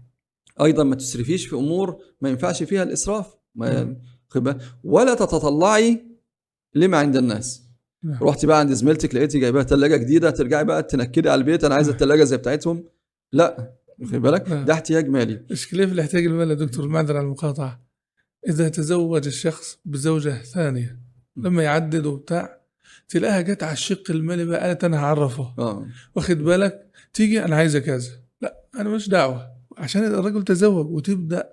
أيضا 0.62 0.84
ما 0.84 0.96
تسرفيش 0.96 1.48
في 1.48 1.56
أمور 1.56 1.98
ما 2.22 2.30
ينفعش 2.30 2.64
فيها 2.64 2.84
الإسراف. 2.84 3.36
ما 3.56 3.84
نعم. 3.84 4.58
ولا 4.84 5.14
تتطلعي 5.14 6.06
لما 6.78 6.98
عند 6.98 7.16
الناس؟ 7.16 7.64
نعم. 8.04 8.24
رحتي 8.24 8.48
بقى 8.48 8.60
عند 8.60 8.74
زميلتك 8.74 9.16
لقيتي 9.16 9.40
جايباها 9.40 9.64
ثلاجه 9.64 9.96
جديدة 9.96 10.30
ترجعي 10.30 10.64
بقى 10.66 10.84
تنكدي 10.84 11.30
على 11.30 11.40
البيت 11.40 11.64
أنا 11.64 11.76
عايزة 11.76 11.92
الثلاجه 11.92 12.24
زي 12.24 12.38
بتاعتهم. 12.38 12.84
لا 13.34 13.74
خد 14.06 14.16
بالك؟ 14.16 14.50
نعم. 14.50 14.66
ده 14.66 14.74
احتياج 14.74 15.10
مالي. 15.10 15.46
إشكالية 15.52 15.86
في 15.86 15.92
الاحتياج 15.92 16.26
المالي 16.26 16.50
يا 16.50 16.56
دكتور؟ 16.56 16.86
المعذرة 16.86 17.18
على 17.18 17.26
المقاطعة. 17.26 17.88
إذا 18.50 18.70
تزوج 18.70 19.28
الشخص 19.28 19.80
بزوجة 19.86 20.42
ثانية 20.44 21.00
لما 21.38 21.64
يعدد 21.64 22.06
وبتاع 22.06 22.62
تلاقيها 23.10 23.42
جت 23.42 23.64
على 23.64 23.74
الشق 23.74 24.12
المالي 24.12 24.46
بقى 24.46 24.68
قالت 24.68 24.84
أنا 24.84 24.98
هعرفه. 24.98 25.54
آه. 25.60 25.88
واخد 26.16 26.38
بالك؟ 26.38 26.92
تيجي 27.14 27.46
أنا 27.46 27.56
عايزة 27.56 27.80
كذا. 27.80 28.12
لا 28.42 28.68
أنا 28.80 28.90
مش 28.90 29.10
دعوة. 29.10 29.48
عشان 29.78 30.06
الرجل 30.06 30.44
تزوج 30.44 30.92
وتبدأ 30.92 31.50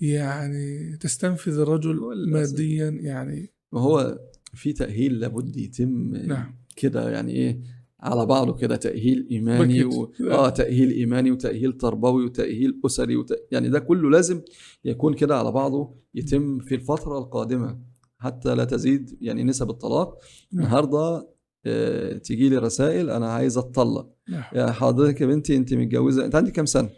يعني 0.00 0.96
تستنفذ 0.96 1.58
الرجل. 1.58 2.00
ماديا 2.28 2.88
يعني 2.90 3.52
وهو 3.72 4.18
في 4.54 4.72
تأهيل 4.72 5.20
لابد 5.20 5.56
يتم 5.56 6.14
نعم 6.14 6.54
كده 6.76 7.10
يعني 7.10 7.32
إيه 7.32 7.60
على 8.00 8.26
بعضه 8.26 8.54
كده 8.54 8.76
تأهيل 8.76 9.28
إيماني. 9.30 9.84
و... 9.84 10.12
آه 10.30 10.48
تأهيل 10.48 10.90
إيماني 10.90 11.30
وتأهيل 11.30 11.72
تربوي 11.72 12.24
وتأهيل 12.24 12.80
أسري 12.86 13.16
وت... 13.16 13.32
يعني 13.50 13.68
ده 13.68 13.78
كله 13.78 14.10
لازم 14.10 14.42
يكون 14.84 15.14
كده 15.14 15.38
على 15.38 15.52
بعضه 15.52 15.94
يتم 16.14 16.58
في 16.58 16.74
الفترة 16.74 17.18
القادمة 17.18 17.78
حتى 18.18 18.54
لا 18.54 18.64
تزيد 18.64 19.18
يعني 19.20 19.44
نسب 19.44 19.70
الطلاق 19.70 20.18
نعم. 20.52 20.64
النهارده 20.64 21.28
آه 21.66 22.12
تيجي 22.18 22.48
لي 22.48 22.56
رسائل 22.58 23.10
أنا 23.10 23.32
عايز 23.32 23.58
أتطلق 23.58 24.10
نعم. 24.28 24.44
يا 24.54 24.70
حضرتك 24.70 25.20
يا 25.20 25.26
بنتي 25.26 25.56
أنت 25.56 25.74
متجوزة 25.74 26.24
أنت 26.24 26.34
عندك 26.34 26.52
كام 26.52 26.66
سنة؟ 26.66 26.90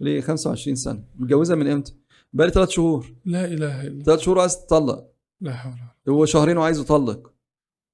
ليه 0.00 0.20
25 0.20 0.76
سنة 0.76 1.04
متجوزة 1.16 1.54
من 1.54 1.66
إمتى؟ 1.66 1.94
بقالي 2.32 2.52
ثلاث 2.52 2.68
شهور 2.68 3.14
لا 3.24 3.44
إله 3.44 3.80
إلا 3.80 3.88
الله 3.88 4.04
ثلاث 4.04 4.20
شهور 4.20 4.40
عايز 4.40 4.66
تطلق 4.66 5.11
لا 5.42 5.52
حول 5.54 5.72
ولا 5.72 6.16
هو 6.16 6.24
شهرين 6.24 6.56
وعايز 6.56 6.78
يطلق. 6.80 7.32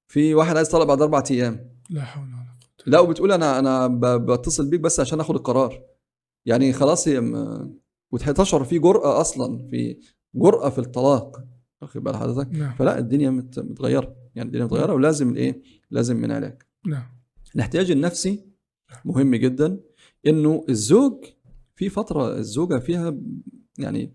في 0.07 0.33
واحد 0.33 0.55
عايز 0.57 0.67
يطلق 0.67 0.83
بعد 0.83 1.01
أربع 1.01 1.23
أيام. 1.31 1.69
لا 1.89 2.01
حول 2.01 2.23
ولا 2.23 2.33
قوة. 2.33 2.83
لا 2.87 2.99
وبتقول 2.99 3.31
أنا 3.31 3.59
أنا 3.59 3.87
بتصل 4.17 4.69
بيك 4.69 4.79
بس 4.79 4.99
عشان 4.99 5.19
آخد 5.19 5.35
القرار. 5.35 5.83
يعني 6.45 6.73
خلاص 6.73 7.07
هي 7.07 7.19
وتشعر 8.11 8.63
في 8.63 8.79
جرأة 8.79 9.21
أصلا 9.21 9.67
في 9.67 9.99
جرأة 10.35 10.69
في 10.69 10.79
الطلاق. 10.79 11.43
واخد 11.81 12.03
بال 12.03 12.15
حضرتك؟ 12.15 12.51
نعم. 12.51 12.75
فلا 12.75 12.99
الدنيا 12.99 13.29
مت- 13.29 13.59
متغيرة. 13.59 14.15
يعني 14.35 14.47
الدنيا 14.47 14.65
متغيرة 14.65 14.93
ولازم 14.93 15.29
الإيه؟ 15.29 15.61
لازم 15.91 16.17
من 16.17 16.31
علاج 16.31 16.61
نعم. 16.87 17.03
الاحتياج 17.55 17.91
النفسي 17.91 18.45
مهم 19.05 19.35
جدا. 19.35 19.79
إنه 20.27 20.65
الزوج 20.69 21.25
في 21.75 21.89
فترة 21.89 22.37
الزوجة 22.37 22.79
فيها 22.79 23.17
يعني 23.77 24.13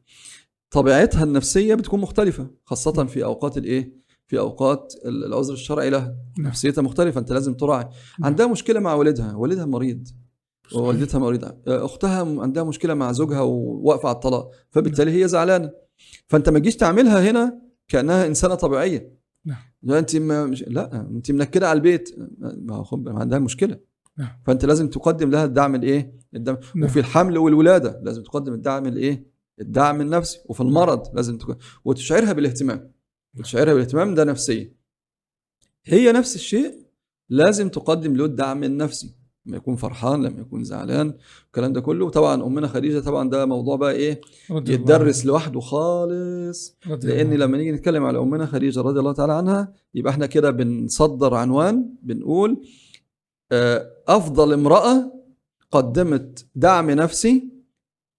طبيعتها 0.75 1.25
النفسية 1.25 1.75
بتكون 1.75 2.01
مختلفة 2.01 2.51
خاصة 2.65 3.05
في 3.05 3.25
أوقات 3.25 3.59
الإيه؟ 3.59 4.05
في 4.27 4.39
أوقات 4.39 4.95
ال- 5.05 5.25
العذر 5.25 5.53
الشرعي 5.53 5.91
لها. 5.91 6.17
نعم. 6.39 6.47
نفسيتها 6.49 6.83
مختلفة 6.83 7.21
أنت 7.21 7.33
لازم 7.33 7.55
تراعي. 7.55 7.89
عندها 8.23 8.47
مشكلة 8.47 8.81
مع 8.81 8.95
والدها. 8.95 9.35
والدها 9.35 9.65
مريض. 9.65 10.09
ووالدتها 10.75 11.19
مريضة. 11.19 11.57
أختها 11.67 12.43
عندها 12.43 12.65
مشكلة 12.65 12.95
مع 12.95 13.13
زوجها 13.13 13.41
وواقفة 13.41 14.09
على 14.09 14.15
الطلاق. 14.15 14.51
فبالتالي 14.71 15.23
هي 15.23 15.29
زعلانة. 15.29 15.71
فأنت 16.29 16.49
ما 16.49 16.59
تجيش 16.59 16.77
تعملها 16.77 17.31
هنا 17.31 17.61
كأنها 17.89 18.27
إنسانة 18.27 18.55
طبيعية. 18.55 19.15
نعم. 19.45 19.59
لا 19.83 19.99
أنت 19.99 20.17
ما 20.17 20.47
مش 20.47 20.65
لا 20.69 21.01
أنت 21.01 21.31
منكده 21.31 21.69
على 21.69 21.77
البيت. 21.77 22.17
ما 22.39 22.77
هو 22.77 23.03
عندها 23.07 23.39
مشكلة. 23.39 23.79
نعم. 24.19 24.29
فأنت 24.47 24.65
لازم 24.65 24.89
تقدم 24.89 25.31
لها 25.31 25.45
الدعم 25.45 25.75
الإيه؟ 25.75 26.15
الدعم 26.35 26.57
نعم. 26.75 26.85
وفي 26.85 26.99
الحمل 27.01 27.39
والولادة 27.39 28.01
لازم 28.05 28.23
تقدم 28.23 28.53
الدعم 28.53 28.87
الإيه؟ 28.87 29.34
الدعم 29.61 30.01
النفسي. 30.01 30.39
وفي 30.49 30.61
المرض 30.61 31.17
لازم 31.17 31.39
تك... 31.39 31.57
وتشعرها 31.85 32.33
بالاهتمام. 32.33 32.93
وتشعرها 33.39 33.73
بالاهتمام 33.75 34.15
ده 34.15 34.25
نفسيا. 34.25 34.73
هي 35.85 36.13
نفس 36.13 36.35
الشيء 36.35 36.85
لازم 37.29 37.69
تقدم 37.69 38.17
له 38.17 38.25
الدعم 38.25 38.65
النفسي. 38.65 39.15
لما 39.47 39.57
يكون 39.57 39.77
فرحان 39.77 40.27
لما 40.27 40.41
يكون 40.41 40.65
زعلان 40.65 41.15
الكلام 41.47 41.73
ده 41.73 41.81
كله. 41.81 42.11
طبعا 42.11 42.47
أمنا 42.47 42.69
خديجة 42.69 43.01
طبعا 43.01 43.31
ده 43.31 43.47
موضوع 43.47 43.77
بقى 43.77 43.93
إيه؟ 43.93 44.21
يتدرس 44.51 45.27
لوحده 45.27 45.61
خالص. 45.61 46.77
لأن 46.87 47.33
الله 47.33 47.47
لما 47.47 47.57
نيجي 47.59 47.73
نتكلم 47.73 48.05
على 48.05 48.19
أمنا 48.19 48.47
خديجة 48.47 48.81
رضي 48.81 49.01
الله 49.01 49.13
تعالى 49.13 49.33
عنها 49.33 49.73
يبقى 49.95 50.13
إحنا 50.13 50.27
كده 50.27 50.51
بنصدر 50.51 51.35
عنوان 51.35 51.95
بنقول 52.03 52.67
آه، 53.53 53.91
أفضل 54.09 54.53
امرأة 54.53 55.13
قدمت 55.71 56.47
دعم 56.55 56.91
نفسي 56.91 57.54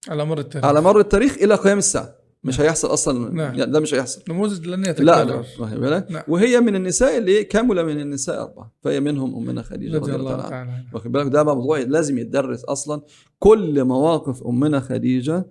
على 0.08 0.24
مر 0.24 0.38
التاريخ. 0.38 0.64
على 0.66 0.80
مر 0.80 1.00
التاريخ 1.00 1.36
إلى 1.36 1.54
قيام 1.54 1.78
الساعة. 1.78 2.16
مش 2.44 2.60
هيحصل 2.60 2.92
أصلا. 2.92 3.30
نعم. 3.30 3.54
يعني 3.58 3.72
ده 3.72 3.80
مش 3.80 3.94
هيحصل. 3.94 4.22
نموذج 4.28 4.66
لن 4.66 4.82
لا 4.82 4.90
يتكرر. 4.90 5.24
لا 5.24 5.44
واخد 5.58 5.80
بالك 5.80 6.10
نعم. 6.10 6.22
وهي 6.28 6.60
من 6.60 6.76
النساء 6.76 7.18
اللي 7.18 7.44
كمل 7.44 7.86
من 7.86 8.00
النساء 8.00 8.42
أربعة. 8.42 8.72
فهي 8.80 9.00
منهم 9.00 9.36
أمنا 9.36 9.62
خديجة 9.62 9.98
رضي 9.98 10.14
الله 10.14 10.32
عنها. 10.32 10.48
تعالى 10.48 10.70
عنه. 10.70 10.84
واخد 10.94 11.12
بالك؟ 11.12 11.26
ده 11.26 11.44
موضوع 11.44 11.78
لازم 11.78 12.18
يتدرس 12.18 12.64
أصلا. 12.64 13.02
كل 13.38 13.84
مواقف 13.84 14.42
أمنا 14.42 14.80
خديجة 14.80 15.46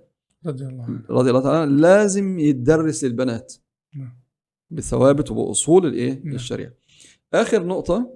رضي 0.45 0.66
الله 0.66 0.84
عنه 0.84 1.01
رضي 1.10 1.30
الله 1.30 1.41
تعالى 1.41 1.58
عنها 1.58 1.82
لازم 1.82 2.39
يتدرس 2.39 3.03
للبنات. 3.03 3.53
نعم. 3.95 4.18
بثوابت 4.72 5.32
وبأصول 5.32 5.86
الإيه؟ 5.86 6.22
نعم. 6.24 6.36
الشريعة. 6.36 6.72
آخر 7.34 7.66
نقطة 7.66 8.12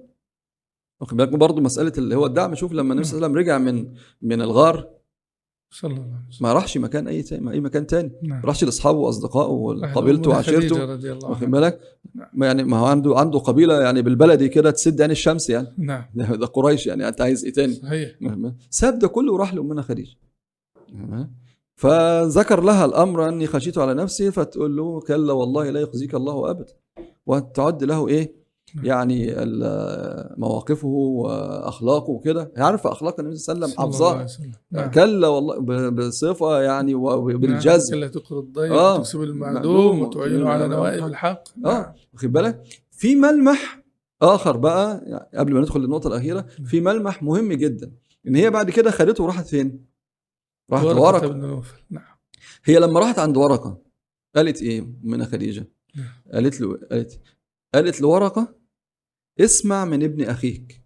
واخد 1.00 1.16
بالك؟ 1.16 1.28
برضه 1.28 1.60
مسألة 1.60 1.92
اللي 1.98 2.16
هو 2.16 2.26
الدعم. 2.26 2.54
شوف 2.54 2.72
لما 2.72 2.92
النبي 2.92 3.06
صلى 3.06 3.16
الله 3.16 3.28
عليه 3.28 3.34
وسلم 3.34 3.42
رجع 3.42 3.58
من 3.58 3.94
من 4.22 4.42
الغار 4.42 4.99
صلى 5.70 5.90
الله 5.90 6.02
عليه 6.02 6.28
وسلم. 6.28 6.48
ما 6.48 6.52
راحش 6.52 6.78
مكان 6.78 7.08
أي 7.08 7.22
تاني 7.22 7.50
أي 7.50 7.60
مكان 7.60 7.86
تاني. 7.86 8.12
نعم. 8.22 8.40
ما 8.40 8.46
راحش 8.46 8.64
لأصحابه 8.64 8.98
وأصدقائه 8.98 9.50
وقبيلته 9.50 10.30
وعشيرته. 10.30 10.84
واخد. 11.28 11.50
بالك؟ 11.50 11.80
نعم. 12.14 12.28
ما 12.32 12.46
يعني 12.46 12.64
ما 12.64 12.76
هو 12.76 12.86
عنده 12.86 13.18
عنده 13.18 13.38
قبيلة 13.38 13.80
يعني 13.80 14.02
بالبلدي 14.02 14.48
كده 14.48 14.70
تسد 14.70 15.00
عين 15.00 15.10
الشمس 15.10 15.50
يعني. 15.50 15.68
نعم. 15.78 16.04
ده 16.40 16.46
قريش 16.46 16.86
يعني. 16.86 17.08
أنت 17.08 17.20
عايز 17.20 17.44
إيه 17.44 17.52
تاني؟ 17.52 17.72
صحيح. 17.72 18.10
ساب 18.70 18.98
ده 18.98 19.08
كله 19.08 19.32
وراح 19.32 19.54
لأمنا 19.54 19.82
خديجة. 19.82 20.16
فذكر 21.74 22.60
لها 22.60 22.84
الأمر 22.84 23.28
أني 23.28 23.46
خشيت 23.46 23.78
على 23.78 23.94
نفسي 23.94 24.30
فتقول 24.30 24.76
له 24.76 25.00
كلا 25.00 25.32
والله 25.32 25.70
لا 25.70 25.80
يخزيك 25.80 26.14
الله 26.14 26.50
أبدا. 26.50 26.72
وتعد 27.26 27.84
له 27.84 28.08
إيه؟ 28.08 28.39
يعني 28.82 29.34
مواقفه 30.36 30.88
وأخلاقه 30.88 32.10
وكده. 32.10 32.52
هي 32.56 32.62
عارفه 32.62 32.92
أخلاق 32.92 33.20
النبي 33.20 33.36
صلى 33.36 33.54
الله 33.54 33.66
عليه 33.66 33.74
وسلم؟ 33.74 33.86
حافظاها 33.86 34.24
وسلم. 34.24 34.52
نعم. 34.70 34.90
كلا 34.90 35.28
والله 35.28 35.88
بصفة 35.90 36.60
يعني 36.60 36.92
نعم. 36.92 37.02
وبالجزم 37.02 37.94
كلا 37.94 38.08
تقر 38.08 38.38
الضيف 38.38 38.72
آه. 38.72 38.94
وتكسب 38.94 39.18
معدوم. 39.18 39.36
المعدوم 39.36 40.02
وتعين 40.02 40.46
على 40.46 40.64
وتعين 40.64 40.70
نوائب 40.70 41.06
الحق. 41.06 41.44
آه. 41.66 41.94
واخد 42.14 42.32
بالك؟ 42.32 42.62
في 42.90 43.14
ملمح 43.14 43.82
آخر 44.22 44.56
بقى 44.56 45.02
يعني 45.06 45.28
قبل 45.34 45.54
ما 45.54 45.60
ندخل 45.60 45.80
للنقطة 45.80 46.08
الأخيرة 46.08 46.46
في 46.64 46.80
ملمح 46.80 47.22
مهم 47.22 47.52
جدا. 47.52 47.92
إن 48.26 48.36
هي 48.36 48.50
بعد 48.50 48.70
كده 48.70 48.90
خدته 48.90 49.24
وراحت 49.24 49.46
فين؟ 49.46 49.84
راحت 50.70 50.84
ورقة 50.84 51.00
ورقه 51.00 51.34
نوفل. 51.34 51.78
نعم. 51.90 52.04
هي 52.64 52.78
لما 52.78 53.00
راحت 53.00 53.18
عند 53.18 53.36
ورقة 53.36 53.78
قالت 54.36 54.62
إيه 54.62 54.92
من 55.02 55.24
خديجة؟ 55.24 55.66
نعم. 55.96 56.06
قالت 56.32 56.60
له 56.60 56.78
قالت 56.90 57.20
قالت 57.74 58.00
لورقة 58.00 58.59
اسمع 59.40 59.84
من 59.84 60.02
ابن 60.02 60.22
أخيك. 60.24 60.80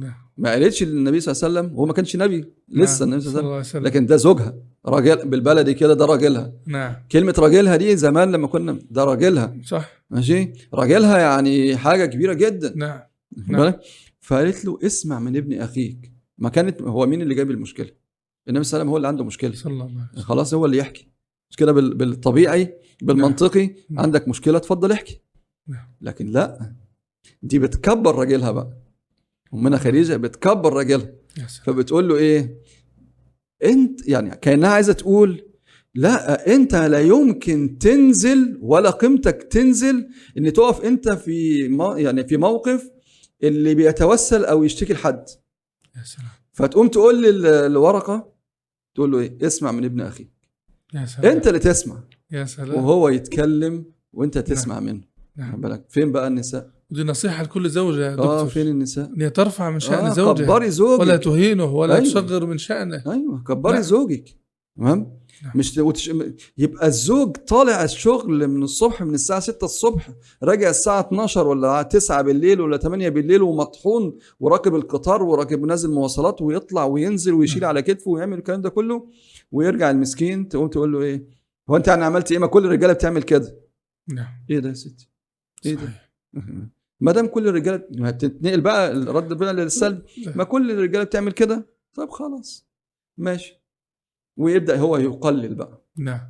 نعم. 0.00 0.14
ما 0.36 0.50
قالتش 0.50 0.82
للنبي 0.82 1.20
صلى 1.20 1.32
الله 1.32 1.44
عليه 1.58 1.68
وسلم 1.68 1.78
هو 1.78 1.86
ما 1.86 1.92
كانش 1.92 2.16
نبي 2.16 2.44
لسه 2.68 3.04
نعم. 3.04 3.12
النبي 3.14 3.30
صلى 3.30 3.40
الله 3.40 3.50
عليه 3.50 3.60
وسلم. 3.60 3.82
لكن 3.86 4.06
ده 4.06 4.16
زوجها 4.16 4.54
راجل 4.86 5.28
بالبلدي 5.28 5.74
كده 5.74 5.94
ده 5.94 6.04
راجلها. 6.06 6.52
نعم. 6.66 6.94
كلمة 7.12 7.34
راجلها 7.38 7.76
دي 7.76 7.96
زمان 7.96 8.32
لما 8.32 8.46
كنا 8.46 8.78
ده 8.90 9.04
راجلها. 9.04 9.56
صح. 9.64 10.04
ماشي؟ 10.10 10.52
راجلها 10.74 11.18
يعني 11.18 11.76
حاجة 11.76 12.06
كبيرة 12.06 12.32
جدا. 12.32 12.72
نعم. 12.76 13.00
نعم. 13.48 13.72
فقالت 14.20 14.64
له 14.64 14.78
اسمع 14.82 15.18
من 15.18 15.36
ابن 15.36 15.60
أخيك. 15.60 16.12
ما 16.38 16.48
كانت 16.48 16.82
هو 16.82 17.06
مين 17.06 17.22
اللي 17.22 17.34
جايب 17.34 17.50
المشكلة؟ 17.50 17.90
النبي 18.48 18.64
صلى 18.64 18.70
الله 18.70 18.80
عليه 18.80 18.82
وسلم 18.82 18.88
هو 18.90 18.96
اللي 18.96 19.08
عنده 19.08 19.24
مشكلة. 19.24 19.52
صلى 19.54 19.72
الله 19.72 19.84
عليه 19.84 19.94
وسلم. 19.94 20.22
خلاص 20.22 20.54
هو 20.54 20.66
اللي 20.66 20.76
يحكي. 20.76 21.08
مش 21.50 21.56
كده 21.56 21.72
بال- 21.72 21.94
بالطبيعي 21.94 22.74
بالمنطقي 23.02 23.66
نعم. 23.90 24.00
عندك 24.04 24.28
مشكلة 24.28 24.56
اتفضل 24.56 24.92
احكي. 24.92 25.20
نعم. 25.68 25.86
لكن 26.00 26.26
لا. 26.26 26.74
دي 27.42 27.58
بتكبر 27.58 28.14
راجلها 28.14 28.50
بقى. 28.50 28.78
أمنا 29.54 29.78
خديجة 29.78 30.16
بتكبر 30.16 30.72
راجلها. 30.72 31.12
فبتقول 31.64 32.08
له 32.08 32.16
إيه؟ 32.16 32.58
أنت 33.64 34.08
يعني 34.08 34.36
كأنها 34.36 34.68
عايزة 34.70 34.92
تقول 34.92 35.42
لا 35.94 36.54
أنت 36.54 36.74
لا 36.74 37.00
يمكن 37.00 37.78
تنزل 37.80 38.58
ولا 38.62 38.90
قيمتك 38.90 39.42
تنزل 39.42 40.08
إن 40.38 40.52
تقف 40.52 40.84
أنت 40.84 41.08
في 41.08 41.68
مو 41.68 41.92
يعني 41.92 42.28
في 42.28 42.36
موقف 42.36 42.90
اللي 43.42 43.74
بيتوسل 43.74 44.44
أو 44.44 44.64
يشتكي 44.64 44.92
لحد. 44.92 45.24
يا 45.96 46.02
سلام. 46.04 46.28
فتقوم 46.52 46.88
تقول 46.88 47.22
لل- 47.22 47.72
لورقه 47.72 48.32
تقول 48.94 49.12
له 49.12 49.18
إيه؟ 49.18 49.38
اسمع 49.46 49.72
من 49.72 49.84
ابن 49.84 50.00
أخيك. 50.00 50.30
يا 50.94 51.06
سلام. 51.06 51.32
أنت 51.36 51.48
اللي 51.48 51.58
تسمع. 51.58 52.02
يا 52.30 52.44
سلام. 52.44 52.74
وهو 52.76 53.08
يتكلم 53.08 53.84
وأنت 54.12 54.38
تسمع 54.38 54.80
منه. 54.80 55.00
نعم. 55.36 55.60
بالك. 55.60 55.84
فين 55.88 56.12
بقى 56.12 56.26
النساء؟ 56.26 56.70
ودي 56.90 57.02
نصيحة 57.02 57.42
لكل 57.42 57.70
زوجة 57.70 58.00
يا 58.00 58.12
آه 58.12 58.16
دكتور. 58.16 58.46
فين 58.46 58.66
النساء؟ 58.68 59.10
إن 59.16 59.22
هي 59.22 59.30
ترفع 59.30 59.70
من 59.70 59.80
شأن 59.80 60.04
آه 60.06 60.12
زوجها. 60.12 60.44
كبري 60.46 60.70
زوجك. 60.70 61.00
ولا 61.00 61.16
تهينه 61.16 61.64
ولا 61.64 61.94
أيوة. 61.94 62.04
تصغر 62.06 62.46
من 62.46 62.58
شأنه. 62.58 63.02
أيوه 63.06 63.42
كبري 63.42 63.72
نعم. 63.72 63.82
زوجك. 63.82 64.36
تمام؟ 64.76 65.18
نعم. 65.42 65.52
مش 65.54 65.78
وتش... 65.78 66.10
يبقى 66.58 66.86
الزوج 66.86 67.36
طالع 67.36 67.84
الشغل 67.84 68.48
من 68.48 68.62
الصبح 68.62 69.02
من 69.02 69.14
الساعة 69.14 69.40
6 69.40 69.64
الصبح 69.64 70.10
راجع 70.42 70.70
الساعة 70.70 71.00
12 71.00 71.46
ولا 71.46 71.82
9 71.82 72.22
بالليل 72.22 72.60
ولا 72.60 72.76
8 72.76 73.08
بالليل 73.08 73.42
ومطحون 73.42 74.18
وراكب 74.40 74.74
القطار 74.74 75.22
وراكب 75.22 75.64
نازل 75.64 75.90
مواصلات 75.90 76.42
ويطلع 76.42 76.84
وينزل 76.84 77.32
ويشيل 77.32 77.60
نعم. 77.60 77.68
على 77.68 77.82
كتفه 77.82 78.10
ويعمل 78.10 78.38
الكلام 78.38 78.62
ده 78.62 78.68
كله 78.70 79.08
ويرجع 79.52 79.90
المسكين 79.90 80.48
تقوم 80.48 80.68
تقول 80.68 80.92
له 80.92 81.00
إيه؟ 81.02 81.28
هو 81.70 81.76
أنت 81.76 81.88
يعني 81.88 82.04
عملت 82.04 82.32
إيه؟ 82.32 82.38
ما 82.38 82.46
كل 82.46 82.64
الرجالة 82.64 82.92
بتعمل 82.92 83.22
كده. 83.22 83.58
نعم. 84.08 84.28
إيه 84.50 84.58
ده 84.58 84.68
يا 84.68 84.74
ستي؟ 84.74 85.08
إيه 85.66 85.74
ده. 85.74 85.88
ما 87.00 87.12
دام 87.12 87.26
كل 87.26 87.48
الرجاله 87.48 87.82
ما 87.98 88.10
بتتنقل 88.10 88.60
بقى 88.60 88.92
الرد 88.92 89.32
بقى 89.32 89.54
للسلب 89.54 90.02
ما 90.34 90.44
كل 90.44 90.70
الرجاله 90.70 91.04
بتعمل 91.04 91.32
كده؟ 91.32 91.66
طب 91.94 92.10
خلاص. 92.10 92.68
ماشي. 93.18 93.62
ويبدأ 94.36 94.76
هو 94.78 94.96
يقلل 94.96 95.54
بقى. 95.54 95.84
نعم. 95.96 96.20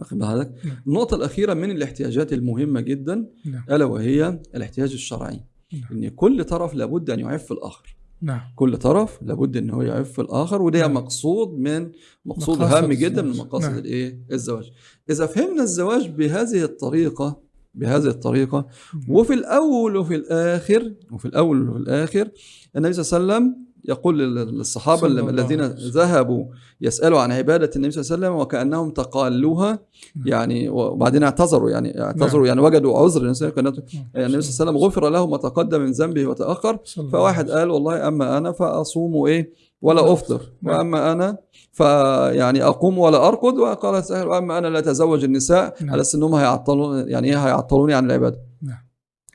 واخد 0.00 0.18
بالك 0.18 0.54
نعم. 0.64 0.76
النقطة 0.86 1.14
الأخيرة 1.14 1.54
من 1.54 1.70
الاحتياجات 1.70 2.32
المهمة 2.32 2.80
جدا 2.80 3.30
نعم. 3.44 3.64
ألا 3.70 3.84
وهي 3.84 4.40
الاحتياج 4.54 4.92
الشرعي. 4.92 5.40
نعم. 5.72 5.82
إن 5.92 6.08
كل 6.08 6.44
طرف 6.44 6.74
لابد 6.74 7.10
أن 7.10 7.20
يعف 7.20 7.52
الآخر. 7.52 7.96
نعم. 8.22 8.40
كل 8.56 8.76
طرف 8.76 9.22
لابد 9.22 9.56
ان 9.56 9.70
هو 9.70 9.82
يعف 9.82 10.20
الآخر 10.20 10.62
وده 10.62 10.80
نعم. 10.80 10.94
مقصود 10.94 11.58
من 11.58 11.92
مقصود 12.24 12.62
هام 12.62 12.92
جدا 12.92 13.22
من. 13.22 13.36
مقاصد 13.36 13.68
نعم. 13.68 13.78
الإيه؟ 13.78 14.24
الزواج. 14.32 14.72
إذا 15.10 15.26
فهمنا 15.26 15.62
الزواج 15.62 16.08
بهذه 16.08 16.64
الطريقة 16.64 17.42
بهذه 17.74 18.06
الطريقة. 18.06 18.66
وفي 19.08 19.34
الأول 19.34 19.96
وفي 19.96 20.14
الآخر 20.14 20.92
وفي 21.12 21.24
الأول 21.24 21.68
وفي 21.68 21.78
الآخر 21.78 22.28
النبي 22.76 22.92
صلى 22.92 23.18
الله 23.20 23.34
عليه 23.34 23.44
وسلم 23.44 23.64
يقول 23.88 24.18
لل- 24.18 24.58
للصحابة 24.58 25.00
صلى 25.00 25.20
الله 25.20 25.30
الذين. 25.30 25.60
ذهبوا 25.90 26.44
يسألوا 26.80 27.20
عن 27.20 27.32
عبادة 27.32 27.70
النبي 27.76 27.90
صلى 27.90 28.00
الله 28.02 28.26
عليه 28.26 28.26
وسلم 28.26 28.40
وكأنهم 28.42 28.90
تقالوها 28.90 29.70
نعم. 30.16 30.26
يعني 30.28 30.68
وبعدين 30.68 31.22
اعتذروا 31.22 31.70
يعني 31.70 32.00
اعتذروا 32.02 32.46
يعني 32.46 32.60
وجدوا 32.60 32.98
عذر 32.98 33.20
النبي 33.20 33.34
صلى 33.34 33.48
الله 33.48 33.58
عليه 33.58 33.70
وسلم. 33.70 33.84
النبي 34.16 34.42
صلى 34.42 34.50
الله 34.50 34.60
عليه 34.60 34.70
وسلم 34.70 34.76
غفر 34.76 35.08
له 35.10 35.26
ما 35.26 35.36
تقدم 35.36 35.80
من 35.80 35.90
ذنبه 35.90 36.24
الله 36.26 36.78
فواحد 37.12 37.50
قال 37.50 37.70
والله 37.70 38.08
أما 38.08 38.38
أنا 38.38 38.52
فأصوم 38.52 39.26
إيه؟ 39.26 39.52
ولا 39.82 40.12
أفطر. 40.12 40.40
نعم. 40.62 40.76
وأما 40.76 41.12
أنا 41.12 41.38
فيعني 41.74 42.62
أقوم 42.62 42.98
ولا 42.98 43.28
ارقد 43.28 43.54
وقال 43.58 43.94
الساحر 43.94 44.28
وأما 44.28 44.58
أنا 44.58 44.66
لا 44.66 44.78
أتزوج 44.78 45.24
النساء 45.24 45.76
نعم. 45.80 45.90
على 45.92 46.00
أساس 46.00 46.14
أنهم 46.14 46.34
هيعطلون 46.34 47.08
يعني 47.08 47.28
إيه 47.30 47.46
هيعطلوني 47.46 47.94
عن 47.94 48.06
العبادة. 48.06 48.38
نعم. 48.62 48.78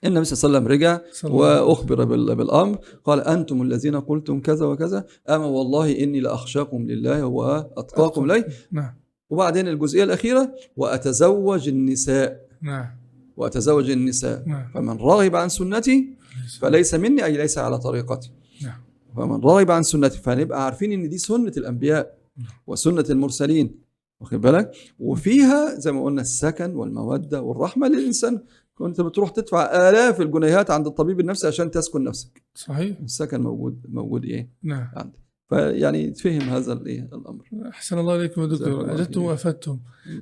النبي 0.06 0.26
صلى 0.26 0.48
الله 0.48 0.60
عليه 0.60 0.68
وسلم 0.68 0.78
رجع. 0.78 1.00
وأخبر 1.36 2.04
بال- 2.04 2.36
بالأمر 2.36 2.78
قال 3.06 3.22
أنتم 3.22 3.62
الذين 3.62 4.00
قلتم 4.00 4.40
كذا 4.40 4.66
وكذا 4.66 5.06
أما 5.30 5.46
والله 5.46 6.04
إني 6.04 6.20
لأخشاكم 6.20 6.88
لله 6.88 7.26
وأتقاكم 7.26 8.32
إليه. 8.32 8.48
نعم. 8.72 8.94
وبعدين 9.30 9.68
الجزئية 9.68 10.04
الأخيرة 10.04 10.54
وأتزوج 10.78 11.68
النساء. 11.68 12.40
نعم. 12.62 12.86
وأتزوج 13.38 13.90
النساء. 13.90 14.44
نعم. 14.46 14.68
فمن 14.74 14.98
رغب 14.98 15.36
عن 15.36 15.50
سنتي 15.50 16.08
فليس 16.62 16.94
مني 16.96 17.26
أي 17.26 17.38
ليس 17.38 17.58
على 17.58 17.78
طريقتي. 17.80 18.32
نعم. 18.64 18.80
فمن 19.18 19.40
رغب 19.44 19.72
عن 19.72 19.84
سنتي 19.84 20.18
فنبقى 20.18 20.66
عارفين 20.66 20.92
إن 20.92 21.10
دي 21.10 21.18
سنة 21.18 21.54
الأنبياء. 21.58 22.19
وسنة 22.68 23.06
المرسلين 23.10 23.76
واخد 24.20 24.42
بالك؟ 24.42 24.72
وفيها 25.00 25.76
زي 25.80 25.92
ما 25.92 26.04
قلنا 26.04 26.22
السكن 26.22 26.76
والمودة 26.76 27.42
والرحمة 27.42 27.88
للإنسان. 27.88 28.44
كنت 28.76 29.02
بتروح 29.02 29.30
تدفع 29.30 29.90
آلاف 29.90 30.22
الجنيهات 30.22 30.72
عند 30.72 30.88
الطبيب 30.88 31.20
النفسي 31.20 31.48
عشان 31.48 31.72
تسكن 31.72 32.04
نفسك. 32.04 32.44
صحيح. 32.56 33.00
السكن 33.00 33.42
موجود 33.42 33.86
موجود 33.90 34.26
إيه؟ 34.26 34.50
نعم. 34.64 34.88
عندك. 34.96 35.20
فيعني 35.50 36.12
تفهم 36.12 36.42
هذا 36.42 36.74
الايه 36.74 37.10
الأمر. 37.14 37.44
أحسن 37.70 38.00
الله 38.00 38.16
إليكم 38.16 38.42
يا 38.42 38.48
دكتور. 38.48 38.94
اجدتم. 38.94 39.22
وأفدتم. 39.22 39.80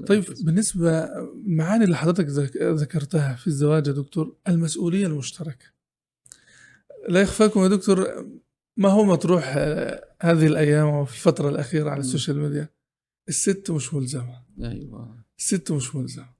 طيب 0.07 0.24
بالنسبة 0.41 0.91
المعاني 1.03 1.84
اللي 1.84 1.95
حضرتك 1.97 2.26
ذك- 2.26 2.57
ذكرتها 2.57 3.36
في 3.36 3.47
الزواج 3.47 3.88
يا 3.88 3.91
دكتور 3.93 4.36
المسؤولية 4.47 5.07
المشتركة. 5.07 5.65
لا 7.09 7.22
يخفاكم 7.22 7.63
يا 7.63 7.68
دكتور 7.68 8.26
ما 8.78 8.89
هو 8.89 9.05
مطروح 9.05 9.53
آه، 9.57 10.03
هذه 10.21 10.47
الأيام 10.47 10.88
وفي 10.88 11.13
الفترة 11.13 11.49
الأخيرة 11.49 11.89
على 11.89 11.99
ال 11.99 12.05
social 12.05 12.39
media؟ 12.39 12.69
الست 13.30 13.71
مش 13.71 13.93
ملزمة. 13.93 14.43
أيوه. 14.63 15.15
الست 15.39 15.71
مش 15.71 15.95
ملزمة. 15.95 16.38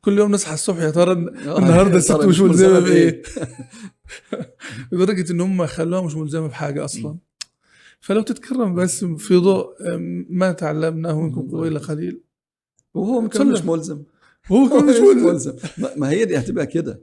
كل 0.00 0.18
يوم 0.18 0.30
نصحى 0.32 0.54
الصبح 0.54 0.78
يا 0.78 0.90
ترى 0.90 1.12
آه، 1.12 1.58
النهارده 1.58 1.96
الست 1.98 2.12
مش 2.24 2.40
ملزمة؟ 2.40 2.80
بإيه؟ 2.80 3.22
لدرجة 4.92 5.32
إن 5.32 5.40
هم 5.40 5.66
خلوها 5.66 6.02
مش 6.02 6.14
ملزمة 6.14 6.46
بحاجة 6.46 6.84
أصلا. 6.84 7.18
فلو 8.00 8.22
تتكرم 8.22 8.74
بس 8.74 9.04
في 9.04 9.36
ضوء 9.36 9.94
آم، 9.94 10.26
ما 10.30 10.52
تعلمناه 10.52 11.20
منكم 11.20 11.50
قبيل 11.58 11.78
قليل. 11.78 12.20
وهو. 12.94 13.20
مش 13.20 13.36
ملزم. 13.64 14.02
هو 14.52 14.80
مش 14.80 14.96
ملزم. 15.24 15.52
ما 15.96 16.10
هي 16.10 16.24
دي 16.24 16.38
هتبقى 16.38 16.66
كده. 16.66 17.00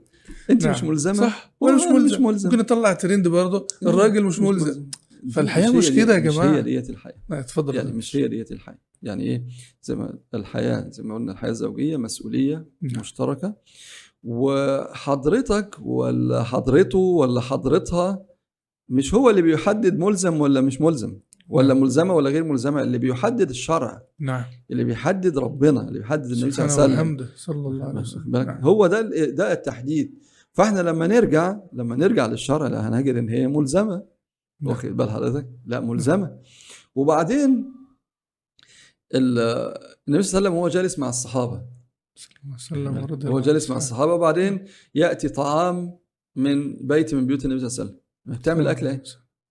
انت 0.50 0.64
نعم. 0.64 0.74
مش 0.74 0.84
ملزمة؟ 0.84 1.14
صح. 1.14 1.52
وأنا 1.60 1.76
مش 1.76 1.82
ملزم 1.82 2.16
مش 2.16 2.20
ملزم. 2.20 2.48
ممكن 2.48 2.60
اطلع 2.60 2.92
ترند 2.92 3.28
برضه. 3.28 3.66
الراجل 3.82 4.24
مش 4.24 4.40
ملزم. 4.40 4.86
فالحياة 5.32 5.70
مش 5.70 5.90
هي 5.90 5.96
كده 5.96 6.14
يا 6.14 6.18
جماعة. 6.18 6.50
مش 6.50 6.56
هي 6.56 6.62
ديت 6.62 6.90
الحياة. 6.90 7.14
اتفضل. 7.32 7.74
يعني 7.74 7.92
مش 7.92 8.16
هي 8.16 8.28
ديت 8.28 8.52
الحياة. 8.52 8.78
يعني 9.02 9.24
إيه؟ 9.24 9.44
زي 9.82 9.94
ما 9.94 10.18
الحياة 10.34 10.88
زي 10.90 11.02
ما 11.02 11.14
قلنا 11.14 11.32
الحياة 11.32 11.50
الزوجية 11.50 11.96
مسؤولية 11.96 12.66
نعم. 12.82 13.00
مشتركة. 13.00 13.54
وحضرتك 14.24 15.76
ولا 15.82 16.42
حضرته 16.42 16.98
ولا 16.98 17.40
حضرتها 17.40 18.22
مش 18.88 19.14
هو 19.14 19.30
اللي 19.30 19.42
بيحدد 19.42 19.98
ملزم 19.98 20.40
ولا 20.40 20.60
مش 20.60 20.80
ملزم؟ 20.80 21.18
ولا 21.48 21.68
نعم. 21.68 21.82
ملزمة 21.82 22.14
ولا 22.14 22.30
غير 22.30 22.44
ملزمة؟ 22.44 22.82
اللي 22.82 22.98
بيحدد 22.98 23.50
الشرع. 23.50 24.02
نعم. 24.18 24.44
اللي 24.70 24.84
بيحدد 24.84 25.38
ربنا 25.38 25.88
اللي 25.88 25.98
بيحدد 25.98 26.30
النبي 26.30 26.50
صلى 26.50 26.64
الله 26.64 26.82
عليه 26.82 26.94
وسلم. 26.94 27.26
صلى 27.36 27.56
الله 27.68 27.84
عليه 27.84 28.00
وسلم. 28.00 28.24
بالك؟ 28.26 28.46
نعم. 28.46 28.60
هو 28.62 28.86
ده 28.86 29.02
ده 29.26 29.52
التحديد. 29.52 30.18
فاحنا 30.58 30.80
لما 30.80 31.06
نرجع 31.06 31.60
لما 31.72 31.96
نرجع 31.96 32.26
للشرع 32.26 32.66
لا 32.66 32.88
هنجد 32.88 33.16
إن 33.16 33.28
هي 33.28 33.46
ملزمة. 33.46 33.94
نعم. 34.60 34.70
واخد 34.70 34.88
بال 34.88 35.10
حضرتك؟ 35.10 35.48
لا 35.66 35.80
ملزمة. 35.80 36.38
وبعدين 36.94 37.72
ال- 39.14 39.38
النبي 40.08 40.22
صلى 40.22 40.38
الله 40.38 40.48
عليه 40.48 40.48
وسلم 40.48 40.54
وهو 40.54 40.68
جالس 40.68 40.98
مع 40.98 41.08
الصحابة. 41.08 41.66
وسلم 42.54 42.98
هو 43.26 43.40
جالس 43.40 43.70
مع. 43.70 43.76
الصحابة. 43.76 44.14
وبعدين 44.14 44.64
يأتي 44.94 45.28
طعام 45.28 45.98
من 46.36 46.86
بيت 46.86 47.14
من 47.14 47.26
بيوت 47.26 47.44
النبي 47.44 47.68
صلى 47.68 47.68
الله 47.68 47.80
عليه 47.80 47.90
وسلم. 47.90 48.38
بتعمل 48.38 48.68
أكل 48.68 48.86
إيه؟ 48.86 49.02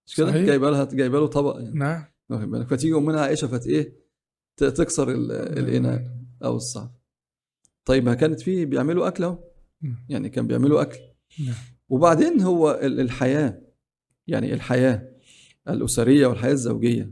مش 0.06 0.16
كده. 0.16 0.30
جايبة 0.30 0.70
لها 0.70 0.84
جايبة 0.84 1.18
له 1.20 1.26
طبق 1.26 1.56
يعني. 1.60 1.78
نعم. 1.78 2.04
واخد 2.30 2.50
بالك؟ 2.50 2.68
فتيجي 2.68 2.94
أمنا 2.94 3.20
عائشة 3.20 3.46
فت 3.48 3.66
إيه؟ 3.66 3.98
تكسر 4.56 5.10
ال- 5.10 5.32
الإناء 5.32 6.04
أو 6.44 6.56
الصعب. 6.56 6.94
طيب 7.84 8.04
ما 8.04 8.14
كانت 8.14 8.40
فيه 8.40 8.66
بيعملوا 8.66 9.08
أكل 9.08 9.24
أهو. 9.24 9.32
نعم. 9.32 9.47
يعني 10.08 10.28
كان 10.28 10.46
بيعملوا 10.46 10.82
أكل. 10.82 10.98
نعم. 11.46 11.54
وبعدين 11.88 12.40
هو 12.42 12.80
ال- 12.82 13.00
الحياة 13.00 13.62
يعني 14.26 14.54
الحياة 14.54 15.12
الأسرية 15.68 16.26
والحياة 16.26 16.52
الزوجية 16.52 17.10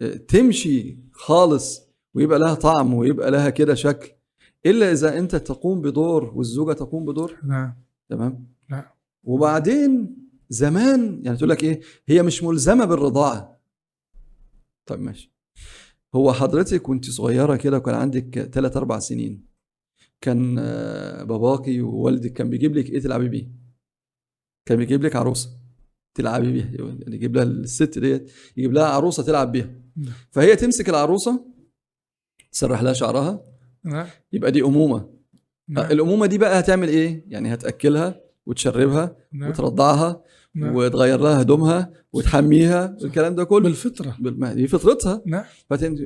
آه، 0.00 0.14
تمشي 0.16 0.98
خالص 1.12 1.82
ويبقى 2.14 2.38
لها 2.38 2.54
طعم 2.54 2.94
ويبقى 2.94 3.30
لها 3.30 3.50
كده 3.50 3.74
شكل 3.74 4.10
إلا 4.66 4.92
إذا 4.92 5.18
أنت 5.18 5.36
تقوم 5.36 5.80
بدور 5.80 6.32
والزوجة 6.34 6.72
تقوم 6.72 7.04
بدور. 7.04 7.36
نعم. 7.44 7.74
تمام؟ 8.08 8.46
نعم. 8.68 8.84
وبعدين 9.24 10.16
زمان 10.48 11.20
يعني 11.24 11.36
تقول 11.36 11.50
لك 11.50 11.64
إيه؟ 11.64 11.80
هي 12.06 12.22
مش 12.22 12.42
ملزمة 12.42 12.84
بالرضاعة. 12.84 13.60
طيب 14.86 15.00
ماشي. 15.00 15.32
هو 16.14 16.32
حضرتك 16.32 16.88
وأنت 16.88 17.10
صغيرة 17.10 17.56
كده 17.56 17.76
وكان 17.76 17.94
عندك 17.94 18.48
3 18.52 18.78
4 18.78 18.98
سنين 18.98 19.46
كان 20.20 20.56
آه، 20.58 21.22
باباكي 21.24 21.80
ووالدك 21.80 22.32
كان 22.32 22.50
بيجيب 22.50 22.76
لك 22.76 22.90
إيه 22.90 23.00
تلعبي 23.00 23.28
بيه؟ 23.28 23.50
كان 24.68 24.78
بيجيب 24.78 25.02
لك 25.04 25.16
عروسة 25.16 25.50
تلعبي 26.14 26.52
بيها 26.52 26.66
يعني 26.66 27.16
يجيب 27.16 27.36
لها 27.36 27.44
الست 27.44 27.98
ديت 27.98 28.32
يجيب 28.56 28.72
لها 28.72 28.84
عروسة 28.86 29.22
تلعب 29.22 29.52
بيها. 29.52 29.74
نعم. 29.96 30.12
فهي 30.30 30.56
تمسك 30.56 30.88
العروسة 30.88 31.46
تسرح 32.52 32.82
لها 32.82 32.92
شعرها. 32.92 33.44
نعم. 33.84 34.06
يبقى 34.32 34.50
دي 34.52 34.62
أمومة. 34.62 35.10
نعم. 35.68 35.90
الأمومة 35.90 36.26
دي 36.26 36.38
بقى 36.38 36.60
هتعمل 36.60 36.88
إيه؟ 36.88 37.24
يعني 37.28 37.54
هتأكلها 37.54 38.20
وتشربها. 38.46 39.16
وترضعها 39.42 40.24
نعم. 40.56 40.76
وتغير 40.76 41.20
لها 41.20 41.42
هدومها 41.42 41.92
وتحميها 42.12 42.96
والكلام 43.02 43.34
ده 43.34 43.44
كله 43.44 43.60
بالفطرة 43.60 44.16
بال- 44.20 44.40
ما 44.40 44.52
دي 44.54 44.66
فطرتها 44.66 45.22
نعم 45.26 45.44
فانت 45.70 46.00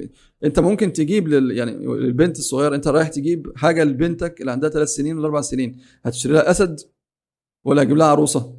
انت 0.44 0.58
ممكن 0.60 0.92
تجيب 0.92 1.28
لل 1.28 1.50
يعني 1.50 1.86
للبنت 1.86 2.38
الصغيرة 2.38 2.74
انت 2.76 2.88
رايح 2.88 3.08
تجيب 3.08 3.52
حاجة 3.56 3.84
لبنتك 3.84 4.40
اللي 4.40 4.52
عندها 4.52 4.70
ثلاث 4.70 4.88
سنين 4.88 5.18
ولا 5.18 5.26
أربع 5.26 5.40
سنين 5.40 5.76
هتشتري 6.04 6.32
لها 6.32 6.50
أسد 6.50 6.80
ولا 7.64 7.82
هتجيب 7.82 7.96
لها 7.96 8.06
عروسة؟ 8.06 8.54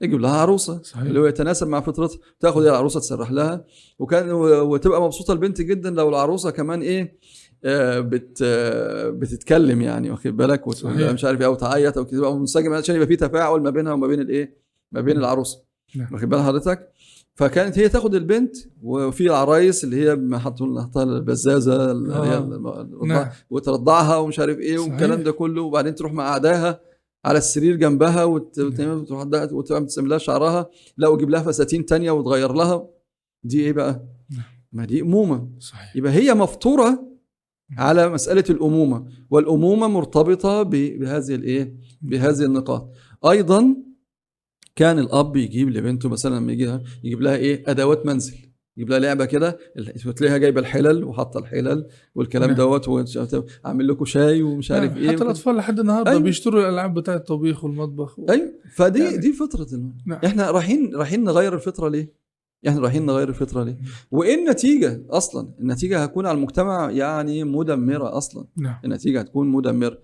تجيب 0.00 0.20
لها 0.20 0.30
عروسة 0.36 0.82
صحيح. 0.82 1.02
اللي 1.02 1.20
هو 1.20 1.26
يتناسب 1.26 1.66
مع 1.68 1.80
فطرتها 1.80 2.18
تاخد 2.40 2.62
العروسة 2.66 3.00
تسرح 3.00 3.30
لها 3.32 3.64
وكان 3.98 4.30
وتبقى 4.32 5.02
مبسوطة 5.02 5.32
البنت 5.32 5.60
جدا 5.60 5.90
لو 5.90 6.08
العروسة 6.08 6.50
كمان 6.50 6.82
إيه 6.82 7.18
آه، 7.64 8.00
بت 8.00 8.38
آه، 8.42 9.10
بتتكلم 9.10 9.82
يعني 9.82 10.10
واخد 10.10 10.36
بالك. 10.36 10.68
مش 10.68 11.24
عارف 11.24 11.40
إيه 11.40 11.46
أو 11.46 11.54
تعيط 11.54 11.98
أو 11.98 12.04
تبقى 12.04 12.36
منسجمة 12.38 12.76
عشان 12.76 12.94
يبقى 12.94 13.06
في 13.06 13.16
تفاعل 13.16 13.60
ما 13.60 13.70
بينها 13.70 13.92
وما 13.92 14.06
بين 14.06 14.20
الإيه؟ 14.20 14.67
ما 14.92 15.00
بين 15.00 15.16
العروسه 15.16 15.58
نعم. 15.96 16.08
واخد 16.12 16.28
بال 16.28 16.42
حضرتك؟ 16.42 16.92
فكانت 17.34 17.78
هي 17.78 17.88
تاخد 17.88 18.14
البنت 18.14 18.56
وفي 18.82 19.26
العرايس 19.26 19.84
اللي 19.84 19.96
هي 20.08 20.16
ما 20.16 20.38
حطوا 20.38 20.66
لها 20.66 20.90
البزازه 21.02 21.90
اللي 21.90 22.14
هي 22.14 22.36
آه. 22.36 22.88
نعم. 23.04 23.28
وترضعها 23.50 24.16
ومش 24.16 24.38
عارف 24.40 24.58
إيه. 24.58 24.78
والكلام 24.78 25.22
ده 25.22 25.32
كله 25.32 25.62
وبعدين 25.62 25.94
تروح 25.94 26.12
مقعداها 26.12 26.80
على 27.24 27.38
السرير 27.38 27.76
جنبها 27.76 28.24
وت- 28.24 28.58
وت- 28.58 28.80
وتروح 28.80 29.20
عندها- 29.20 29.52
وتبقى 29.52 29.84
تسم 29.84 30.06
لها 30.06 30.18
شعرها 30.18 30.70
لا 30.96 31.08
وتجيب 31.08 31.30
لها 31.30 31.42
فساتين 31.42 31.86
تانية 31.86 32.10
وتغير 32.10 32.52
لها 32.52 32.88
دي 33.44 33.60
إيه 33.60 33.72
بقى؟ 33.72 34.04
نعم. 34.30 34.42
ما 34.72 34.84
دي 34.84 35.00
أمومة 35.00 35.48
صحيح 35.58 35.96
يبقى 35.96 36.12
هي 36.12 36.34
مفطورة 36.34 37.08
على 37.78 38.08
مسألة 38.08 38.44
الأمومة 38.50 39.04
والأمومة 39.30 39.86
مرتبطة 39.88 40.62
بهذه 40.62 41.34
الإيه؟ 41.34 41.74
بهذه 42.02 42.44
النقاط 42.44 42.90
أيضا 43.30 43.76
كان 44.78 44.98
الأب 44.98 45.36
يجيب 45.36 45.70
لبنته 45.70 46.08
مثلا 46.08 46.36
لما 46.36 46.52
يجي 46.52 46.78
يجيب 47.04 47.20
لها 47.20 47.36
إيه 47.36 47.62
أدوات 47.66 48.06
منزل 48.06 48.34
يجيب 48.76 48.90
لها 48.90 48.98
لعبة 48.98 49.24
كده 49.24 49.58
تلاقيها 50.16 50.38
جايبة 50.38 50.60
الحلل 50.60 51.04
وحاطة 51.04 51.38
الحلل 51.38 51.86
والكلام 52.14 52.48
نعم. 52.48 52.56
دوت 52.56 52.88
وعامل 52.88 53.88
لكم 53.88 54.04
شاي 54.04 54.42
ومش 54.42 54.70
عارف 54.70 54.92
نعم، 54.92 55.02
إيه 55.02 55.08
حتى 55.08 55.24
الأطفال 55.24 55.56
لحد 55.56 55.80
النهارده 55.80 56.10
أيوة. 56.10 56.22
بيشتروا 56.22 56.60
الألعاب 56.60 56.94
بتاعه 56.94 57.16
الطبيخ 57.16 57.64
والمطبخ 57.64 58.18
و... 58.18 58.26
أيوه 58.30 58.52
فدي 58.74 58.98
يعني- 59.04 59.16
دي 59.16 59.32
فطره 59.32 59.66
نعم. 60.06 60.18
إحنا 60.24 60.50
رايحين 60.50 60.94
رايحين 60.94 61.24
نغير 61.24 61.54
الفطرة 61.54 61.88
ليه؟ 61.88 62.12
إحنا 62.68 62.80
رايحين 62.80 63.06
نغير 63.06 63.28
الفطرة 63.28 63.64
ليه؟ 63.64 63.76
وإيه 64.10 64.34
النتيجة 64.34 65.02
أصلا؟ 65.10 65.48
النتيجة 65.60 66.02
هتكون 66.02 66.26
على 66.26 66.36
المجتمع 66.38 66.90
يعني 66.90 67.44
مدمرة 67.44 68.16
أصلا 68.16 68.44
نعم 68.56 68.80
النتيجة 68.84 69.20
هتكون 69.20 69.48
مدمرة 69.48 69.98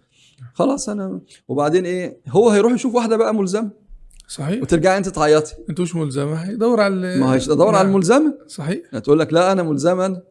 خلاص 0.55 0.89
أنا 0.89 1.21
وبعدين 1.49 1.87
إيه 1.87 2.21
هو 2.29 2.51
هيروح 2.51 2.73
يشوف 2.73 2.95
واحدة 2.95 3.17
بقى 3.17 3.35
ملزمة 3.35 3.84
صحيح 4.29 4.63
وترجعي 4.63 4.99
أنت 4.99 5.09
تعيطي 5.09 5.55
أنت 5.71 5.81
مش 5.81 5.97
ملزمة 5.97 6.35
هيدور 6.35 6.81
على 6.81 7.19
ما 7.19 7.35
هيش 7.35 7.51
على 7.51 7.73
نعم. 7.73 7.87
الملزمه 7.87 8.39
صحيح 8.47 8.99
تقول 8.99 9.19
لك 9.19 9.33
لا 9.33 9.53
أنا 9.53 9.63
ملزمه 9.63 10.07
أنا. 10.07 10.23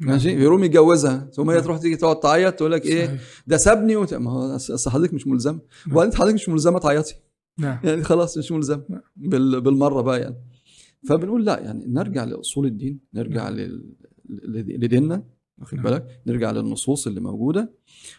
نعم. 0.00 0.10
ماشي 0.10 0.30
يقوم 0.30 0.64
يتجوزها 0.64 1.30
ثم 1.32 1.50
هي 1.50 1.56
نعم. 1.56 1.64
تروح 1.64 1.78
تيجي 1.78 1.96
تقعد 1.96 2.20
تعيط 2.20 2.54
تقول 2.54 2.72
لك 2.72 2.86
إيه 2.86 3.06
صحيح. 3.06 3.20
ده 3.46 3.56
سابني 3.56 3.96
وت... 3.96 4.14
ما 4.14 4.30
هو 4.30 4.56
أصل 4.56 4.90
حضرتك 4.90 5.14
مش 5.14 5.26
ملزمه 5.26 5.58
نعم. 5.86 5.96
وبعدين 5.96 6.14
حضرتك 6.14 6.34
مش 6.34 6.48
ملزمة 6.48 6.78
تعيطي 6.78 7.14
نعم 7.58 7.78
يعني 7.84 8.02
خلاص 8.02 8.38
مش 8.38 8.52
ملزم 8.52 8.80
نعم. 8.88 9.00
بال... 9.16 9.60
بالمرة 9.60 10.00
بقى 10.00 10.20
يعني 10.20 10.36
فبنقول 11.08 11.44
لا 11.44 11.58
يعني 11.58 11.84
نرجع 11.88 12.24
لأصول 12.24 12.66
الدين 12.66 13.00
نرجع 13.14 13.44
نعم. 13.48 13.54
لل... 13.54 13.94
لديننا 14.80 15.22
واخد 15.58 15.74
نعم. 15.74 15.84
بالك 15.84 16.06
نرجع 16.26 16.50
للنصوص 16.50 17.06
اللي 17.06 17.20
موجودة 17.20 17.72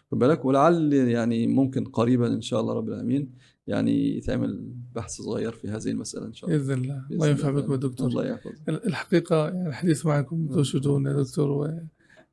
واخد 0.05 0.19
بالك 0.19 0.45
ولعل 0.45 0.93
يعني 0.93 1.47
ممكن 1.47 1.85
قريبا 1.85 2.27
إن 2.27 2.41
شاء 2.41 2.61
الله 2.61 2.73
رب 2.73 2.87
العالمين 2.89 3.31
يعني 3.71 4.17
يتعمل 4.17 4.73
بحث 4.95 5.11
صغير 5.11 5.51
في 5.51 5.67
هذه 5.67 5.87
المسألة 5.87 6.25
إن 6.25 6.33
شاء 6.33 6.49
الله. 6.49 6.59
بإذن 6.59 6.83
الله. 6.83 7.05
الله 7.11 7.27
ينفع. 7.27 7.51
بكم 7.51 7.71
يا 7.71 7.77
دكتور. 7.77 8.07
الله 8.07 8.25
يحفظك. 8.25 8.69
الحقيقة 8.69 9.47
يعني 9.49 9.69
الحديث 9.69 10.05
معكم 10.05 10.47
ذو 10.51 10.63
شجون 10.63 11.05
يا 11.05 11.13
دكتور 11.13 11.79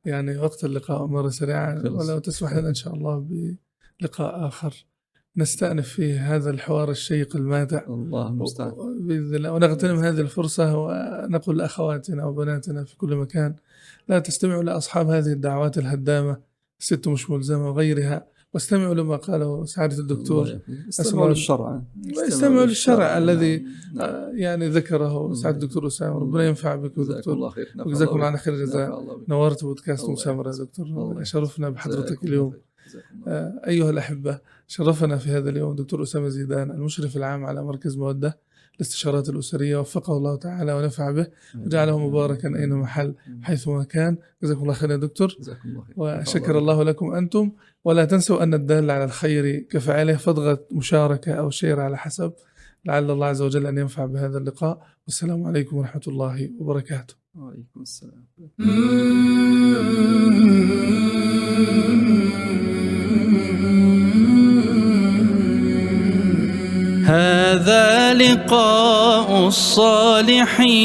يعني 0.05 0.37
وقت 0.37 0.65
اللقاء 0.65 1.05
مرة 1.05 1.29
سريعة 1.29 1.83
خلص. 1.83 2.09
ولو 2.09 2.19
تسمح 2.19 2.53
لنا 2.53 2.69
إن 2.69 2.73
شاء 2.73 2.93
الله 2.93 3.27
بلقاء 3.99 4.47
آخر. 4.47 4.85
نستأنف 5.37 5.87
فيه 5.87 6.35
هذا 6.35 6.49
الحوار 6.49 6.91
الشيق 6.91 7.35
الماتع 7.35 7.85
الله 7.87 8.27
المستعان 8.27 8.73
بإذن 9.07 9.35
الله. 9.35 9.51
ونغتنم 9.51 9.99
هذه 9.99 10.21
الفرصة 10.21 10.77
ونقول 10.77 11.57
لأخواتنا 11.57 12.25
وبناتنا 12.25 12.83
في 12.83 12.97
كل 12.97 13.15
مكان 13.15 13.55
لا 14.07 14.19
تستمعوا 14.19 14.63
لأصحاب 14.63 15.09
هذه 15.09 15.31
الدعوات 15.31 15.77
الهدامة 15.77 16.37
الست 16.79 17.07
مش 17.07 17.29
ملزمة 17.29 17.69
وغيرها. 17.69 18.27
واستمعوا 18.53 18.93
لما 18.93 19.15
قاله 19.15 19.65
سعادة 19.65 19.99
الدكتور. 19.99 20.59
استمعوا 20.89 21.29
للشرع. 21.29 21.81
استمعوا 22.27 22.65
للشرع 22.65 23.17
الذي 23.17 23.57
نعم. 23.57 23.67
نعم. 23.93 24.09
آه، 24.09 24.31
يعني 24.33 24.69
ذكره 24.69 25.33
سعادة 25.33 25.57
الدكتور 25.57 25.87
أسامة. 25.87 26.19
ربنا 26.19 26.47
ينفع 26.47 26.75
بك 26.75 26.99
جزاكم 26.99 27.17
دكتور. 27.17 27.33
الله 27.33 27.49
خير. 27.49 27.67
وجزاكم 27.85 28.15
الله. 28.15 28.37
خير 28.37 28.53
الجزاء. 28.53 29.01
بك. 29.03 29.29
نورت 29.29 29.63
بودكاست 29.63 30.09
مسامرة. 30.09 30.51
دكتور. 30.51 31.23
شرفنا 31.23 31.69
بحضرتك 31.69 32.23
اليوم. 32.23 32.53
آه، 33.27 33.61
أيها 33.67 33.89
الأحبة 33.89 34.39
شرفنا 34.67 35.17
في 35.17 35.29
هذا 35.29 35.49
اليوم 35.49 35.75
دكتور 35.75 36.03
أسامة 36.03 36.29
زيدان 36.29 36.71
المشرف 36.71 37.17
العام 37.17 37.45
على 37.45 37.63
مركز 37.63 37.97
مودة. 37.97 38.39
الاستشارات 38.79 39.29
الأسرية 39.29 39.77
وفقه 39.77 40.17
الله 40.17 40.35
تعالى 40.35 40.73
ونفع 40.73 41.11
به 41.11 41.23
خير. 41.23 41.61
وجعله 41.65 42.07
مباركا 42.07 42.47
أينما 42.59 42.85
حل 42.85 43.15
حيثما 43.41 43.83
كان. 43.83 44.17
جزاكم 44.43 44.61
الله 44.61 44.73
خير 44.73 44.91
يا 44.91 44.97
دكتور. 44.97 45.35
جزاكم 45.39 45.69
الله 45.69 45.81
خير. 45.81 45.95
نفع 45.97 46.21
وشكر 46.21 46.57
الله 46.57 46.83
لكم 46.83 47.13
أنتم. 47.13 47.51
ولا 47.83 48.05
تنسوا 48.05 48.43
أن 48.43 48.53
الدال 48.53 48.91
على 48.91 49.03
الخير 49.03 49.59
كفاعله 49.59 50.15
فاضغط 50.15 50.67
مشاركة 50.71 51.31
أو 51.31 51.49
شير 51.49 51.79
على 51.79 51.97
حسب. 51.97 52.33
لعل 52.85 53.11
الله 53.11 53.27
عز 53.27 53.41
وجل 53.41 53.67
أن 53.67 53.77
ينفع 53.77 54.05
بهذا 54.05 54.37
اللقاء. 54.37 54.81
والسلام 55.05 55.43
عليكم 55.43 55.77
ورحمة 55.77 56.01
الله 56.07 56.49
وبركاته. 56.59 57.13
وعليكم 57.35 57.81
السلام. 57.81 58.25
هذا 67.09 68.13
لقاء 68.13 69.47
الصالحين 69.47 70.81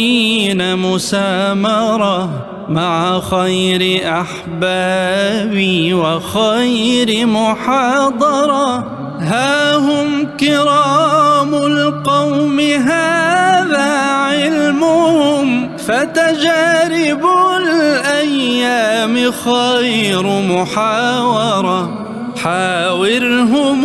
مسامرة 0.76 2.28
مع 2.68 3.20
خير 3.20 4.10
أحبابي 4.20 5.94
وخير 5.94 7.26
محاضرة. 7.26 8.78
ها 9.20 9.76
هم 9.76 10.36
كرام 10.40 11.54
القوم 11.54 12.60
هذا 12.60 13.92
علمهم. 14.12 15.76
فتجارب 15.76 17.24
الأيام 17.56 19.32
خير 19.32 20.22
محاورة. 20.22 22.03
حاورهم 22.44 23.82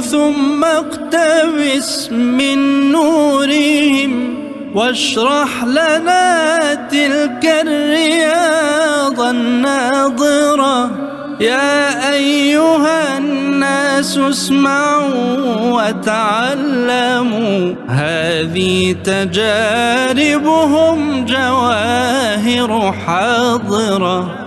ثم 0.00 0.64
اقتبس 0.64 2.12
من 2.12 2.58
نورهم 2.92 4.34
واشرح 4.74 5.64
لنا 5.64 6.74
تلك 6.90 7.64
الرياض 7.66 9.20
الناظرة. 9.20 10.90
يا 11.40 12.12
أيها 12.12 13.18
الناس 13.18 14.18
اسمعوا 14.18 15.72
وتعلموا. 15.72 17.74
هذه 17.88 18.96
تجاربهم 19.04 20.96
جواهر 21.26 22.94
حاضرة. 23.06 24.45